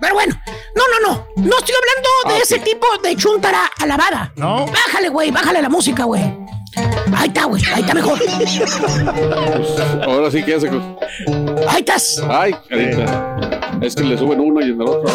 pero 0.00 0.14
bueno. 0.14 0.42
No, 0.74 0.82
no, 0.88 1.00
no. 1.08 1.26
No 1.36 1.58
estoy 1.58 1.74
hablando 1.74 2.34
de 2.36 2.42
ese 2.42 2.58
tipo 2.60 2.86
de 3.02 3.14
chuntara 3.16 3.70
alabada. 3.78 4.32
No. 4.36 4.66
Bájale, 4.66 5.10
güey. 5.10 5.30
Bájale 5.30 5.60
la 5.60 5.68
música, 5.68 6.04
güey. 6.04 6.22
Ahí 7.14 7.28
está, 7.28 7.44
güey. 7.44 7.62
Ahí 7.72 7.80
está 7.82 7.94
mejor. 7.94 8.18
Ahora 10.04 10.30
sí 10.30 10.42
que 10.42 10.54
hace. 10.54 10.68
Ahí 11.68 11.80
estás. 11.80 12.22
Ay, 12.28 12.54
carita. 12.68 13.38
Es 13.82 13.94
que 13.94 14.02
le 14.04 14.16
suben 14.16 14.40
uno 14.40 14.60
y 14.60 14.70
en 14.70 14.80
el 14.80 14.88
otro. 14.88 15.12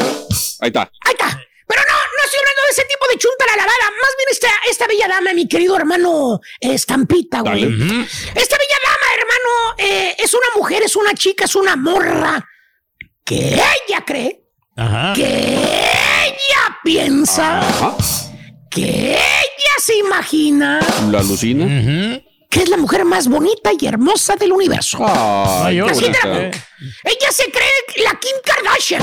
Ahí 0.59 0.67
está. 0.67 0.81
Ahí 1.05 1.13
está. 1.13 1.41
Pero 1.69 1.81
no, 1.81 1.93
no 1.95 2.23
estoy 2.23 2.39
hablando 2.39 2.61
de 2.65 2.71
ese 2.71 2.83
tipo 2.83 3.05
de 3.11 3.17
chuntara 3.17 3.53
alabada. 3.53 3.91
Más 3.91 4.11
bien 4.17 4.29
esta, 4.31 4.47
esta 4.69 4.87
bella 4.87 5.07
dama, 5.07 5.33
mi 5.33 5.47
querido 5.47 5.75
hermano 5.75 6.39
Estampita, 6.59 7.41
güey. 7.41 7.63
Dale. 7.63 8.05
Esta 8.35 8.57
bella 8.57 8.77
dama, 8.85 9.07
hermano, 9.17 9.75
eh, 9.77 10.15
es 10.19 10.33
una 10.33 10.47
mujer, 10.55 10.83
es 10.83 10.95
una 10.95 11.13
chica, 11.13 11.45
es 11.45 11.55
una 11.55 11.75
morra 11.75 12.47
que 13.25 13.55
ella 13.55 14.03
cree, 14.05 14.43
Ajá. 14.77 15.11
que 15.13 15.23
ella 15.25 16.77
piensa, 16.83 17.59
Ajá. 17.59 17.95
Que 18.81 19.11
ella 19.13 19.75
se 19.79 19.95
imagina 19.97 20.79
La 21.11 21.19
alucina. 21.19 21.65
Que 22.49 22.63
es 22.63 22.69
la 22.69 22.77
mujer 22.77 23.03
más 23.03 23.27
bonita 23.27 23.71
y 23.77 23.85
hermosa 23.87 24.35
del 24.35 24.53
universo. 24.53 24.99
Ay, 25.05 25.79
Así 25.79 26.05
la- 26.05 26.39
Ella 26.39 27.31
se 27.31 27.51
cree 27.51 28.03
la 28.05 28.11
Kim 28.19 28.35
Kardashian. 28.43 29.01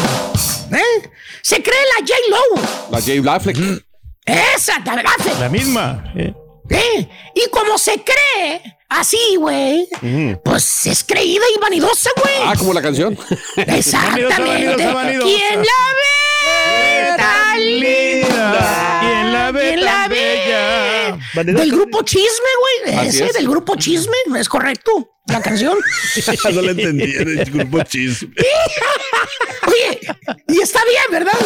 ¿eh? 0.73 1.11
Se 1.43 1.63
cree 1.63 1.77
la 1.99 2.07
J. 2.07 2.15
Lo. 2.31 2.91
La 2.91 3.03
Jay 3.03 3.21
Blaffleck. 3.21 3.57
Esa, 4.25 4.79
la 4.85 4.95
verdad. 4.97 5.13
La 5.41 5.49
misma. 5.51 6.11
eh. 6.17 6.33
¿eh? 6.71 7.09
Y 7.35 7.51
como 7.51 7.77
se 7.77 8.03
cree 8.03 8.63
así, 8.89 9.37
güey, 9.39 9.87
pues 10.43 10.87
es 10.87 11.05
creída 11.05 11.45
y 11.55 11.61
vanidosa, 11.61 12.11
güey. 12.23 12.35
Ah, 12.47 12.55
como 12.57 12.73
la 12.73 12.81
canción. 12.81 13.19
Exactamente. 13.57 14.41
vanidosa, 14.41 14.95
vanidosa. 14.95 15.27
¿Quién 15.27 15.59
la 15.59 15.85
ve 16.01 17.17
tan 17.19 17.81
linda? 17.81 19.01
¿Quién 19.61 19.85
la 19.85 20.09
ve 20.09 20.41
¿Quién 20.45 20.55
tan 21.35 21.47
la 21.47 21.47
ve? 21.47 21.53
bella? 21.53 21.61
Del 21.61 21.71
grupo 21.73 22.03
Chisme, 22.03 22.31
güey. 22.87 23.07
Ese, 23.09 23.27
es. 23.27 23.33
del 23.35 23.49
grupo 23.49 23.77
Chisme, 23.77 24.15
es 24.39 24.49
correcto. 24.49 25.11
La 25.27 25.41
canción. 25.41 25.79
no 26.53 26.63
lo 26.63 26.71
entendí, 26.71 27.05
el 27.17 27.51
grupo 27.51 27.83
chisme. 27.85 28.29
Oye, 29.67 30.01
y 30.49 30.61
está 30.61 30.81
bien, 30.85 31.03
¿verdad? 31.11 31.39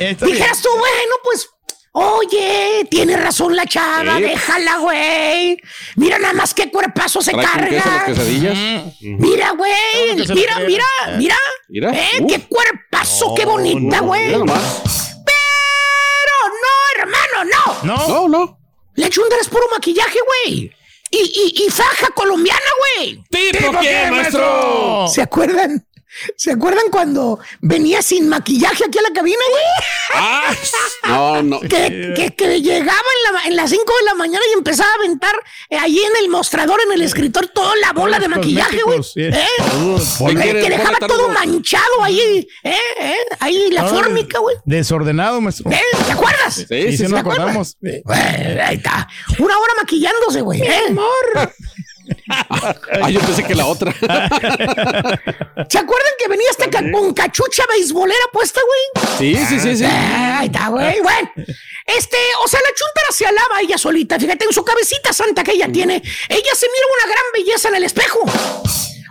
Está 0.00 0.26
Dijeras 0.26 0.60
tú, 0.60 0.68
bueno, 0.70 1.14
pues, 1.22 1.48
Oye, 1.94 2.86
tiene 2.90 3.18
razón 3.18 3.54
la 3.54 3.66
chava, 3.66 4.16
Sí. 4.16 4.22
déjala, 4.22 4.78
güey. 4.78 5.58
Mira 5.96 6.18
nada 6.18 6.32
más 6.32 6.54
qué 6.54 6.70
cuerpazo 6.70 7.20
se 7.20 7.32
¿Trae 7.32 7.44
con 7.46 7.60
queso 7.68 7.74
las 7.74 7.84
carga. 7.84 8.06
quesadillas? 8.06 8.58
Mira, 9.02 9.50
güey, 9.50 9.72
mira, 10.16 10.56
mira, 10.66 10.86
mira. 11.18 11.36
Mira. 11.68 11.90
Eh, 11.94 12.24
qué 12.26 12.40
cuerpazo, 12.48 13.34
qué 13.34 13.44
bonita, 13.44 14.00
güey. 14.00 14.32
no, 14.32 14.46
hermano, 17.02 17.50
no. 17.84 17.96
No. 17.96 18.08
No, 18.08 18.28
no. 18.28 18.58
La 18.94 19.08
chundra 19.08 19.38
es 19.40 19.48
puro 19.48 19.64
maquillaje, 19.70 20.18
güey. 20.26 20.72
Y, 21.10 21.18
y, 21.18 21.64
y 21.66 21.70
faja 21.70 22.08
colombiana, 22.14 22.60
güey. 22.98 23.22
¿Tipo 23.30 23.78
qué, 23.80 24.08
maestro? 24.10 25.06
¿Se 25.08 25.22
acuerdan? 25.22 25.86
¿Se 26.36 26.52
acuerdan 26.52 26.84
cuando 26.90 27.38
venía 27.60 28.02
sin 28.02 28.28
maquillaje 28.28 28.84
aquí 28.86 28.98
a 28.98 29.02
la 29.02 29.12
cabina, 29.12 29.38
güey? 29.50 29.62
Ah, 30.14 30.54
no, 31.08 31.42
no. 31.42 31.60
Que, 31.60 32.12
que, 32.14 32.34
que 32.36 32.60
llegaba 32.60 32.92
en, 33.26 33.32
la, 33.34 33.40
en 33.46 33.56
las 33.56 33.70
5 33.70 33.82
de 34.00 34.04
la 34.04 34.14
mañana 34.14 34.44
y 34.50 34.58
empezaba 34.58 34.90
a 34.90 34.94
aventar 34.94 35.34
eh, 35.70 35.78
ahí 35.78 35.98
en 35.98 36.24
el 36.24 36.28
mostrador, 36.28 36.80
en 36.86 36.92
el 36.92 37.02
escritor, 37.02 37.48
toda 37.48 37.74
la 37.76 37.92
bola 37.92 38.18
de 38.18 38.28
maquillaje, 38.28 38.82
güey. 38.82 39.02
sí. 39.02 39.22
¿Eh? 39.22 39.46
¿Qué 40.18 40.50
Eh, 40.50 40.62
que 40.62 40.70
dejaba 40.70 40.98
todo 40.98 41.28
manchado 41.30 42.02
ahí, 42.02 42.46
¿eh? 42.64 42.76
¿eh? 43.00 43.16
Ahí 43.40 43.70
la 43.70 43.84
fórmica, 43.86 44.38
güey. 44.38 44.56
Desordenado, 44.64 45.40
maestro. 45.40 45.70
¿Eh? 45.70 45.80
¿Te 46.06 46.12
acuerdas? 46.12 46.54
Sí, 46.54 46.66
sí, 46.68 46.90
si 46.92 46.96
sí. 46.98 47.02
nos 47.04 47.20
acordamos. 47.20 47.76
Ahí 48.64 48.76
está. 48.76 49.08
Una 49.38 49.58
hora 49.58 49.72
maquillándose, 49.80 50.40
güey. 50.42 50.60
¿eh? 50.62 50.94
Ah, 53.02 53.10
yo 53.10 53.20
pensé 53.20 53.44
que 53.44 53.54
la 53.54 53.66
otra. 53.66 53.92
¿Se 55.68 55.78
acuerdan 55.78 56.12
que 56.18 56.28
venía 56.28 56.48
hasta 56.50 56.68
ca- 56.70 56.90
con 56.90 57.12
cachucha 57.14 57.64
beisbolera 57.68 58.24
puesta, 58.32 58.60
güey? 58.66 59.06
Sí, 59.18 59.44
sí, 59.48 59.60
sí, 59.60 59.76
sí. 59.76 59.84
Ah, 59.84 60.38
Ahí 60.40 60.46
está, 60.46 60.68
güey. 60.68 61.00
Bueno, 61.00 61.30
este, 61.86 62.16
o 62.44 62.48
sea, 62.48 62.60
la 62.60 62.68
chuntara 62.74 63.06
se 63.10 63.26
alaba 63.26 63.60
ella 63.60 63.78
solita. 63.78 64.18
Fíjate, 64.18 64.44
en 64.44 64.52
su 64.52 64.64
cabecita 64.64 65.12
santa 65.12 65.42
que 65.44 65.52
ella 65.52 65.70
tiene, 65.70 65.96
ella 65.96 66.54
se 66.54 66.66
mira 66.66 66.86
una 67.04 67.12
gran 67.12 67.24
belleza 67.34 67.68
en 67.68 67.74
el 67.76 67.84
espejo. 67.84 68.20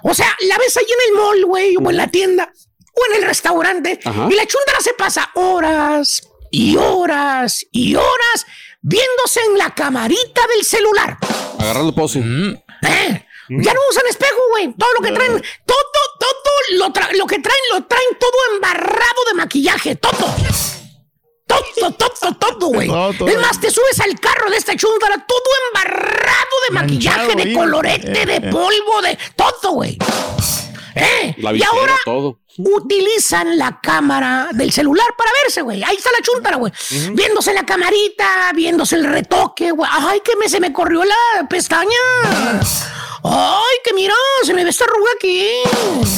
O 0.04 0.14
sea, 0.14 0.28
la 0.48 0.58
ves 0.58 0.76
ahí 0.78 0.86
en 0.86 1.10
el 1.10 1.22
mall, 1.22 1.46
güey, 1.46 1.76
o 1.78 1.90
en 1.90 1.98
la 1.98 2.08
tienda, 2.08 2.52
o 2.94 3.12
en 3.14 3.22
el 3.22 3.28
restaurante, 3.28 4.00
Ajá. 4.04 4.28
y 4.32 4.36
la 4.36 4.46
chuntara 4.46 4.80
se 4.82 4.94
pasa 4.94 5.30
horas 5.36 6.24
y 6.50 6.76
horas 6.76 7.66
y 7.72 7.96
horas 7.96 8.46
viéndose 8.82 9.40
en 9.48 9.58
la 9.60 9.74
camarita 9.76 10.42
del 10.56 10.66
celular. 10.66 11.18
Agarrando 11.60 11.94
pose. 11.94 12.20
¿Eh? 12.82 13.26
Ya 13.50 13.74
no 13.74 13.80
usan 13.90 14.08
espejo, 14.10 14.40
güey. 14.52 14.74
Todo 14.78 14.90
lo 14.98 15.02
que 15.02 15.12
traen, 15.12 15.32
todo, 15.66 15.78
todo 16.20 16.78
lo, 16.78 16.88
tra- 16.94 17.12
lo 17.18 17.26
que 17.28 17.40
traen, 17.40 17.60
lo 17.74 17.84
traen 17.84 18.18
todo 18.20 18.56
embarrado 18.56 19.22
de 19.28 19.34
maquillaje, 19.36 19.96
todo. 19.96 20.34
Todo, 21.48 21.92
todo, 21.92 22.34
todo, 22.40 22.68
güey. 22.68 22.88
Es 22.88 23.38
más, 23.42 23.60
te 23.60 23.70
subes 23.70 24.00
al 24.00 24.18
carro 24.22 24.50
de 24.50 24.56
esta 24.58 24.74
chúndara, 24.76 25.18
todo 25.28 25.44
embarrado 25.68 26.56
de 26.70 26.74
maquillaje, 26.76 27.36
de 27.36 27.54
colorete, 27.54 28.26
de 28.26 28.36
Eh, 28.36 28.42
eh. 28.42 28.50
polvo, 28.50 29.02
de 29.02 29.18
todo, 29.36 29.72
güey. 29.74 29.98
¿Eh? 30.96 31.36
La 31.40 31.52
y 31.54 31.62
ahora 31.64 31.96
todo. 32.06 32.40
Utilizan 32.58 33.58
la 33.58 33.80
cámara 33.82 34.50
del 34.54 34.72
celular 34.72 35.08
para 35.18 35.32
verse, 35.44 35.62
güey. 35.62 35.84
Ahí 35.84 35.96
está 35.96 36.10
la 36.12 36.22
chuntara, 36.22 36.58
güey. 36.58 36.72
Viéndose 37.14 37.54
la 37.54 37.66
camarita, 37.66 38.52
viéndose 38.56 38.96
el 38.96 39.06
retoque, 39.06 39.72
güey. 39.72 39.90
Ay, 39.92 40.22
que 40.24 40.36
me, 40.36 40.50
se 40.50 40.60
me 40.60 40.74
corrió 40.74 41.04
la 41.04 41.48
pestaña. 41.50 41.90
Ay, 43.24 43.76
que 43.84 43.94
mira, 43.94 44.16
se 44.44 44.54
me 44.54 44.64
ve 44.64 44.72
esta 44.72 44.86
arruga 44.86 45.12
aquí. 45.16 45.48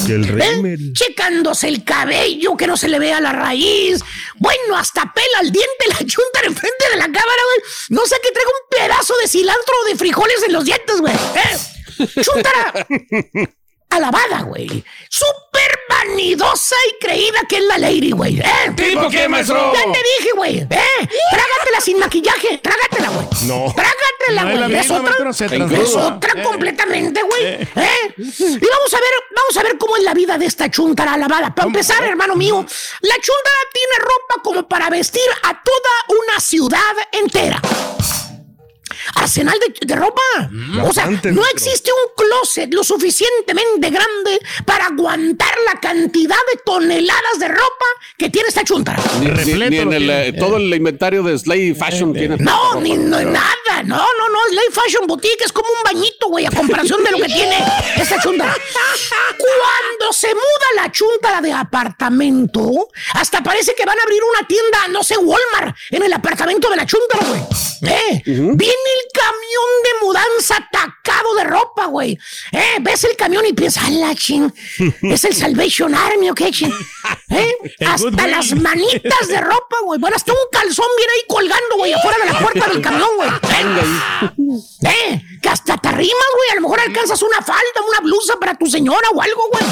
Que 0.07 0.13
el 0.13 0.41
¿Eh? 0.41 0.77
Checándose 0.93 1.67
el 1.67 1.83
cabello, 1.83 2.55
que 2.55 2.65
no 2.65 2.77
se 2.77 2.87
le 2.87 2.97
vea 2.99 3.19
la 3.19 3.33
raíz. 3.33 4.01
Bueno, 4.37 4.77
hasta 4.77 5.11
pela 5.13 5.39
al 5.39 5.51
diente 5.51 5.87
la 5.89 5.97
chuntara 5.97 6.47
enfrente 6.47 6.89
de 6.91 6.97
la 6.97 7.05
cámara, 7.05 7.21
güey. 7.21 7.71
No 7.89 8.05
sé 8.05 8.15
que 8.23 8.31
traiga 8.31 8.49
un 8.49 8.77
pedazo 8.77 9.13
de 9.17 9.27
cilantro 9.27 9.73
o 9.83 9.89
de 9.89 9.95
frijoles 9.97 10.43
en 10.43 10.53
los 10.53 10.65
dientes, 10.65 10.99
güey. 10.99 11.13
¿Eh? 11.13 12.13
Chuntara 12.21 12.87
alabada, 13.95 14.41
güey. 14.41 14.83
Súper 15.09 15.79
vanidosa 15.89 16.75
y 16.89 17.05
creída 17.05 17.39
que 17.47 17.57
es 17.57 17.63
la 17.63 17.77
lady, 17.77 18.11
güey. 18.11 18.39
¿eh? 18.39 18.45
¿Tipo 18.75 19.09
qué, 19.09 19.27
maestro? 19.27 19.73
Ya 19.73 19.83
te 19.91 19.99
dije, 20.19 20.31
güey. 20.35 20.57
¿eh? 20.59 20.67
Trágatela 20.69 21.81
sin 21.81 21.99
maquillaje. 21.99 22.57
Trágatela, 22.59 23.09
güey. 23.09 23.27
No. 23.43 23.73
Trágatela, 23.75 24.43
No 24.43 24.49
es 24.51 24.59
la 24.59 24.67
güey. 24.67 24.79
Es 24.79 24.91
otra, 24.91 25.29
es 25.81 25.95
otra 25.95 26.33
Eh. 26.35 26.43
completamente, 26.43 27.21
güey. 27.23 27.43
¿eh? 27.45 27.67
Y 28.17 28.67
vamos 28.67 28.93
a 28.93 28.97
ver, 28.99 29.13
vamos 29.35 29.57
a 29.57 29.63
ver 29.63 29.77
cómo 29.77 29.97
es 29.97 30.03
la 30.03 30.13
vida 30.13 30.37
de 30.37 30.45
esta 30.45 30.69
chuntara 30.71 31.13
alabada. 31.13 31.53
Para 31.53 31.67
empezar, 31.67 32.03
hermano 32.03 32.35
mío, 32.35 32.65
la 33.01 33.15
chuntara 33.15 33.69
tiene 33.73 33.93
ropa 33.99 34.41
como 34.43 34.67
para 34.67 34.89
vestir 34.89 35.21
a 35.43 35.61
toda 35.63 36.19
una 36.19 36.39
ciudad 36.39 36.93
entera. 37.11 37.61
Arsenal 39.15 39.57
de, 39.59 39.85
de 39.85 39.95
ropa. 39.95 40.21
o 40.83 40.93
sea, 40.93 41.05
no 41.07 41.45
existe 41.53 41.91
un 41.91 42.13
closet 42.25 42.73
lo 42.73 42.83
suficientemente 42.83 43.89
grande 43.89 44.39
para 44.65 44.87
aguantar 44.87 45.53
la 45.71 45.79
cantidad 45.79 46.37
de 46.51 46.59
toneladas 46.65 47.39
de 47.39 47.47
ropa 47.47 47.85
que 48.17 48.29
tiene 48.29 48.49
esta 48.49 48.63
chuntara. 48.63 49.01
Ni, 49.19 49.27
ni- 49.27 49.69
ni 49.69 49.77
en 49.77 49.93
el, 49.93 50.09
eh, 50.09 50.33
todo 50.33 50.57
el 50.57 50.73
inventario 50.73 51.23
de 51.23 51.37
Slay 51.37 51.73
Fashion 51.73 52.13
tiene. 52.13 52.37
No, 52.37 52.79
ni 52.81 52.97
no, 52.97 53.19
nada. 53.21 53.83
No, 53.85 53.97
no, 53.97 54.29
no. 54.29 54.39
Es 54.49 54.53
Lay 54.55 54.65
Fashion 54.71 55.07
Boutique. 55.07 55.43
Es 55.43 55.51
como 55.51 55.67
un 55.69 55.83
bañito, 55.83 56.27
güey, 56.27 56.45
a 56.45 56.51
comparación 56.51 57.03
de 57.03 57.11
lo 57.11 57.17
que 57.17 57.25
tiene 57.25 57.57
esta 57.97 58.19
chuntara. 58.21 58.55
Cuando 59.37 60.13
se 60.13 60.27
muda 60.33 60.67
la 60.83 60.91
chuntara 60.91 61.41
de 61.41 61.51
apartamento, 61.51 62.89
hasta 63.13 63.41
parece 63.41 63.73
que 63.75 63.85
van 63.85 63.97
a 63.99 64.03
abrir 64.03 64.21
una 64.37 64.47
tienda, 64.47 64.87
no 64.89 65.03
sé, 65.03 65.17
Walmart, 65.17 65.75
en 65.89 66.03
el 66.03 66.13
apartamento 66.13 66.69
de 66.69 66.75
la 66.75 66.85
chuntara, 66.85 67.25
güey. 67.27 67.41
¿Eh? 67.85 68.21
Viene 68.25 68.89
el 68.93 69.21
camión 69.21 69.69
de 69.83 70.05
mudanza 70.05 70.57
atacado 70.57 71.35
de 71.35 71.43
ropa, 71.43 71.85
güey. 71.87 72.17
¿Eh? 72.51 72.77
Ves 72.81 73.03
el 73.03 73.15
camión 73.15 73.45
y 73.45 73.53
piensas, 73.53 73.85
¡ay, 73.85 73.95
la 73.95 74.15
ching! 74.15 74.51
¿Es 75.01 75.23
el 75.23 75.35
Salvation 75.35 75.93
Army 75.93 76.29
o 76.29 76.35
qué, 76.35 76.51
ching? 76.51 76.73
¿Eh? 77.29 77.55
Hasta 77.85 78.27
las 78.27 78.53
manitas 78.55 79.27
de 79.27 79.39
ropa, 79.39 79.77
güey. 79.83 79.99
Bueno, 79.99 80.15
hasta 80.15 80.31
un 80.31 80.37
calzón 80.51 80.87
viene 80.97 81.13
ahí 81.13 81.21
colgando, 81.27 81.77
güey, 81.77 81.93
afuera 81.93 82.17
de 82.19 82.31
la 82.31 82.39
puerta 82.39 82.67
del 82.67 82.81
camión, 82.81 83.09
güey. 83.15 83.29
¿Eh? 84.85 85.21
Que 85.41 85.49
hasta 85.49 85.77
te 85.77 85.87
arrimas, 85.87 86.29
güey. 86.35 86.49
A 86.51 86.55
lo 86.55 86.61
mejor 86.61 86.79
alcanzas 86.79 87.21
una 87.21 87.41
falda, 87.41 87.81
una 87.87 87.99
blusa 87.99 88.35
para 88.39 88.55
tu 88.55 88.65
señora 88.67 89.09
o 89.13 89.21
algo, 89.21 89.49
güey. 89.51 89.63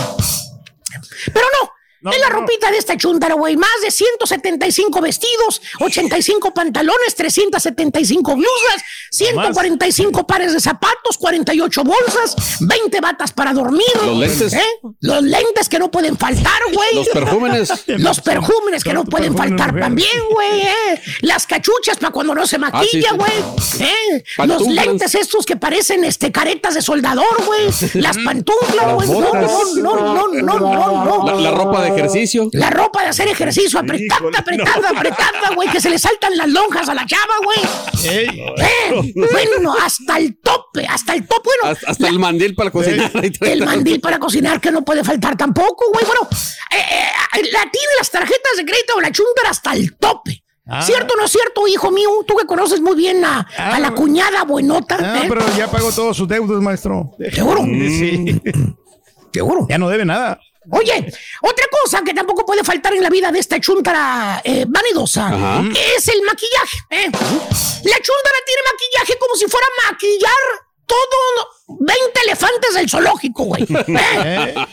Pero 1.34 1.46
no. 1.62 1.81
No, 2.02 2.12
es 2.12 2.20
la 2.20 2.30
no. 2.30 2.40
ropita 2.40 2.72
de 2.72 2.78
esta 2.78 2.98
chuntara, 2.98 3.36
güey. 3.36 3.56
Más 3.58 3.70
de 3.84 3.92
175 3.92 5.02
vestidos, 5.02 5.62
85 5.80 6.54
pantalones, 6.54 7.16
375 7.16 8.36
blusas, 8.36 8.84
145 9.12 10.26
pares 10.26 10.54
de 10.54 10.60
zapatos, 10.60 11.18
48 11.20 11.84
bolsas, 11.84 12.36
20 12.62 13.02
batas 13.02 13.32
para 13.32 13.54
dormir. 13.54 13.86
Los 14.04 14.18
lentes. 14.18 14.54
¿Eh? 14.54 14.64
Los 15.02 15.22
lentes 15.22 15.70
que 15.70 15.78
no 15.78 15.92
pueden 15.92 16.18
faltar, 16.18 16.60
güey. 16.74 16.96
Los 16.96 17.10
perfúmenes. 17.10 17.72
Los 17.88 18.20
perjúmenes 18.22 18.84
que 18.84 18.94
no 18.94 19.06
pueden 19.06 19.38
faltar 19.38 19.80
también, 19.80 20.22
güey. 20.32 20.62
¿eh? 20.62 21.02
Las 21.22 21.46
cachuchas 21.46 21.98
para 21.98 22.12
cuando 22.12 22.34
no 22.34 22.48
se 22.48 22.58
maquilla, 22.58 22.86
sí, 22.90 23.02
sí. 23.02 23.16
güey. 23.16 23.90
¿eh? 23.90 24.24
Los 24.48 24.68
lentes 24.68 25.14
estos 25.16 25.46
que 25.46 25.56
parecen 25.56 26.04
este, 26.04 26.32
caretas 26.32 26.74
de 26.74 26.82
soldador, 26.82 27.46
güey. 27.46 27.68
Las 27.94 28.18
pantuflas, 28.26 28.94
güey. 28.96 29.08
No, 29.10 29.34
no, 29.34 30.28
no, 30.28 30.28
no, 30.42 30.60
no, 30.60 31.06
no. 31.06 31.26
La, 31.28 31.36
la 31.36 31.52
ropa 31.52 31.84
de 31.84 31.91
ejercicio. 31.96 32.50
La 32.54 32.70
ropa 32.70 33.02
de 33.04 33.10
hacer 33.10 33.28
ejercicio 33.28 33.80
apretada, 33.80 34.20
Híjole, 34.20 34.38
apretada, 34.38 34.90
apretada, 34.90 35.56
güey, 35.56 35.70
que 35.70 35.80
se 35.82 35.90
le 35.90 36.00
saltan 36.00 36.36
las 36.38 36.50
lonjas 36.50 36.90
a 36.90 36.94
la 36.94 37.06
chava, 37.06 37.34
güey. 37.44 37.60
Ey. 38.16 38.40
Eh, 38.58 39.14
bueno, 39.32 39.74
hasta 39.84 40.18
el 40.18 40.38
tope, 40.40 40.86
hasta 40.88 41.14
el 41.14 41.28
tope, 41.28 41.50
bueno. 41.62 41.74
Hasta, 41.76 41.92
hasta 41.92 42.08
el 42.08 42.20
mandil 42.20 42.56
para 42.56 42.72
cocinar. 42.72 43.12
El 43.42 43.66
mandil 43.66 44.00
para 44.00 44.20
cocinar 44.20 44.60
que 44.60 44.72
no 44.72 44.84
puede 44.84 45.04
faltar 45.04 45.38
tampoco, 45.38 45.86
güey. 45.92 46.06
Bueno, 46.06 46.28
eh, 46.72 46.78
eh, 47.38 47.42
la 47.52 47.62
tiene 47.62 47.94
las 47.98 48.10
tarjetas 48.10 48.58
de 48.58 48.66
crédito 48.66 48.96
de 48.96 49.02
la 49.02 49.12
chuntara 49.12 49.50
hasta 49.50 49.74
el 49.74 49.96
tope. 49.98 50.44
Ah. 50.68 50.82
¿Cierto 50.84 51.16
o 51.16 51.18
no 51.18 51.26
es 51.26 51.32
cierto, 51.32 51.68
hijo 51.68 51.92
mío? 51.92 52.10
Tú 52.26 52.36
que 52.38 52.46
conoces 52.46 52.80
muy 52.80 52.96
bien 52.96 53.26
a, 53.26 53.40
a 53.58 53.80
la 53.80 53.92
cuñada 53.92 54.44
buenota. 54.44 54.98
Ah, 55.00 55.22
¿eh? 55.24 55.26
pero 55.28 55.42
ya 55.58 55.70
pagó 55.70 55.92
todos 55.92 56.16
sus 56.16 56.28
deudos, 56.28 56.62
maestro. 56.62 57.12
¿Seguro? 57.34 57.62
Sí. 57.64 58.42
Seguro. 59.34 59.66
Ya 59.70 59.78
no 59.78 59.90
debe 59.90 60.06
nada. 60.06 60.40
Oye, 60.70 61.12
otra 61.42 61.66
cosa 61.72 62.04
que 62.04 62.14
tampoco 62.14 62.46
puede 62.46 62.64
faltar 62.64 62.94
en 62.94 63.02
la 63.02 63.10
vida 63.10 63.32
de 63.32 63.40
esta 63.40 63.60
chuntara 63.60 64.42
eh, 64.44 64.66
vanidosa 64.68 65.28
Ajá. 65.28 65.64
es 65.98 66.08
el 66.08 66.22
maquillaje. 66.22 66.78
¿eh? 66.92 67.10
La 67.12 67.96
chuntara 67.96 68.38
tiene 68.46 68.62
maquillaje 68.72 69.18
como 69.20 69.36
si 69.36 69.48
fuera 69.48 69.66
a 69.66 69.92
maquillar 69.92 70.30
todo 70.86 71.50
20 71.80 72.20
elefantes 72.26 72.74
del 72.76 72.90
zoológico, 72.90 73.44
güey. 73.46 73.64
¿eh? 73.88 74.56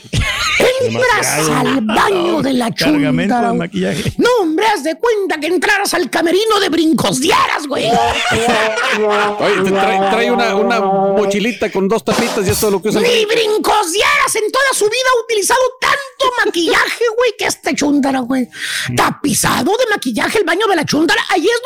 Entras 0.82 1.49
al 1.51 1.80
baño 1.82 2.42
de 2.42 2.53
la 2.53 2.70
Cargamento 2.72 3.34
chunda. 3.34 3.53
de 3.53 3.59
maquillaje. 3.59 4.12
No, 4.16 4.28
hombre, 4.40 4.66
haz 4.66 4.82
de 4.82 4.96
cuenta 4.99 5.38
que 5.38 5.46
entraras 5.46 5.94
al 5.94 6.11
camerino 6.11 6.59
de 6.61 6.68
brincos 6.68 7.20
dieras, 7.20 7.66
güey. 7.68 7.84
Oye, 9.40 9.62
te 9.64 9.70
trae, 9.70 9.99
trae 10.11 10.30
una, 10.30 10.55
una 10.57 10.80
mochilita 10.80 11.70
con 11.70 11.88
dos 11.88 12.05
tapitas 12.05 12.46
y 12.46 12.51
esto 12.51 12.66
es 12.66 12.72
lo 12.72 12.82
que 12.82 12.88
usa. 12.88 13.01
el 13.01 13.07
Ni 13.07 13.24
brinco. 13.24 13.34
brincos 13.34 13.92
dieras 13.92 14.34
en 14.34 14.51
toda 14.51 14.64
su 14.74 14.84
vida 14.86 15.05
ha 15.16 15.24
utilizado 15.24 15.61
tanto 15.80 16.34
maquillaje, 16.44 17.05
güey, 17.16 17.34
que 17.38 17.46
este 17.46 17.74
chúndara, 17.74 18.20
güey. 18.20 18.49
Tapizado 18.96 19.72
de 19.76 19.86
maquillaje 19.90 20.38
el 20.38 20.44
baño 20.44 20.66
de 20.66 20.76
la 20.76 20.84
chúndara. 20.84 21.22
Ahí 21.30 21.46
es 21.46 21.61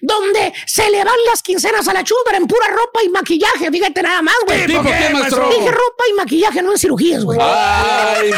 donde, 0.00 0.24
donde 0.40 0.52
se 0.66 0.88
le 0.90 1.04
van 1.04 1.14
las 1.28 1.42
quincenas 1.42 1.86
a 1.88 1.92
la 1.92 2.02
chúndara 2.04 2.38
en 2.38 2.46
pura 2.46 2.68
ropa 2.68 3.02
y 3.04 3.08
maquillaje. 3.10 3.70
Fíjate 3.70 4.02
nada 4.02 4.22
más, 4.22 4.34
güey. 4.46 4.66
¿Tipo 4.70 4.82
qué, 4.82 5.10
maestro? 5.12 5.48
Dije 5.48 5.70
ropa 5.70 6.04
y 6.10 6.12
maquillaje, 6.14 6.62
no 6.62 6.72
en 6.72 6.78
cirugías, 6.78 7.24
güey. 7.24 7.38
Ay. 7.40 8.30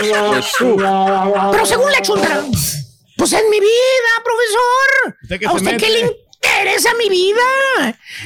Pero 1.52 1.66
según 1.66 1.90
la 1.92 2.02
chúndara, 2.02 2.42
pues 3.16 3.32
en 3.32 3.50
mi 3.50 3.60
vida, 3.60 4.12
profesor. 4.24 5.16
¿Usted 5.22 5.38
qué 5.40 5.46
¿A 5.46 5.52
usted 5.52 5.76
qué 5.76 5.88
le 5.90 6.00
interesa 6.00 6.94
mi 6.94 7.08
vida? 7.08 7.42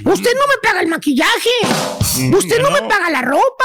Usted 0.04 0.30
no 0.34 0.46
me 0.46 0.56
paga 0.62 0.80
el 0.80 0.88
maquillaje. 0.88 1.50
Usted 2.32 2.60
no 2.62 2.70
me 2.70 2.82
paga 2.82 3.10
la 3.10 3.22
ropa. 3.22 3.64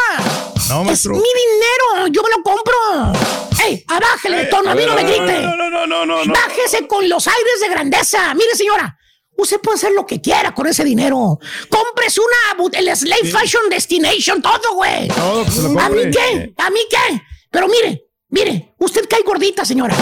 No, 0.69 0.81
Es 0.81 0.85
maestro. 0.87 1.13
mi 1.13 1.19
dinero, 1.21 2.07
yo 2.11 2.21
me 2.23 2.29
lo 2.29 2.43
compro. 2.43 3.19
¡Ey, 3.65 3.83
abájele 3.87 4.37
de 4.37 4.45
tono! 4.45 4.71
A 4.71 4.75
mí 4.75 4.83
no 4.85 4.95
me 4.95 5.03
grite. 5.03 5.39
No, 5.41 5.55
no, 5.55 5.69
no, 5.69 5.85
no, 5.87 6.05
no, 6.05 6.25
no. 6.25 6.33
Bájese 6.33 6.87
con 6.87 7.07
los 7.07 7.27
aires 7.27 7.59
de 7.61 7.69
grandeza. 7.69 8.33
Mire, 8.33 8.55
señora. 8.55 8.97
Usted 9.37 9.59
puede 9.59 9.77
hacer 9.77 9.91
lo 9.93 10.05
que 10.05 10.21
quiera 10.21 10.53
con 10.53 10.67
ese 10.67 10.83
dinero. 10.83 11.39
Cómprese 11.69 12.21
una, 12.21 12.69
el 12.77 12.95
Slave 12.95 13.31
Fashion 13.31 13.69
Destination, 13.69 14.41
todo, 14.41 14.75
güey. 14.75 15.07
Todo, 15.07 15.45
lo 15.69 15.79
¿A 15.79 15.89
mí 15.89 16.01
qué? 16.11 16.53
¿A 16.57 16.69
mí 16.69 16.79
qué? 16.89 17.21
Pero 17.49 17.67
mire, 17.67 18.03
mire, 18.29 18.73
usted 18.77 19.07
cae 19.09 19.23
gordita, 19.23 19.65
señora. 19.65 19.95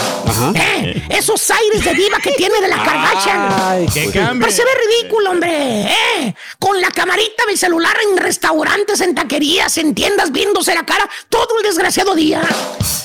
Eh, 0.55 1.03
esos 1.09 1.49
aires 1.51 1.83
de 1.83 1.93
diva 1.93 2.17
que 2.19 2.31
tiene 2.31 2.59
de 2.59 2.67
la 2.67 2.83
Kardashian. 2.83 3.87
Que 3.93 4.11
cambie. 4.11 4.41
Pues 4.41 4.55
se 4.55 4.63
ve 4.63 4.71
ridículo, 4.87 5.31
hombre. 5.31 5.83
¿eh? 5.83 6.35
Con 6.79 6.87
la 6.87 6.95
camarita 6.95 7.43
del 7.45 7.57
celular 7.57 7.97
en 8.09 8.15
restaurantes, 8.15 9.01
en 9.01 9.13
taquerías, 9.13 9.77
en 9.79 9.93
tiendas, 9.93 10.31
viéndose 10.31 10.73
la 10.73 10.85
cara 10.85 11.09
todo 11.27 11.57
el 11.57 11.63
desgraciado 11.63 12.15
día. 12.15 12.41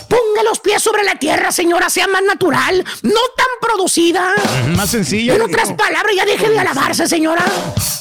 Ponga 0.09 0.45
los 0.45 0.61
pies 0.61 0.81
sobre 0.81 1.03
la 1.03 1.17
tierra, 1.17 1.51
señora, 1.51 1.91
sea 1.91 2.07
más 2.07 2.23
natural, 2.23 2.85
no 3.03 3.21
tan 3.37 3.47
producida. 3.61 4.33
Más 4.69 4.91
sencillo. 4.91 5.35
En 5.35 5.43
otras 5.43 5.73
palabras, 5.73 6.15
ya 6.15 6.25
deje 6.25 6.51
de 6.51 6.61
alabarse, 6.61 7.09
señora. 7.09 7.45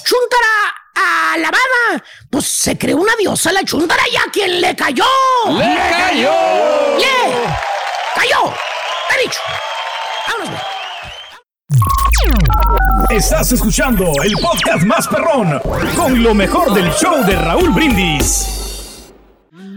Chuntara 0.06 1.34
alabada. 1.34 2.04
Pues 2.30 2.46
se 2.46 2.78
creó 2.78 2.98
una 2.98 3.16
diosa 3.16 3.52
la 3.52 3.64
chuntara 3.64 4.04
y 4.12 4.16
a 4.16 4.32
quien 4.32 4.62
le 4.62 4.76
cayó. 4.76 5.06
¡Le 5.58 5.76
cayó! 5.90 6.98
¡Le 7.00 7.44
cayó! 8.14 8.54
He 9.10 9.24
dicho. 9.24 9.40
Vámonos. 10.28 10.73
Estás 13.10 13.52
escuchando 13.52 14.12
el 14.24 14.34
podcast 14.34 14.84
más 14.86 15.08
perrón 15.08 15.60
con 15.96 16.22
lo 16.24 16.34
mejor 16.34 16.74
del 16.74 16.92
show 16.94 17.24
de 17.26 17.36
Raúl 17.36 17.70
Brindis. 17.72 19.12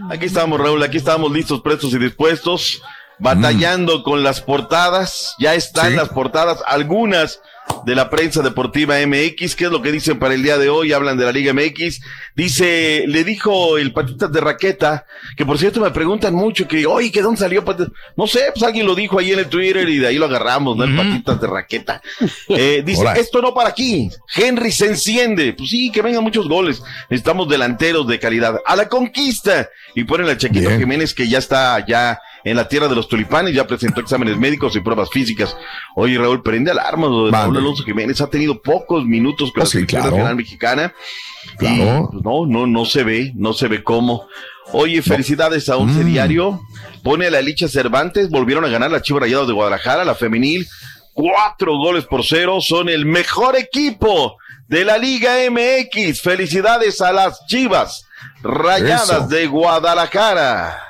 Aquí 0.09 0.25
estamos, 0.25 0.59
Raúl, 0.59 0.81
aquí 0.83 0.97
estamos 0.97 1.31
listos, 1.31 1.61
prestos 1.61 1.93
y 1.93 1.97
dispuestos, 1.99 2.81
batallando 3.19 4.03
con 4.03 4.23
las 4.23 4.41
portadas. 4.41 5.35
Ya 5.39 5.53
están 5.53 5.91
Sí. 5.91 5.95
las 5.97 6.09
portadas, 6.09 6.59
algunas 6.67 7.41
de 7.85 7.95
la 7.95 8.09
prensa 8.09 8.41
deportiva 8.41 8.95
MX. 9.05 9.55
¿Qué 9.55 9.65
es 9.65 9.71
lo 9.71 9.81
que 9.81 9.91
dicen 9.91 10.19
para 10.19 10.33
el 10.33 10.43
día 10.43 10.57
de 10.57 10.69
hoy? 10.69 10.93
Hablan 10.93 11.17
de 11.17 11.25
la 11.25 11.31
Liga 11.31 11.53
MX. 11.53 12.01
Dice, 12.35 13.05
le 13.07 13.23
dijo 13.23 13.77
el 13.77 13.93
Patitas 13.93 14.31
de 14.31 14.41
Raqueta, 14.41 15.05
que 15.35 15.45
por 15.45 15.57
cierto 15.57 15.79
me 15.79 15.91
preguntan 15.91 16.33
mucho 16.33 16.67
que, 16.67 16.85
oye, 16.85 17.11
¿que 17.11 17.21
dónde 17.21 17.39
salió 17.39 17.63
Patitas? 17.63 17.93
No 18.15 18.27
sé, 18.27 18.45
pues 18.53 18.63
alguien 18.63 18.85
lo 18.85 18.95
dijo 18.95 19.19
ahí 19.19 19.31
en 19.31 19.39
el 19.39 19.47
Twitter 19.47 19.87
y 19.87 19.97
de 19.99 20.07
ahí 20.07 20.17
lo 20.17 20.25
agarramos, 20.25 20.75
¿no? 20.75 20.83
El 20.83 20.95
Patitas 20.95 21.39
de 21.41 21.47
Raqueta. 21.47 22.01
Eh, 22.49 22.83
dice, 22.85 23.01
Hola. 23.01 23.13
esto 23.13 23.41
no 23.41 23.53
para 23.53 23.69
aquí. 23.69 24.09
Henry 24.35 24.71
se 24.71 24.87
enciende. 24.87 25.53
Pues 25.53 25.69
sí, 25.69 25.91
que 25.91 26.01
vengan 26.01 26.23
muchos 26.23 26.47
goles. 26.47 26.81
Necesitamos 27.09 27.47
delanteros 27.47 28.07
de 28.07 28.19
calidad. 28.19 28.59
A 28.65 28.75
la 28.75 28.89
conquista. 28.89 29.69
Y 29.95 30.03
ponen 30.03 30.29
al 30.29 30.37
Chequito 30.37 30.67
Bien. 30.67 30.79
Jiménez 30.79 31.13
que 31.13 31.27
ya 31.27 31.39
está 31.39 31.83
ya 31.85 32.19
en 32.43 32.55
la 32.55 32.67
tierra 32.67 32.87
de 32.87 32.95
los 32.95 33.07
tulipanes, 33.07 33.53
ya 33.53 33.67
presentó 33.67 34.01
exámenes 34.01 34.37
médicos 34.37 34.75
y 34.75 34.79
pruebas 34.79 35.09
físicas. 35.11 35.55
Oye, 35.95 36.17
Raúl, 36.17 36.41
prende 36.43 36.71
alarma. 36.71 37.07
lo 37.07 37.25
de 37.25 37.31
Raúl 37.31 37.45
Mande. 37.47 37.59
Alonso 37.59 37.83
Jiménez 37.83 38.21
ha 38.21 38.29
tenido 38.29 38.61
pocos 38.61 39.05
minutos 39.05 39.51
con 39.51 39.61
Oh, 39.61 39.63
la 39.63 39.65
sí, 39.65 39.71
selección 39.73 40.01
claro. 40.01 40.15
nacional 40.15 40.35
mexicana. 40.35 40.93
Claro. 41.57 41.75
Y, 41.75 42.11
pues, 42.11 42.23
no, 42.23 42.45
no, 42.45 42.67
no 42.67 42.85
se 42.85 43.03
ve, 43.03 43.31
no 43.35 43.53
se 43.53 43.67
ve 43.67 43.83
cómo. 43.83 44.27
Oye, 44.73 45.01
felicidades 45.01 45.69
a 45.69 45.77
Once 45.77 46.03
Mm. 46.03 46.05
Diario. 46.07 46.61
Pone 47.03 47.27
a 47.27 47.31
la 47.31 47.41
Licha 47.41 47.67
Cervantes, 47.69 48.29
volvieron 48.29 48.65
a 48.65 48.67
ganar 48.69 48.91
la 48.91 49.01
Chivas 49.01 49.21
Rayados 49.23 49.47
de 49.47 49.53
Guadalajara, 49.53 50.03
la 50.03 50.15
femenil. 50.15 50.67
Cuatro 51.13 51.77
goles 51.77 52.05
por 52.05 52.23
cero, 52.25 52.59
son 52.61 52.89
el 52.89 53.05
mejor 53.05 53.55
equipo 53.55 54.37
de 54.67 54.83
la 54.85 54.97
Liga 54.97 55.35
MX. 55.49 56.21
Felicidades 56.21 56.99
a 57.01 57.11
las 57.13 57.45
Chivas 57.47 58.05
Rayadas 58.43 59.09
Eso. 59.09 59.27
de 59.27 59.47
Guadalajara. 59.47 60.83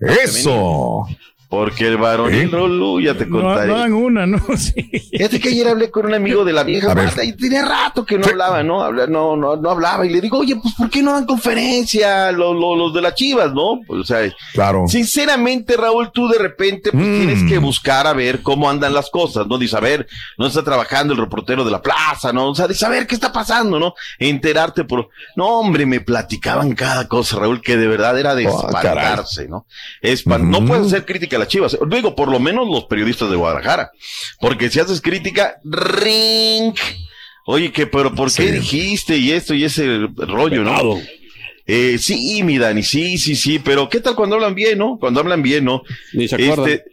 Eso. 0.00 1.06
Porque 1.54 1.86
el 1.86 1.96
varonil, 1.96 2.40
¿Eh? 2.42 2.48
Rolu, 2.50 3.00
ya 3.00 3.14
te 3.14 3.26
No, 3.26 3.40
contaré. 3.40 3.68
no 3.68 3.78
dan 3.78 3.92
una, 3.92 4.26
¿no? 4.26 4.38
Sí. 4.56 4.72
Fíjate 5.12 5.38
que 5.40 5.48
ayer 5.50 5.68
hablé 5.68 5.90
con 5.90 6.06
un 6.06 6.14
amigo 6.14 6.44
de 6.44 6.52
la 6.52 6.62
vieja 6.64 6.90
A 6.90 6.94
ver. 6.94 7.10
y 7.22 7.32
tenía 7.32 7.64
rato 7.64 8.04
que 8.04 8.18
no 8.18 8.26
hablaba, 8.26 8.62
¿no? 8.62 8.82
Habla- 8.82 9.06
no, 9.06 9.36
no, 9.36 9.56
no 9.56 9.70
hablaba. 9.70 10.04
Y 10.06 10.10
le 10.10 10.20
digo, 10.20 10.38
oye, 10.38 10.56
pues 10.56 10.74
¿por 10.74 10.90
qué 10.90 11.02
no 11.02 11.12
dan 11.12 11.26
conferencia 11.26 12.32
los, 12.32 12.54
los, 12.56 12.76
los 12.76 12.94
de 12.94 13.00
las 13.02 13.14
chivas, 13.14 13.52
no? 13.52 13.80
Pues, 13.86 14.00
o 14.00 14.04
sea, 14.04 14.18
Claro. 14.52 14.84
sinceramente, 14.88 15.76
Raúl, 15.76 16.10
tú 16.12 16.28
de 16.28 16.38
repente 16.38 16.90
pues, 16.90 17.04
Mm. 17.06 17.16
tienes 17.16 17.42
que 17.50 17.58
buscar 17.58 18.06
a 18.06 18.12
ver 18.12 18.42
cómo 18.42 18.68
andan 18.68 18.92
las 18.94 19.10
cosas, 19.10 19.46
¿no? 19.46 19.58
De 19.58 19.68
saber, 19.68 20.06
no 20.38 20.46
está 20.46 20.62
trabajando 20.64 21.12
el 21.14 21.20
reportero 21.20 21.64
de 21.64 21.70
la 21.70 21.80
plaza, 21.82 22.32
¿no? 22.32 22.48
O 22.50 22.54
sea, 22.54 22.66
de 22.66 22.74
saber 22.74 23.06
qué 23.06 23.14
está 23.14 23.32
pasando, 23.32 23.78
¿no? 23.78 23.94
Enterarte 24.18 24.84
por. 24.84 25.08
No, 25.36 25.60
hombre, 25.60 25.86
me 25.86 26.00
platicaban 26.00 26.74
cada 26.74 27.06
cosa, 27.08 27.38
Raúl, 27.38 27.60
que 27.62 27.76
de 27.76 27.86
verdad 27.86 28.18
era 28.18 28.34
de 28.34 28.44
caray. 28.44 28.56
espantarse, 28.66 29.48
¿no? 29.48 29.66
Espan- 30.02 30.48
No 30.48 30.58
Ujú. 30.58 30.66
puedes 30.68 30.86
hacer 30.86 31.04
crítica 31.04 31.36
a 31.36 31.40
las 31.44 31.48
chivas. 31.52 31.78
Digo, 31.88 32.14
por 32.14 32.30
lo 32.30 32.40
menos 32.40 32.68
los 32.68 32.84
periodistas 32.84 33.30
de 33.30 33.36
Guadalajara. 33.36 33.90
Porque 34.40 34.70
si 34.70 34.80
haces 34.80 35.00
crítica, 35.00 35.56
ring. 35.64 36.74
Oye, 37.46 37.70
que, 37.72 37.86
pero 37.86 38.14
¿por 38.14 38.28
qué 38.32 38.46
Sí. 38.48 38.50
dijiste 38.52 39.16
y 39.18 39.32
esto 39.32 39.54
y 39.54 39.64
ese 39.64 40.08
rollo, 40.16 40.62
no? 40.62 40.98
Eh, 41.66 41.96
sí, 41.98 42.42
mi 42.42 42.58
Dani, 42.58 42.82
sí, 42.82 43.16
sí, 43.18 43.36
sí, 43.36 43.58
pero 43.58 43.88
¿qué 43.88 44.00
tal 44.00 44.14
cuando 44.14 44.36
hablan 44.36 44.54
bien, 44.54 44.78
no? 44.78 44.98
Cuando 44.98 45.20
hablan 45.20 45.42
bien, 45.42 45.64
¿no? 45.64 45.82
Ni 46.12 46.28
se 46.28 46.34
acuerdan. 46.34 46.68
Este, 46.68 46.84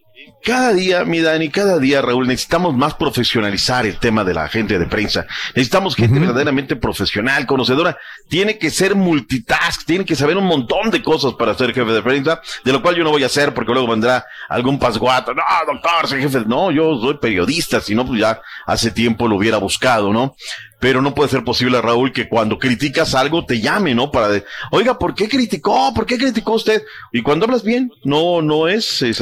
cada 0.44 0.74
día, 0.74 1.06
mi 1.06 1.20
Dani, 1.20 1.50
cada 1.50 1.78
día, 1.80 2.02
Raúl, 2.02 2.28
necesitamos 2.28 2.76
más 2.76 2.96
profesionalizar 2.96 3.86
el 3.86 3.98
tema 3.98 4.24
de 4.24 4.34
la 4.34 4.48
gente 4.48 4.80
de 4.80 4.86
prensa. 4.86 5.26
Necesitamos 5.56 5.96
gente 5.96 6.20
verdaderamente 6.20 6.76
profesional, 6.76 7.46
conocedora. 7.46 7.98
Tiene 8.28 8.58
que 8.58 8.70
ser 8.70 8.96
multitask, 8.96 9.86
tiene 9.86 10.06
que 10.06 10.16
saber 10.16 10.38
un 10.38 10.46
montón 10.46 10.90
de 10.90 11.04
cosas 11.04 11.34
para 11.34 11.54
ser 11.54 11.74
jefe 11.74 11.92
de 11.92 12.02
prensa, 12.02 12.42
de 12.64 12.72
lo 12.72 12.82
cual 12.82 12.96
yo 12.96 13.04
no 13.04 13.12
voy 13.12 13.24
a 13.24 13.28
hacer 13.28 13.54
porque 13.54 13.72
luego 13.72 13.88
vendrá 13.88 14.26
algún 14.50 14.80
pasguato. 14.80 15.34
No, 15.34 15.44
doctor, 15.66 16.08
soy 16.08 16.22
jefe. 16.22 16.44
No, 16.46 16.72
yo 16.72 17.00
soy 17.00 17.18
periodista, 17.20 17.80
si 17.80 17.96
no, 17.96 18.06
pues 18.06 18.20
ya 18.20 18.42
hace 18.66 18.92
tiempo 18.92 19.28
lo 19.28 19.36
hubiera 19.36 19.58
buscado, 19.58 20.12
¿no? 20.12 20.36
Pero 20.82 21.02
no 21.04 21.14
puede 21.14 21.30
ser 21.30 21.44
posible, 21.44 21.80
Raúl, 21.80 22.12
que 22.12 22.28
cuando 22.28 22.58
criticas 22.58 23.14
algo 23.14 23.46
te 23.46 23.62
llame, 23.62 23.94
¿no? 23.94 24.10
Para 24.10 24.30
de, 24.30 24.44
oiga, 24.72 24.98
¿por 24.98 25.14
qué 25.14 25.30
criticó? 25.30 25.94
¿Por 25.94 26.08
qué 26.08 26.18
criticó 26.18 26.54
usted? 26.54 26.82
Y 27.14 27.22
cuando 27.22 27.46
hablas 27.46 27.64
bien, 27.64 27.92
no, 28.04 28.42
no 28.42 28.68
es, 28.68 29.02
es. 29.04 29.22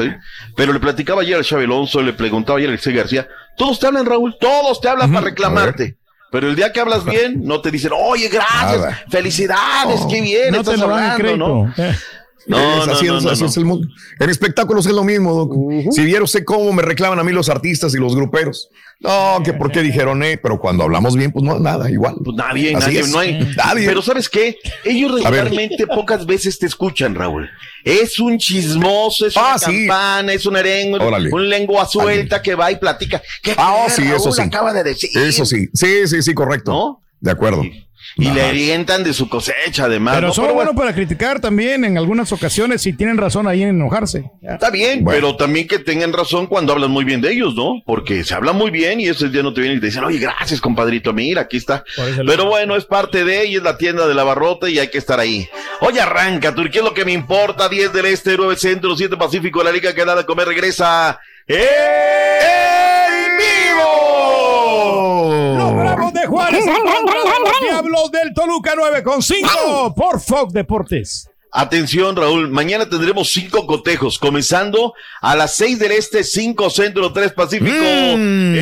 Pero 0.55 0.71
le 0.71 0.79
platicaba 0.79 1.21
ayer 1.21 1.35
al 1.35 1.43
Xavi 1.43 1.65
Alonso, 1.65 2.01
le 2.01 2.13
preguntaba 2.13 2.57
ayer 2.59 2.69
a 2.69 2.71
Alexei 2.71 2.93
García, 2.93 3.27
todos 3.57 3.77
te 3.77 3.87
hablan, 3.87 4.05
Raúl, 4.05 4.37
todos 4.39 4.79
te 4.79 4.87
hablan 4.87 5.11
para 5.11 5.25
reclamarte. 5.25 5.97
Pero 6.31 6.47
el 6.47 6.55
día 6.55 6.71
que 6.71 6.79
hablas 6.79 7.03
bien, 7.03 7.41
no 7.43 7.59
te 7.59 7.71
dicen, 7.71 7.91
oye, 7.93 8.29
gracias, 8.29 8.79
Nada. 8.79 9.03
felicidades, 9.09 10.01
qué 10.09 10.21
bien, 10.21 10.51
No 10.51 10.59
estás 10.61 10.79
hablando. 10.79 11.37
¿no? 11.37 11.73
No, 12.49 12.57
Es 12.81 12.87
no, 12.87 12.93
así, 12.93 13.05
no, 13.05 13.17
es, 13.19 13.23
no, 13.23 13.29
así 13.29 13.43
no. 13.43 13.47
es 13.49 13.57
el 13.57 13.65
mundo. 13.65 13.87
En 14.19 14.29
espectáculos 14.29 14.85
es 14.87 14.93
lo 14.93 15.03
mismo, 15.03 15.33
Doc. 15.33 15.53
Si 15.93 16.03
viera 16.03 16.23
usted 16.23 16.43
cómo 16.43 16.73
me 16.73 16.81
reclaman 16.81 17.19
a 17.19 17.23
mí 17.23 17.31
los 17.31 17.47
artistas 17.47 17.93
y 17.93 17.97
los 17.99 18.15
gruperos. 18.15 18.69
No, 19.01 19.41
que 19.45 19.53
por 19.53 19.71
qué 19.71 19.81
dijeron, 19.81 20.21
eh, 20.23 20.37
pero 20.41 20.59
cuando 20.59 20.83
hablamos 20.83 21.15
bien, 21.15 21.31
pues 21.31 21.45
no, 21.45 21.57
nada, 21.59 21.89
igual. 21.89 22.15
Pues 22.25 22.35
nadie, 22.35 22.75
Así 22.75 22.87
nadie, 22.87 22.99
es. 23.01 23.09
no 23.11 23.19
hay. 23.19 23.33
Nadie. 23.55 23.85
Pero 23.87 24.01
¿sabes 24.01 24.27
qué? 24.27 24.57
Ellos 24.83 25.13
regularmente 25.13 25.87
pocas 25.87 26.25
veces 26.25 26.59
te 26.59 26.65
escuchan, 26.65 27.15
Raúl. 27.15 27.47
Es 27.85 28.19
un 28.19 28.37
chismoso, 28.39 29.27
es 29.27 29.37
Ah, 29.37 29.51
una 29.55 29.57
sí. 29.59 29.65
campana, 29.87 30.33
es 30.33 30.45
un 30.45 30.57
arengo, 30.57 30.97
Órale. 30.97 31.29
un 31.31 31.47
lengua 31.47 31.85
suelta 31.85 32.41
que 32.41 32.55
va 32.55 32.71
y 32.71 32.75
platica. 32.77 33.21
¿Qué 33.41 33.53
Ah, 33.57 33.85
sí, 33.89 34.01
Raúl 34.03 34.15
eso 34.17 34.31
sí. 34.33 34.41
acaba 34.41 34.73
de 34.73 34.83
decir? 34.83 35.09
Eso 35.15 35.45
sí, 35.45 35.67
sí, 35.73 36.07
sí, 36.07 36.21
sí, 36.21 36.33
correcto. 36.33 36.71
¿No? 36.71 37.01
De 37.21 37.31
acuerdo. 37.31 37.61
Y 38.15 38.29
le 38.31 38.43
orientan 38.43 39.03
de 39.03 39.13
su 39.13 39.29
cosecha, 39.29 39.85
además. 39.85 40.15
Pero 40.15 40.27
¿no? 40.27 40.33
son 40.33 40.53
buenos 40.53 40.75
para 40.75 40.93
criticar 40.93 41.39
también 41.39 41.85
en 41.85 41.97
algunas 41.97 42.31
ocasiones 42.31 42.81
si 42.81 42.93
tienen 42.93 43.17
razón 43.17 43.47
ahí 43.47 43.63
en 43.63 43.69
enojarse. 43.69 44.31
Está 44.41 44.69
bien, 44.69 45.05
pero 45.05 45.35
también 45.35 45.67
que 45.67 45.79
tengan 45.79 46.13
razón 46.13 46.47
cuando 46.47 46.73
hablan 46.73 46.91
muy 46.91 47.05
bien 47.05 47.21
de 47.21 47.31
ellos, 47.31 47.55
¿no? 47.55 47.81
Porque 47.85 48.23
se 48.23 48.33
habla 48.33 48.53
muy 48.53 48.71
bien 48.71 48.99
y 48.99 49.07
esos 49.07 49.31
días 49.31 49.43
no 49.43 49.53
te 49.53 49.61
vienen 49.61 49.77
y 49.77 49.81
te 49.81 49.87
dicen, 49.87 50.03
oye, 50.03 50.19
gracias, 50.19 50.59
compadrito, 50.61 51.13
mira, 51.13 51.41
aquí 51.41 51.57
está. 51.57 51.83
Pero 52.25 52.45
bueno, 52.45 52.75
es 52.75 52.85
parte 52.85 53.23
de 53.23 53.43
ella, 53.43 53.57
es 53.57 53.63
la 53.63 53.77
tienda 53.77 54.07
de 54.07 54.13
la 54.13 54.23
barrota 54.23 54.69
y 54.69 54.79
hay 54.79 54.89
que 54.89 54.97
estar 54.97 55.19
ahí. 55.19 55.47
Oye, 55.81 56.01
arranca, 56.01 56.53
Turquía 56.53 56.81
es 56.81 56.85
lo 56.85 56.93
que 56.93 57.05
me 57.05 57.13
importa, 57.13 57.69
10 57.69 57.93
del 57.93 58.05
Este, 58.05 58.35
9 58.37 58.55
Centro, 58.57 58.95
7 58.95 59.17
Pacífico, 59.17 59.63
la 59.63 59.71
Liga 59.71 59.93
que 59.93 60.05
da 60.05 60.15
de 60.15 60.25
comer 60.25 60.47
regresa. 60.47 61.19
¡En 61.47 61.57
vivo! 63.37 64.08
De 66.13 66.25
Juárez 66.27 66.65
Diablos 67.61 68.11
del 68.11 68.33
Toluca 68.33 68.73
9 68.75 69.03
con 69.03 69.21
5 69.21 69.93
por 69.95 70.19
Fox 70.19 70.53
Deportes. 70.53 71.29
Atención, 71.51 72.15
Raúl. 72.15 72.49
Mañana 72.49 72.87
tendremos 72.87 73.31
cinco 73.31 73.65
cotejos, 73.65 74.19
comenzando 74.19 74.93
a 75.19 75.35
las 75.35 75.55
seis 75.55 75.79
del 75.79 75.93
este, 75.93 76.23
cinco 76.23 76.69
centro, 76.69 77.11
tres 77.11 77.33
pacífico. 77.33 77.73
Mm. 77.73 78.55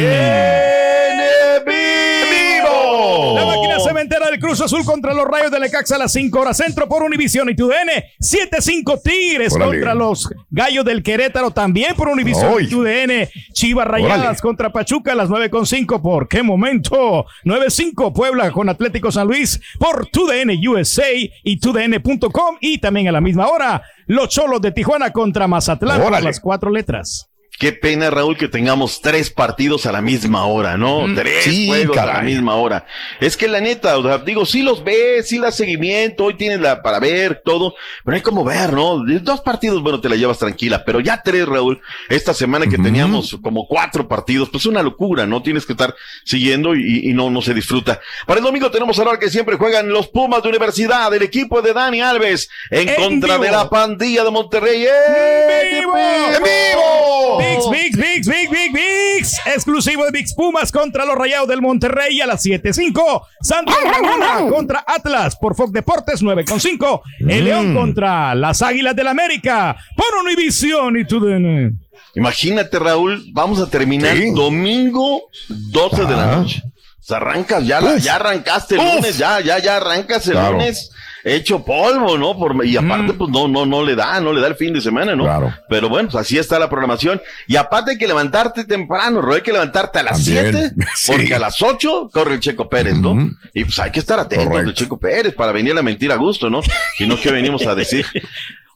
Del 4.38 4.50
Cruz 4.50 4.62
Azul 4.62 4.86
contra 4.86 5.16
los 5.16 5.26
Rayos 5.26 5.50
de 5.50 5.60
Lecaxa 5.60 5.96
a 5.96 5.98
las 5.98 6.12
5 6.12 6.40
horas 6.40 6.58
centro 6.58 6.88
por 6.88 7.02
Univisión 7.02 7.50
y 7.50 7.56
TUDN. 7.56 7.90
7-5 8.20 9.02
Tigres 9.02 9.52
Órale. 9.56 9.72
contra 9.72 9.96
los 9.96 10.30
Gallos 10.52 10.86
del 10.86 11.02
Querétaro 11.02 11.50
también 11.50 11.96
por 11.96 12.08
Univisión 12.08 12.54
y 12.62 12.68
TUDN. 12.68 13.28
Chivas 13.54 13.88
Rayadas 13.88 14.20
Órale. 14.20 14.40
contra 14.40 14.72
Pachuca 14.72 15.14
a 15.14 15.16
las 15.16 15.30
9.5 15.30 16.04
por 16.04 16.28
qué 16.28 16.44
momento. 16.44 17.26
9.5 17.46 18.14
Puebla 18.14 18.52
con 18.52 18.70
Atlético 18.70 19.12
San 19.12 19.26
Luis 19.26 19.60
por 19.80 20.06
TUDN 20.06 20.52
USA 20.68 21.10
y 21.44 21.60
TUDN.com 21.60 22.58
y 22.62 22.78
también 22.78 23.08
a 23.08 23.14
la 23.14 23.22
misma 23.22 23.48
hora 23.48 23.82
los 24.06 24.30
Cholos 24.30 24.62
de 24.62 24.72
Tijuana 24.72 25.12
contra 25.12 25.48
Mazatlán 25.48 26.00
por 26.00 26.22
las 26.22 26.40
cuatro 26.40 26.70
letras. 26.70 27.32
Qué 27.60 27.74
pena, 27.74 28.12
Raúl, 28.12 28.38
que 28.38 28.48
tengamos 28.48 29.02
tres 29.02 29.32
partidos 29.32 29.88
a 29.88 29.92
la 29.92 30.02
la 30.02 30.46
hora, 30.46 30.78
¿no? 30.78 31.08
Mm, 31.08 31.16
Tres 31.16 31.44
sí, 31.44 31.68
juegos 31.68 31.98
a 31.98 32.06
la 32.06 32.22
misma 32.22 32.56
hora. 32.56 32.86
Es 33.20 33.36
que 33.36 33.48
la 33.48 33.60
neta, 33.60 33.98
o 33.98 34.04
sea, 34.04 34.20
digo, 34.20 34.46
sí 34.46 34.62
los 34.62 34.84
ves, 34.84 35.28
sí 35.28 35.40
das 35.40 35.58
seguimiento, 35.58 36.26
hoy 36.26 36.36
tienes 36.36 36.60
la 36.60 36.84
para 36.84 37.00
ver 37.00 37.42
todo, 37.44 37.74
pero 38.06 38.16
hay 38.16 38.22
como 38.22 38.44
ver, 38.44 38.74
¿no? 38.74 39.04
Dos 39.22 39.42
partidos, 39.42 39.82
bueno, 39.82 40.00
te 40.00 40.08
la 40.08 40.16
llevas 40.16 40.38
tranquila, 40.38 40.86
pero 40.86 41.00
ya 41.00 41.22
tres, 41.24 41.48
Raúl, 41.48 41.82
esta 42.10 42.34
semana 42.34 42.68
que 42.68 42.78
teníamos 42.78 43.36
como 43.42 43.68
cuatro 43.68 44.08
partidos, 44.08 44.50
pues 44.50 44.68
una 44.68 44.84
locura, 44.84 45.26
¿no? 45.26 45.42
Tienes 45.42 45.66
que 45.66 45.74
estar 45.74 45.96
siguiendo 46.26 46.76
y, 46.76 47.10
y 47.10 47.14
no, 47.14 47.32
no 47.32 47.42
se 47.42 47.56
disfruta. 47.56 48.00
Para 48.28 48.40
el 48.40 48.46
domingo 48.46 48.70
tenemos 48.70 49.00
a 49.00 49.04
la 49.04 49.10
hora 49.12 49.20
que 49.20 49.32
siempre 49.32 49.58
juegan 49.58 49.90
los 49.90 50.08
Pumas 50.08 50.44
de 50.44 50.50
Universidad, 50.50 51.12
el 51.14 51.24
equipo 51.24 51.62
de 51.64 51.74
Dani 51.74 52.02
Alves, 52.02 52.50
en, 52.70 52.88
En 52.90 52.96
contra 52.96 53.40
de 53.40 53.50
la 53.50 53.68
pandilla 53.68 54.24
de 54.24 54.32
Monterrey. 54.32 54.86
¡Eh! 54.86 55.80
vivo! 55.80 55.98
¡En 55.98 56.44
vivo! 56.44 57.47
Big, 57.72 57.96
Big, 57.96 57.96
Big, 57.96 58.26
Big, 58.28 58.50
Big, 58.50 58.74
Big. 58.74 59.26
Exclusivo 59.54 60.06
de 60.06 60.12
Big 60.12 60.28
Pumas 60.36 60.72
contra 60.72 61.06
los 61.06 61.16
Rayados 61.16 61.48
del 61.48 61.62
Monterrey 61.62 62.20
a 62.22 62.28
las 62.28 62.46
7.5. 62.46 63.22
Santos 63.42 63.76
Laguna 63.84 64.50
contra 64.50 64.84
Atlas 64.86 65.36
por 65.36 65.56
Fox 65.56 65.72
Deportes 65.72 66.22
9.5. 66.22 67.02
El 67.28 67.46
León 67.46 67.74
contra 67.76 68.36
las 68.36 68.62
Águilas 68.62 68.96
del 68.96 69.08
América 69.08 69.76
por 69.96 70.24
Univisión 70.24 70.98
y 71.00 71.06
TUDN. 71.06 71.80
Imagínate, 72.16 72.80
Raúl, 72.80 73.24
vamos 73.32 73.60
a 73.60 73.70
terminar 73.70 74.16
Sí. 74.18 74.32
domingo 74.34 75.24
12 75.50 76.06
de 76.06 76.16
la 76.16 76.34
Ah. 76.34 76.36
noche. 76.38 76.62
Sea, 77.08 77.18
arrancas, 77.18 77.66
ya, 77.66 77.80
la- 77.80 77.94
Uf. 77.94 78.00
ya 78.04 78.16
arrancaste 78.18 78.76
el 78.76 78.82
Uf. 78.82 78.96
lunes, 78.96 79.18
ya, 79.18 79.40
ya, 79.40 79.60
ya 79.60 79.78
arrancas 79.78 80.28
el 80.28 80.34
Claro. 80.34 80.54
lunes 80.58 80.92
hecho 81.24 81.64
polvo, 81.64 82.18
¿no? 82.18 82.38
Por, 82.38 82.66
y 82.66 82.76
aparte, 82.76 83.14
pues 83.14 83.30
no, 83.30 83.48
no, 83.48 83.66
no 83.66 83.82
le 83.84 83.96
da, 83.96 84.20
no 84.20 84.34
le 84.34 84.42
da 84.42 84.48
el 84.48 84.56
fin 84.56 84.74
de 84.74 84.82
semana, 84.82 85.16
¿no? 85.16 85.24
Claro. 85.24 85.54
Pero 85.70 85.88
bueno, 85.88 86.10
pues 86.10 86.22
así 86.22 86.38
está 86.38 86.60
la 86.60 86.70
programación. 86.70 87.22
Y 87.48 87.56
aparte 87.56 87.92
hay 87.92 87.98
que 87.98 88.08
levantarte 88.08 88.66
temprano, 88.66 89.22
Ro, 89.22 89.36
hay 89.36 89.42
que 89.42 89.52
levantarte 89.54 90.00
a 90.00 90.04
las 90.04 90.24
También. 90.24 90.52
7, 90.52 90.72
Sí. 90.96 91.12
porque 91.14 91.34
a 91.36 91.40
las 91.40 91.62
8 91.62 92.10
corre 92.12 92.34
el 92.36 92.40
Checo 92.42 92.68
Pérez, 92.70 92.98
¿no? 92.98 93.30
Y 93.54 93.64
pues 93.64 93.80
hay 93.80 93.92
que 93.92 94.00
estar 94.00 94.20
atentos 94.20 94.62
del 94.66 94.74
Checo 94.74 94.98
Pérez 95.00 95.34
para 95.34 95.54
venir 95.54 95.78
a 95.78 95.82
mentir 95.82 96.12
a 96.12 96.16
gusto, 96.18 96.50
¿no? 96.50 96.62
Y 97.00 97.08
no 97.08 97.18
que 97.20 97.32
venimos 97.32 97.66
a 97.68 97.74
decir. 97.76 98.06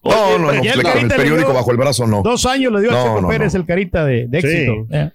No, 0.03 0.11
Oye, 0.37 0.39
no, 0.39 0.39
no, 0.39 0.51
el 0.51 0.57
con 0.57 0.67
el 0.69 0.81
Carita 0.83 1.01
le 1.01 1.15
periódico 1.15 1.49
dio 1.49 1.53
bajo 1.57 1.71
el 1.71 1.77
brazo, 1.77 2.07
no. 2.07 2.21
Dos 2.23 2.45
años 2.45 2.71
le 2.73 2.79
dio 2.81 2.91
a 2.91 2.93
No, 2.93 3.03
Checo 3.03 3.21
no, 3.21 3.27
Pérez 3.27 3.53
no. 3.53 3.59
el 3.59 3.65
carita 3.65 4.05
de, 4.05 4.25
de 4.27 4.41
Sí. 4.41 4.47
éxito. 4.47 4.73
Eh. 4.91 5.11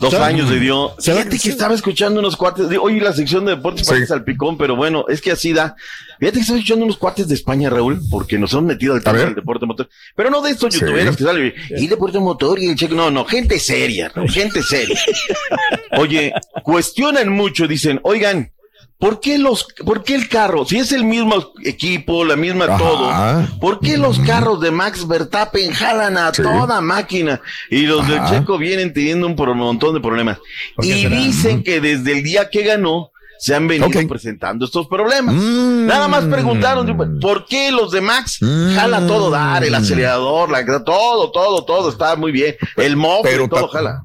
Dos 0.00 0.10
¿Será- 0.14 0.26
años 0.26 0.50
le 0.50 0.58
dio. 0.58 0.94
Fíjate 0.98 1.38
que 1.38 1.50
estaba 1.50 1.74
escuchando 1.74 2.20
unos 2.20 2.34
cuates. 2.36 2.68
de- 2.70 2.78
Hoy 2.78 3.00
la 3.00 3.12
sección 3.12 3.44
de 3.44 3.54
deportes 3.56 3.86
Sí. 3.86 3.90
parece 3.90 4.06
salpicón, 4.06 4.56
pero 4.56 4.74
bueno, 4.74 5.04
es 5.08 5.20
que 5.20 5.30
así 5.30 5.52
da. 5.52 5.76
Fíjate 6.18 6.36
que 6.38 6.40
estaba 6.40 6.58
escuchando 6.58 6.84
unos 6.86 6.96
cuates 6.96 7.28
de 7.28 7.34
España, 7.34 7.68
Raúl, 7.68 8.00
porque 8.10 8.38
nos 8.38 8.54
han 8.54 8.64
metido 8.64 8.94
al 8.94 9.02
tema 9.04 9.18
del 9.18 9.34
deporte 9.34 9.66
motor. 9.66 9.90
Pero 10.16 10.30
no 10.30 10.40
de 10.40 10.52
estos 10.52 10.72
Sí. 10.72 10.80
youtuberos 10.80 11.16
que 11.18 11.24
salen 11.24 11.52
y 11.76 11.86
deporte 11.86 12.18
motor 12.18 12.58
y 12.58 12.68
el 12.70 12.76
cheque. 12.76 12.94
No, 12.94 13.10
no, 13.10 13.26
gente 13.26 13.58
seria, 13.60 14.08
Raúl, 14.08 14.30
gente 14.30 14.62
seria. 14.62 14.98
Oye, 15.98 16.32
cuestionan 16.62 17.28
mucho, 17.30 17.66
dicen, 17.68 18.00
oigan, 18.02 18.52
¿por 19.00 19.18
qué 19.18 19.38
los, 19.38 19.66
por 19.84 20.04
qué 20.04 20.14
el 20.14 20.28
carro, 20.28 20.64
si 20.64 20.78
es 20.78 20.92
el 20.92 21.04
mismo 21.04 21.34
equipo, 21.64 22.24
la 22.24 22.36
misma 22.36 22.66
Ajá. 22.66 22.78
todo, 22.78 23.58
¿por 23.60 23.80
qué 23.80 23.96
los 23.98 24.20
carros 24.20 24.60
de 24.60 24.70
Max 24.70 25.08
Verstappen 25.08 25.72
jalan 25.72 26.16
a 26.18 26.32
Sí. 26.32 26.42
toda 26.42 26.80
máquina 26.80 27.40
y 27.70 27.86
los 27.86 28.06
del. 28.06 28.20
Checo 28.26 28.58
vienen 28.58 28.92
teniendo 28.92 29.26
un 29.26 29.34
montón 29.56 29.94
de 29.94 30.00
problemas? 30.00 30.38
¿Por 30.76 30.84
qué 30.84 30.96
Y 30.98 31.02
será? 31.02 31.16
dicen 31.16 31.62
que 31.64 31.80
desde 31.80 32.12
el 32.12 32.22
día 32.22 32.48
que 32.50 32.62
ganó 32.62 33.10
se 33.38 33.54
han 33.54 33.66
venido 33.66 34.06
presentando 34.06 34.66
estos 34.66 34.86
problemas. 34.86 35.34
Mm. 35.34 35.86
Nada 35.86 36.08
más 36.08 36.24
preguntaron 36.26 37.18
por 37.22 37.46
qué 37.46 37.72
los 37.72 37.90
de 37.90 38.02
Max 38.02 38.36
Mm. 38.42 38.74
jala 38.74 39.06
todo 39.06 39.30
dar, 39.30 39.64
el 39.64 39.74
acelerador, 39.74 40.50
la, 40.50 40.62
todo, 40.84 41.30
todo, 41.32 41.64
todo 41.64 41.88
está 41.88 42.16
muy 42.16 42.32
bien. 42.32 42.54
El 42.76 42.98
Pero 43.22 43.48
todo 43.48 43.68
jala. 43.68 44.04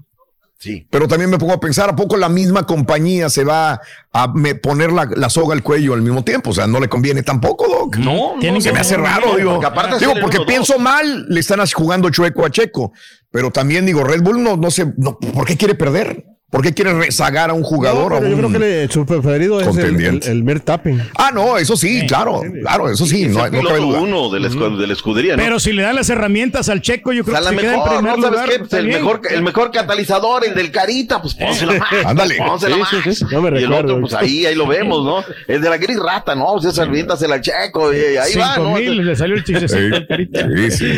Sí. 0.65 0.87
Pero 0.89 1.07
también 1.07 1.29
me 1.29 1.37
pongo 1.37 1.53
a 1.53 1.59
pensar, 1.59 1.89
¿a 1.91 1.95
poco 1.95 2.17
la 2.17 2.27
misma 2.27 2.65
compañía 2.65 3.29
se 3.29 3.43
va 3.43 3.79
a 4.11 4.27
me- 4.33 4.55
poner 4.55 4.91
la, 4.91 5.07
la 5.15 5.29
soga 5.29 5.53
al 5.53 5.61
cuello 5.61 5.93
al 5.93 6.01
mismo 6.01 6.23
tiempo? 6.23 6.49
O 6.49 6.53
sea, 6.53 6.65
no 6.65 6.79
le 6.79 6.89
conviene 6.89 7.21
tampoco, 7.21 7.67
Doc. 7.67 7.97
No, 7.97 8.31
Tienen 8.39 8.55
no, 8.55 8.61
Se 8.61 8.69
que 8.69 8.73
me 8.73 8.79
hace 8.79 8.97
raro, 8.97 9.35
digo. 9.37 9.51
Porque 9.51 9.67
aparte 9.67 9.99
Digo, 9.99 10.13
porque 10.19 10.37
uno, 10.37 10.47
pienso 10.47 10.73
dos. 10.73 10.81
mal, 10.81 11.25
le 11.29 11.39
están 11.39 11.59
jugando 11.71 12.09
chueco 12.09 12.43
a 12.45 12.49
Checo. 12.49 12.93
Pero 13.29 13.51
también 13.51 13.85
digo, 13.85 14.03
Red 14.03 14.21
Bull 14.23 14.41
no, 14.41 14.57
no 14.57 14.71
sé, 14.71 14.91
no, 14.97 15.19
¿por 15.19 15.45
qué 15.45 15.55
quiere 15.55 15.75
perder? 15.75 16.25
¿Por 16.55 16.63
qué 16.63 16.73
quiere 16.73 16.93
rezagar 16.93 17.49
a 17.49 17.53
un 17.53 17.63
jugador? 17.63 18.11
No, 18.11 18.17
a 18.17 18.19
pero 18.21 18.29
yo 18.31 18.35
un- 18.47 18.53
creo 18.53 18.61
que 18.61 18.65
le- 18.65 18.87
su 18.87 19.05
preferido 19.05 19.59
es 19.59 19.67
el, 19.67 19.73
el, 19.73 19.81
contendiente. 19.81 20.31
el 20.31 20.61
Tapping. 20.61 21.01
Ah, 21.17 21.29
no, 21.33 21.57
eso 21.57 21.75
sí, 21.75 22.05
claro, 22.07 22.41
claro, 22.61 22.89
eso 22.89 23.05
sí, 23.05 23.27
no, 23.27 23.45
no 23.49 23.61
cabe 23.61 23.79
duda. 23.79 23.99
uno 23.99 24.29
de 24.29 24.39
la, 24.39 24.47
escu- 24.47 24.77
de 24.77 24.87
la 24.87 24.93
escudería, 24.93 25.35
¿no? 25.35 25.43
Pero 25.43 25.59
si 25.59 25.73
le 25.73 25.81
dan 25.83 25.95
las 25.97 26.09
herramientas 26.09 26.69
al 26.69 26.79
Checo, 26.81 27.11
yo 27.11 27.23
O 27.23 27.25
creo 27.25 27.41
sea, 27.43 27.49
que 27.51 27.55
se 27.57 27.61
queda 27.61 27.73
en 27.73 27.79
mejor, 27.79 27.95
primer 27.97 28.15
¿no 28.17 28.21
sabes 28.21 28.31
lugar. 28.39 28.49
qué? 28.49 28.59
Pues 28.59 28.73
el, 28.73 28.87
mejor, 28.87 29.21
el 29.29 29.43
mejor 29.43 29.71
catalizador, 29.71 30.45
el 30.45 30.55
del 30.55 30.71
Carita, 30.71 31.21
pues 31.21 31.33
pónselo 31.35 31.73
más. 31.73 32.05
Ándale. 32.05 32.35
Pónselo 32.37 32.75
Sí, 32.75 32.81
más. 32.81 32.89
sí, 33.03 33.15
sí. 33.15 33.25
No 33.31 33.41
me 33.41 33.49
y 33.49 33.63
el 33.63 33.67
recuerdo. 33.69 33.93
otro, 33.95 34.01
pues 34.01 34.13
ahí, 34.13 34.45
ahí 34.45 34.55
lo 34.55 34.65
vemos, 34.65 35.03
¿no? 35.03 35.23
El 35.47 35.61
de 35.61 35.69
la 35.69 35.77
gris 35.77 35.99
rata, 35.99 36.35
¿no? 36.35 36.47
Pues 36.53 36.65
esa 36.65 36.85
se 37.17 37.27
la 37.27 37.41
checo, 37.41 37.93
y 37.93 37.97
ahí 37.97 38.33
va, 38.35 38.53
Cinco 38.55 38.69
¿no? 38.69 38.75
mil, 38.77 39.05
le 39.05 39.15
salió 39.17 39.35
el 39.35 39.43
chistecito 39.43 39.93
al 39.95 40.07
carita. 40.07 40.47
Sí, 40.55 40.71
sí. 40.71 40.91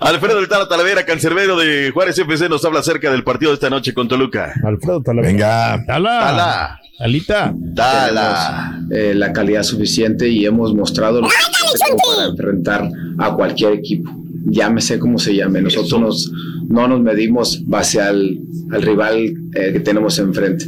Alfredo 0.00 0.36
del 0.40 0.48
Tala 0.48 0.66
Talavera, 0.66 1.04
cancerbero 1.04 1.58
de 1.58 1.90
Juárez 1.92 2.18
FC, 2.18 2.48
nos 2.48 2.64
habla 2.64 2.80
acerca 2.80 3.10
del 3.10 3.22
partido 3.22 3.50
de 3.50 3.56
esta 3.56 3.68
noche 3.68 3.92
con 3.92 4.08
Toluca. 4.08 4.54
Alfredo 4.64 4.93
Venga. 5.02 5.84
Tala. 5.86 6.18
Tala, 6.20 6.80
Alita. 7.00 7.54
Tala. 7.74 8.80
eh, 8.90 9.14
la 9.14 9.32
calidad 9.32 9.62
suficiente 9.62 10.28
y 10.28 10.44
hemos 10.46 10.74
mostrado 10.74 11.20
lo 11.20 11.28
como 11.28 11.98
para 12.16 12.28
enfrentar 12.28 12.88
a 13.18 13.34
cualquier 13.34 13.72
equipo. 13.74 14.10
Llámese 14.46 14.98
como 14.98 15.18
se 15.18 15.34
llame. 15.34 15.60
Nosotros 15.62 16.00
nos- 16.00 16.32
no 16.68 16.86
nos 16.88 17.00
medimos 17.00 17.66
base 17.66 18.00
al, 18.00 18.38
al 18.72 18.82
rival 18.82 19.16
eh, 19.54 19.72
que 19.72 19.80
tenemos 19.80 20.18
enfrente. 20.18 20.66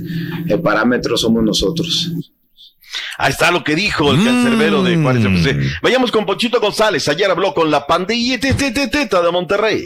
El 0.49 0.61
parámetro 0.61 1.17
somos 1.17 1.43
nosotros. 1.45 2.11
Ahí 3.19 3.31
está 3.31 3.51
lo 3.51 3.63
que 3.65 3.75
dijo 3.75 4.11
el 4.13 4.19
Mm. 4.19 4.25
cancerbero 4.25 4.83
de 4.83 4.97
Juárez 4.97 5.25
FC. 5.25 5.59
Vayamos 5.83 6.11
con 6.11 6.25
Ponchito 6.27 6.61
González. 6.61 7.07
Ayer 7.09 7.31
habló 7.31 7.53
con 7.55 7.71
la 7.71 7.87
pandilla 7.87 8.39
de 8.39 9.31
Monterrey. 9.33 9.83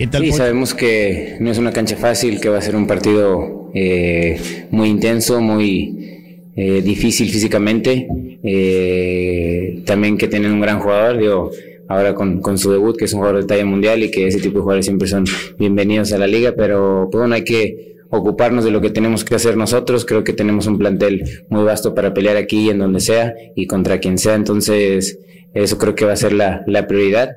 Sí, 0.00 0.32
sabemos 0.32 0.72
que 0.74 1.36
no 1.40 1.50
es 1.50 1.58
una 1.58 1.72
cancha 1.72 1.96
fácil, 1.96 2.40
que 2.40 2.48
va 2.48 2.56
a 2.56 2.62
ser 2.62 2.74
un 2.74 2.86
partido 2.86 3.70
eh, 3.74 4.66
muy 4.70 4.88
intenso, 4.88 5.42
muy 5.42 6.48
eh, 6.56 6.80
difícil 6.82 7.28
físicamente. 7.28 8.08
eh, 8.42 9.82
también 9.84 10.16
que 10.16 10.26
tienen 10.26 10.52
un 10.52 10.60
gran 10.60 10.80
jugador, 10.80 11.18
digo, 11.18 11.50
ahora 11.86 12.14
con, 12.14 12.40
con 12.40 12.56
su 12.56 12.70
debut, 12.72 12.96
que 12.96 13.04
es 13.04 13.12
un 13.12 13.18
jugador 13.18 13.42
de 13.42 13.46
talla 13.46 13.66
mundial 13.66 14.02
y 14.02 14.10
que 14.10 14.26
ese 14.26 14.40
tipo 14.40 14.54
de 14.54 14.62
jugadores 14.62 14.86
siempre 14.86 15.06
son 15.06 15.24
bienvenidos 15.58 16.12
a 16.14 16.18
la 16.18 16.26
liga, 16.26 16.54
pero 16.56 17.08
pues, 17.12 17.20
bueno, 17.20 17.34
hay 17.34 17.44
que 17.44 17.96
ocuparnos 18.08 18.64
de 18.64 18.70
lo 18.70 18.80
que 18.80 18.88
tenemos 18.90 19.24
que 19.24 19.34
hacer 19.34 19.58
nosotros. 19.58 20.06
Creo 20.06 20.24
que 20.24 20.32
tenemos 20.32 20.66
un 20.66 20.78
plantel 20.78 21.44
muy 21.50 21.62
vasto 21.64 21.94
para 21.94 22.14
pelear 22.14 22.38
aquí 22.38 22.66
y 22.66 22.70
en 22.70 22.78
donde 22.78 23.00
sea 23.00 23.34
y 23.54 23.66
contra 23.66 23.98
quien 23.98 24.16
sea, 24.16 24.34
entonces 24.34 25.18
eso 25.52 25.76
creo 25.76 25.94
que 25.94 26.06
va 26.06 26.12
a 26.12 26.16
ser 26.16 26.32
la, 26.32 26.62
la 26.66 26.86
prioridad. 26.86 27.32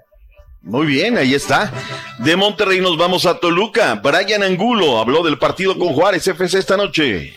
Muy 0.64 0.88
bien, 0.88 1.18
ahí 1.18 1.34
está. 1.34 1.74
De 2.24 2.38
Monterrey 2.38 2.80
nos 2.80 2.98
vamos 2.98 3.26
a 3.26 3.38
Toluca. 3.38 3.96
Brian 3.96 4.44
Angulo 4.44 4.98
habló 4.98 5.22
del 5.22 5.38
partido 5.38 5.78
con 5.78 5.90
Juárez 5.90 6.26
FC 6.26 6.58
esta 6.58 6.78
noche. 6.78 7.34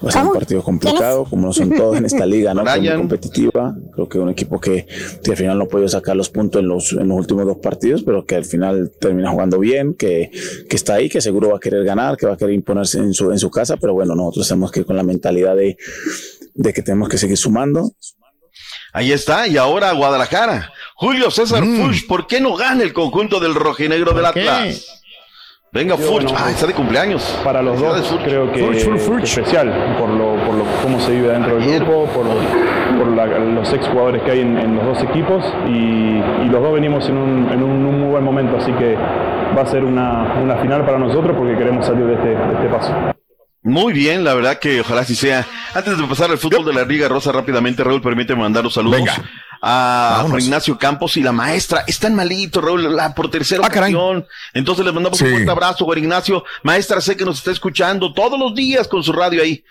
va 0.00 0.08
a 0.08 0.12
ser 0.12 0.22
un 0.22 0.32
partido 0.32 0.62
complicado, 0.62 1.24
como 1.24 1.48
no 1.48 1.52
son 1.52 1.70
todos 1.74 1.96
en 1.96 2.04
esta 2.04 2.24
liga, 2.24 2.54
¿no? 2.54 2.62
Muy 2.62 2.88
competitiva. 2.88 3.74
Creo 3.92 4.08
que 4.08 4.18
un 4.20 4.28
equipo 4.30 4.60
que, 4.60 4.86
al 5.28 5.36
final 5.36 5.58
no 5.58 5.66
puede 5.66 5.88
sacar 5.88 6.14
los 6.14 6.30
puntos 6.30 6.60
en 6.60 6.68
los, 6.68 6.92
en 6.92 7.08
los 7.08 7.18
últimos 7.18 7.46
dos 7.46 7.58
partidos, 7.58 8.04
pero 8.04 8.24
que 8.24 8.36
al 8.36 8.44
final 8.44 8.92
termina 9.00 9.32
jugando 9.32 9.58
bien, 9.58 9.94
que, 9.94 10.30
que 10.68 10.76
está 10.76 10.94
ahí, 10.94 11.08
que 11.08 11.20
seguro 11.20 11.50
va 11.50 11.56
a 11.56 11.60
querer 11.60 11.84
ganar, 11.84 12.16
que 12.16 12.26
va 12.26 12.34
a 12.34 12.36
querer 12.36 12.54
imponerse 12.54 12.98
en 12.98 13.12
su, 13.12 13.32
en 13.32 13.40
su 13.40 13.50
casa, 13.50 13.76
pero 13.76 13.92
bueno, 13.92 14.14
nosotros 14.14 14.46
tenemos 14.46 14.70
que 14.70 14.80
ir 14.80 14.86
con 14.86 14.94
la 14.94 15.02
mentalidad 15.02 15.56
de, 15.56 15.76
de 16.54 16.72
que 16.72 16.82
tenemos 16.82 17.08
que 17.08 17.18
seguir 17.18 17.36
sumando. 17.36 17.90
Ahí 18.92 19.10
está, 19.10 19.46
y 19.46 19.56
ahora 19.56 19.92
Guadalajara. 19.92 20.70
Julio 20.94 21.30
César 21.30 21.64
mm. 21.64 22.06
¿por 22.06 22.26
qué 22.26 22.40
no 22.40 22.54
gana 22.54 22.82
el 22.82 22.92
conjunto 22.92 23.40
del 23.40 23.54
rojinegro 23.54 24.12
del 24.12 24.26
Atlas? 24.26 25.02
Venga, 25.72 25.96
Furch, 25.96 26.30
ah, 26.36 26.50
está 26.50 26.66
de 26.66 26.74
cumpleaños. 26.74 27.22
Para 27.42 27.62
los 27.62 27.80
dos, 27.80 28.18
creo 28.22 28.52
que 28.52 28.76
es 28.76 28.86
especial 29.22 29.96
por 29.98 30.10
lo, 30.10 30.36
por 30.44 30.54
lo 30.54 30.64
cómo 30.82 31.00
se 31.00 31.12
vive 31.12 31.28
dentro 31.28 31.56
del 31.56 31.78
grupo, 31.78 32.04
por, 32.12 32.26
por 32.98 33.06
los 33.06 33.72
ex 33.72 33.88
jugadores 33.88 34.22
que 34.22 34.32
hay 34.32 34.40
en, 34.40 34.76
los 34.76 34.84
dos 34.84 35.02
equipos 35.02 35.42
y, 35.66 36.20
los 36.50 36.62
dos 36.62 36.74
venimos 36.74 37.08
en 37.08 37.16
un, 37.16 37.50
en 37.50 37.62
un, 37.62 37.82
muy 38.00 38.10
buen 38.10 38.22
momento, 38.22 38.58
así 38.58 38.70
que 38.72 38.94
va 38.94 39.62
a 39.62 39.66
ser 39.66 39.82
una, 39.84 40.34
una 40.42 40.56
final 40.58 40.84
para 40.84 40.98
nosotros 40.98 41.34
porque 41.34 41.56
queremos 41.56 41.86
salir 41.86 42.04
de 42.04 42.14
este, 42.16 42.28
de 42.28 42.52
este 42.52 42.68
paso. 42.68 42.94
Muy 43.62 43.92
bien, 43.92 44.24
la 44.24 44.34
verdad 44.34 44.58
que 44.58 44.80
ojalá 44.80 45.02
así 45.02 45.14
sea. 45.14 45.46
Antes 45.72 45.96
de 45.96 46.04
pasar 46.04 46.30
al 46.30 46.38
fútbol 46.38 46.64
de 46.64 46.72
la 46.72 46.84
Liga 46.84 47.08
Rosa 47.08 47.30
rápidamente, 47.30 47.84
Raúl, 47.84 48.02
permíteme 48.02 48.40
mandar 48.40 48.64
los 48.64 48.74
saludos 48.74 49.08
a 49.64 50.26
Ignacio 50.36 50.76
Campos 50.76 51.16
y 51.16 51.22
la 51.22 51.30
maestra. 51.30 51.84
Están 51.86 52.16
malitos, 52.16 52.62
Raúl, 52.62 52.96
la, 52.96 53.14
por 53.14 53.30
tercera 53.30 53.62
ah, 53.64 53.68
ocasión. 53.68 54.26
Entonces 54.52 54.84
les 54.84 54.92
mandamos 54.92 55.20
un 55.20 55.30
fuerte 55.30 55.50
abrazo, 55.50 55.84
Juan 55.84 55.98
Ignacio. 55.98 56.44
Maestra, 56.64 57.00
sé 57.00 57.16
que 57.16 57.24
nos 57.24 57.38
está 57.38 57.52
escuchando 57.52 58.12
todos 58.12 58.38
los 58.38 58.54
días 58.54 58.88
con 58.88 59.04
su 59.04 59.12
radio 59.12 59.40
ahí 59.40 59.62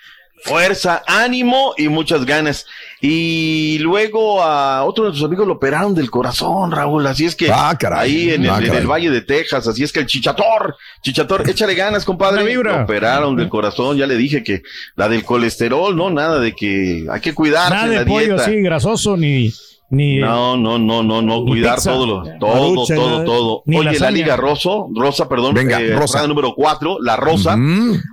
fuerza, 0.43 1.03
ánimo 1.07 1.73
y 1.77 1.87
muchas 1.87 2.25
ganas. 2.25 2.65
Y 2.99 3.79
luego 3.79 4.43
a 4.43 4.83
otro 4.83 5.09
de 5.09 5.13
sus 5.13 5.23
amigos 5.23 5.47
lo 5.47 5.53
operaron 5.53 5.95
del 5.95 6.09
corazón, 6.09 6.71
Raúl. 6.71 7.05
Así 7.07 7.25
es 7.25 7.35
que 7.35 7.51
ah, 7.51 7.77
ahí 7.95 8.31
en, 8.31 8.43
el, 8.45 8.49
ah, 8.49 8.59
Valle 8.85 9.09
de 9.09 9.21
Texas, 9.21 9.67
así 9.67 9.83
es 9.83 9.91
que 9.91 10.01
el 10.01 10.05
chichator, 10.05 10.75
chichator, 11.01 11.49
échale 11.49 11.75
ganas, 11.75 12.05
compadre. 12.05 12.53
Lo 12.53 12.83
operaron 12.83 13.35
del 13.35 13.49
corazón, 13.49 13.97
ya 13.97 14.05
le 14.05 14.15
dije 14.15 14.43
que 14.43 14.63
la 14.95 15.09
del 15.09 15.23
colesterol, 15.23 15.95
no, 15.95 16.09
nada 16.09 16.39
de 16.39 16.53
que 16.53 17.07
hay 17.09 17.21
que 17.21 17.33
cuidarse. 17.33 17.73
Nada 17.73 17.87
de 17.87 17.95
la 17.95 18.05
pollo 18.05 18.35
así 18.35 18.61
grasoso 18.61 19.17
ni 19.17 19.51
no, 19.91 20.55
no, 20.55 20.79
no, 20.79 21.03
no, 21.03 21.21
no, 21.21 21.43
cuidar 21.43 21.81
todo, 21.81 22.05
lo, 22.05 22.23
todo, 22.39 22.85
todo, 22.85 23.23
todo. 23.25 23.63
Oye, 23.67 23.99
la 23.99 24.09
Liga 24.09 24.37
Rosso, 24.37 24.89
Rosa, 24.95 25.27
perdón, 25.27 25.53
Venga, 25.53 25.81
eh, 25.81 25.93
Rosa. 25.95 26.25
número 26.27 26.53
cuatro, 26.55 26.97
la 27.01 27.17
Rosa. 27.17 27.57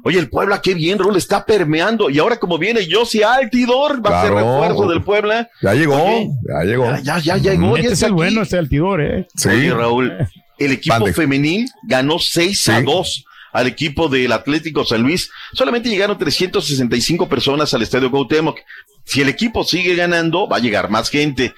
Oye, 0.04 0.18
el 0.18 0.28
Puebla, 0.28 0.60
qué 0.60 0.74
bien, 0.74 0.98
Raúl, 0.98 1.16
está 1.16 1.46
permeando. 1.46 2.10
Y 2.10 2.18
ahora 2.18 2.38
como 2.40 2.58
viene 2.58 2.80
Josi 2.90 3.22
Altidor, 3.22 4.04
va 4.04 4.20
a 4.20 4.24
ser 4.24 4.34
refuerzo 4.34 4.88
del 4.88 5.02
Puebla. 5.02 5.48
Ya 5.62 5.74
llegó, 5.74 5.96
ya 5.96 6.64
llegó. 6.64 6.84
Ya, 7.02 7.18
ya, 7.18 7.36
ya 7.36 7.52
llegó. 7.52 7.76
Este 7.76 7.92
es 7.92 8.02
el 8.02 8.12
bueno, 8.12 8.42
este 8.42 8.58
Altidor, 8.58 9.00
eh. 9.00 9.28
Sí. 9.36 9.70
Raúl, 9.70 10.12
el 10.58 10.72
equipo 10.72 11.06
femenil 11.06 11.68
ganó 11.84 12.18
6 12.18 12.68
a 12.70 12.82
2 12.82 13.24
al 13.52 13.66
equipo 13.66 14.08
del 14.08 14.32
Atlético 14.32 14.84
San 14.84 15.02
Luis. 15.02 15.30
Solamente 15.52 15.88
llegaron 15.88 16.18
365 16.18 17.28
personas 17.28 17.72
al 17.72 17.82
Estadio 17.82 18.10
Cuauhtémoc. 18.10 18.58
Si 19.08 19.22
el 19.22 19.30
equipo 19.30 19.64
sigue 19.64 19.94
ganando, 19.94 20.46
va 20.46 20.58
a 20.58 20.60
llegar 20.60 20.90
más 20.90 21.08
gente. 21.08 21.54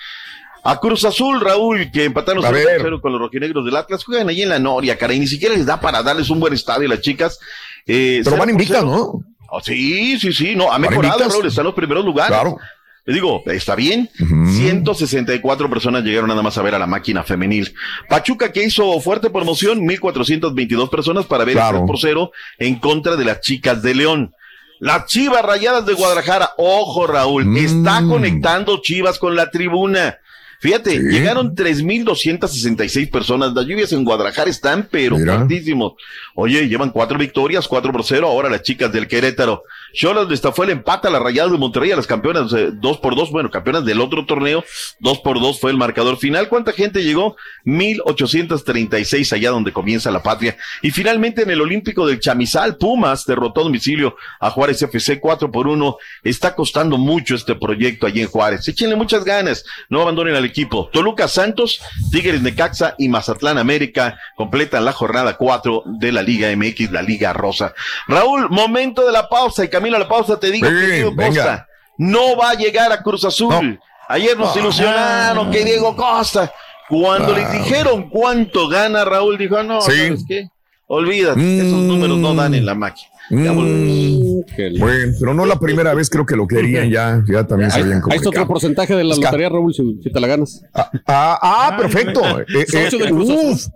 A 0.63 0.79
Cruz 0.79 1.05
Azul, 1.05 1.41
Raúl, 1.41 1.91
que 1.91 2.05
empataron 2.05 2.45
0 2.47 3.01
con 3.01 3.11
los 3.11 3.21
rojinegros 3.21 3.65
del 3.65 3.75
Atlas, 3.75 4.05
juegan 4.05 4.29
ahí 4.29 4.43
en 4.43 4.51
la 4.51 4.61
Noria, 4.61 4.97
cara, 4.97 5.15
y 5.15 5.19
ni 5.19 5.27
siquiera 5.27 5.57
les 5.57 5.67
da 5.67 5.81
para 5.81 6.01
darles 6.05 6.31
un 6.31 6.39
buen 6.39 6.53
estadio 6.53 6.87
a 6.87 6.91
las 6.91 7.01
chicas. 7.01 7.41
Eh, 7.89 8.21
Pero 8.23 8.37
van 8.37 8.51
invictas, 8.51 8.85
¿no? 8.85 9.25
Oh, 9.49 9.61
sí, 9.61 10.17
sí, 10.21 10.33
sí, 10.33 10.55
no, 10.55 10.71
ha 10.73 10.79
mejorado, 10.79 11.29
Raúl, 11.29 11.47
están 11.47 11.65
los 11.65 11.75
primeros 11.75 12.05
lugares. 12.05 12.31
Claro. 12.31 12.57
Le 13.05 13.15
digo, 13.15 13.43
está 13.47 13.75
bien. 13.75 14.09
164 14.17 15.69
personas 15.69 16.05
llegaron 16.05 16.29
nada 16.29 16.43
más 16.43 16.57
a 16.57 16.63
ver 16.63 16.77
a 16.77 16.79
la 16.79 16.87
máquina 16.87 17.25
femenil. 17.25 17.75
Pachuca 18.09 18.53
que 18.53 18.63
hizo 18.63 19.01
fuerte 19.01 19.31
promoción, 19.31 19.85
1422 19.85 20.89
personas 20.89 21.27
para 21.27 21.45
ver 21.45 21.59
el 21.59 21.85
por 21.85 21.99
cero 21.99 22.31
en 22.59 22.77
contra 22.77 23.17
de 23.17 23.25
las 23.25 23.41
chicas 23.41 23.83
de 23.83 23.95
León. 23.97 24.35
Las 24.81 25.07
Chivas 25.07 25.43
Rayadas 25.43 25.85
de 25.85 25.93
Guadalajara, 25.93 26.55
ojo 26.57 27.07
Raúl, 27.07 27.57
está 27.59 28.01
mm. 28.01 28.09
conectando 28.09 28.81
Chivas 28.81 29.19
con 29.19 29.37
la 29.37 29.51
tribuna. 29.51 30.19
Fíjate, 30.59 30.91
¿Sí? 30.91 30.99
llegaron 30.99 31.55
3.266 31.55 33.11
personas. 33.11 33.53
Las 33.55 33.67
lluvias 33.67 33.93
en 33.93 34.05
Guadalajara 34.05 34.51
están, 34.51 34.89
pero 34.91 35.17
fuertísimos. 35.19 35.95
Oye, 36.35 36.69
llevan 36.69 36.91
cuatro 36.91 37.19
victorias, 37.19 37.69
cuatro 37.69 37.93
por 37.93 38.05
cero. 38.05 38.29
Ahora 38.29 38.51
las 38.51 38.63
chicas 38.63 38.93
del 38.93 39.07
Querétaro. 39.07 39.65
Cholas 39.93 40.29
de 40.29 40.37
fue 40.53 40.67
el 40.67 40.73
empate 40.73 41.09
a 41.09 41.11
las 41.11 41.23
rayadas 41.23 41.53
de 41.53 41.59
Monterrey, 41.59 41.93
a 41.93 41.97
las 41.97 42.07
campeonas, 42.07 42.53
eh, 42.53 42.71
dos 42.73 42.99
por 42.99 43.15
dos. 43.15 43.31
Bueno, 43.31 43.51
campeonas 43.51 43.85
del 43.85 44.01
otro 44.01 44.27
torneo, 44.27 44.65
dos 44.99 45.19
por 45.21 45.41
dos 45.41 45.61
fue 45.61 45.71
el 45.71 45.77
marcador 45.77 46.17
final. 46.17 46.49
¿Cuánta 46.49 46.73
gente 46.73 47.03
llegó? 47.03 47.37
1.836 47.65 49.33
allá 49.33 49.51
donde 49.51 49.73
comienza 49.73 50.11
la 50.11 50.23
patria. 50.23 50.57
Y 50.83 50.91
finalmente 50.91 51.43
en 51.43 51.51
el 51.51 51.61
Olímpico 51.61 52.07
del 52.07 52.21
Chamizal, 52.21 52.77
Pumas 52.77 53.27
derrotó 53.27 53.61
a 53.61 53.65
domicilio 53.65 54.17
a 54.41 54.51
Juárez 54.51 54.83
FC 54.83 55.21
4 55.21 55.51
por 55.51 55.67
1. 55.67 55.97
Está 56.25 56.55
costando 56.55 56.97
mucho 56.97 57.35
este 57.35 57.55
proyecto 57.55 58.07
allí 58.07 58.23
en 58.23 58.29
Juárez. 58.29 58.67
Échenle 58.67 58.97
muchas 58.97 59.25
ganas. 59.25 59.65
No 59.89 60.03
abandonen 60.03 60.35
al 60.35 60.45
equipo. 60.45 60.89
Toluca 60.93 61.29
Santos, 61.29 61.81
Tigres 62.11 62.43
Necaxa 62.43 62.95
y 62.99 63.09
Mazatlán 63.09 63.59
América 63.59 64.19
completan 64.37 64.85
la 64.85 64.93
jornada 64.93 65.37
4 65.37 65.85
de 65.87 66.13
la 66.13 66.23
Liga 66.23 66.55
MX, 66.55 66.93
la 66.93 67.03
Liga 67.03 67.33
Rosa. 67.33 67.75
Raúl, 68.09 68.49
momento 68.51 69.05
de 69.07 69.13
la 69.13 69.29
pausa 69.29 69.65
y 69.65 69.69
camino 69.81 69.97
a 69.97 70.01
la 70.01 70.09
pausa 70.09 70.39
te 70.39 70.51
digo 70.51 70.69
que 70.69 70.87
Diego 70.87 71.17
Costa 71.17 71.67
no 71.97 72.37
va 72.37 72.51
a 72.51 72.55
llegar 72.55 72.93
a 72.93 73.03
Cruz 73.03 73.25
Azul. 73.25 73.79
Ayer 74.09 74.37
nos 74.37 74.57
ah. 74.57 74.59
ilusionaron 74.61 75.51
que 75.51 75.65
Diego 75.65 75.97
Costa. 75.97 76.53
Cuando 76.89 77.33
le 77.33 77.47
dijeron 77.51 78.11
cuánto 78.11 78.69
gana, 78.69 79.05
Raúl 79.05 79.39
dijo, 79.39 79.63
no, 79.63 79.81
¿sabes 79.81 80.25
qué? 80.27 80.49
Olvídate, 80.89 81.59
esos 81.59 81.79
números 81.79 82.19
no 82.19 82.35
dan 82.35 82.55
en 82.55 82.67
la 82.67 82.75
máquina. 82.75 83.09
Mm, 83.31 84.41
bueno, 84.81 85.13
pero 85.21 85.35
no 85.35 85.47
la 85.47 85.55
primera 85.55 85.95
vez, 85.95 86.11
creo 86.11 86.27
que 86.27 86.35
lo 86.35 86.49
querían 86.49 86.91
ya, 86.91 87.23
ya 87.29 87.47
también 87.47 87.71
se 87.71 87.79
habían 87.79 88.03
Ahí 88.11 88.17
está 88.17 88.31
otro 88.31 88.49
porcentaje 88.49 88.97
de 88.97 89.05
la 89.05 89.15
lotería, 89.15 89.49
Raúl, 89.49 89.73
si, 89.73 90.11
te 90.11 90.19
la 90.19 90.27
ganas. 90.27 90.65
Ah, 90.75 90.91
ah, 91.07 91.39
ah 91.41 91.77
perfecto. 91.77 92.23
Eh, 92.41 92.67
eh, 92.73 93.13
uf, 93.13 93.69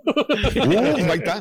ahí 1.08 1.18
está. 1.18 1.40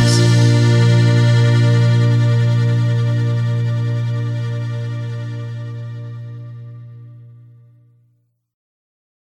eyes. 0.00 0.69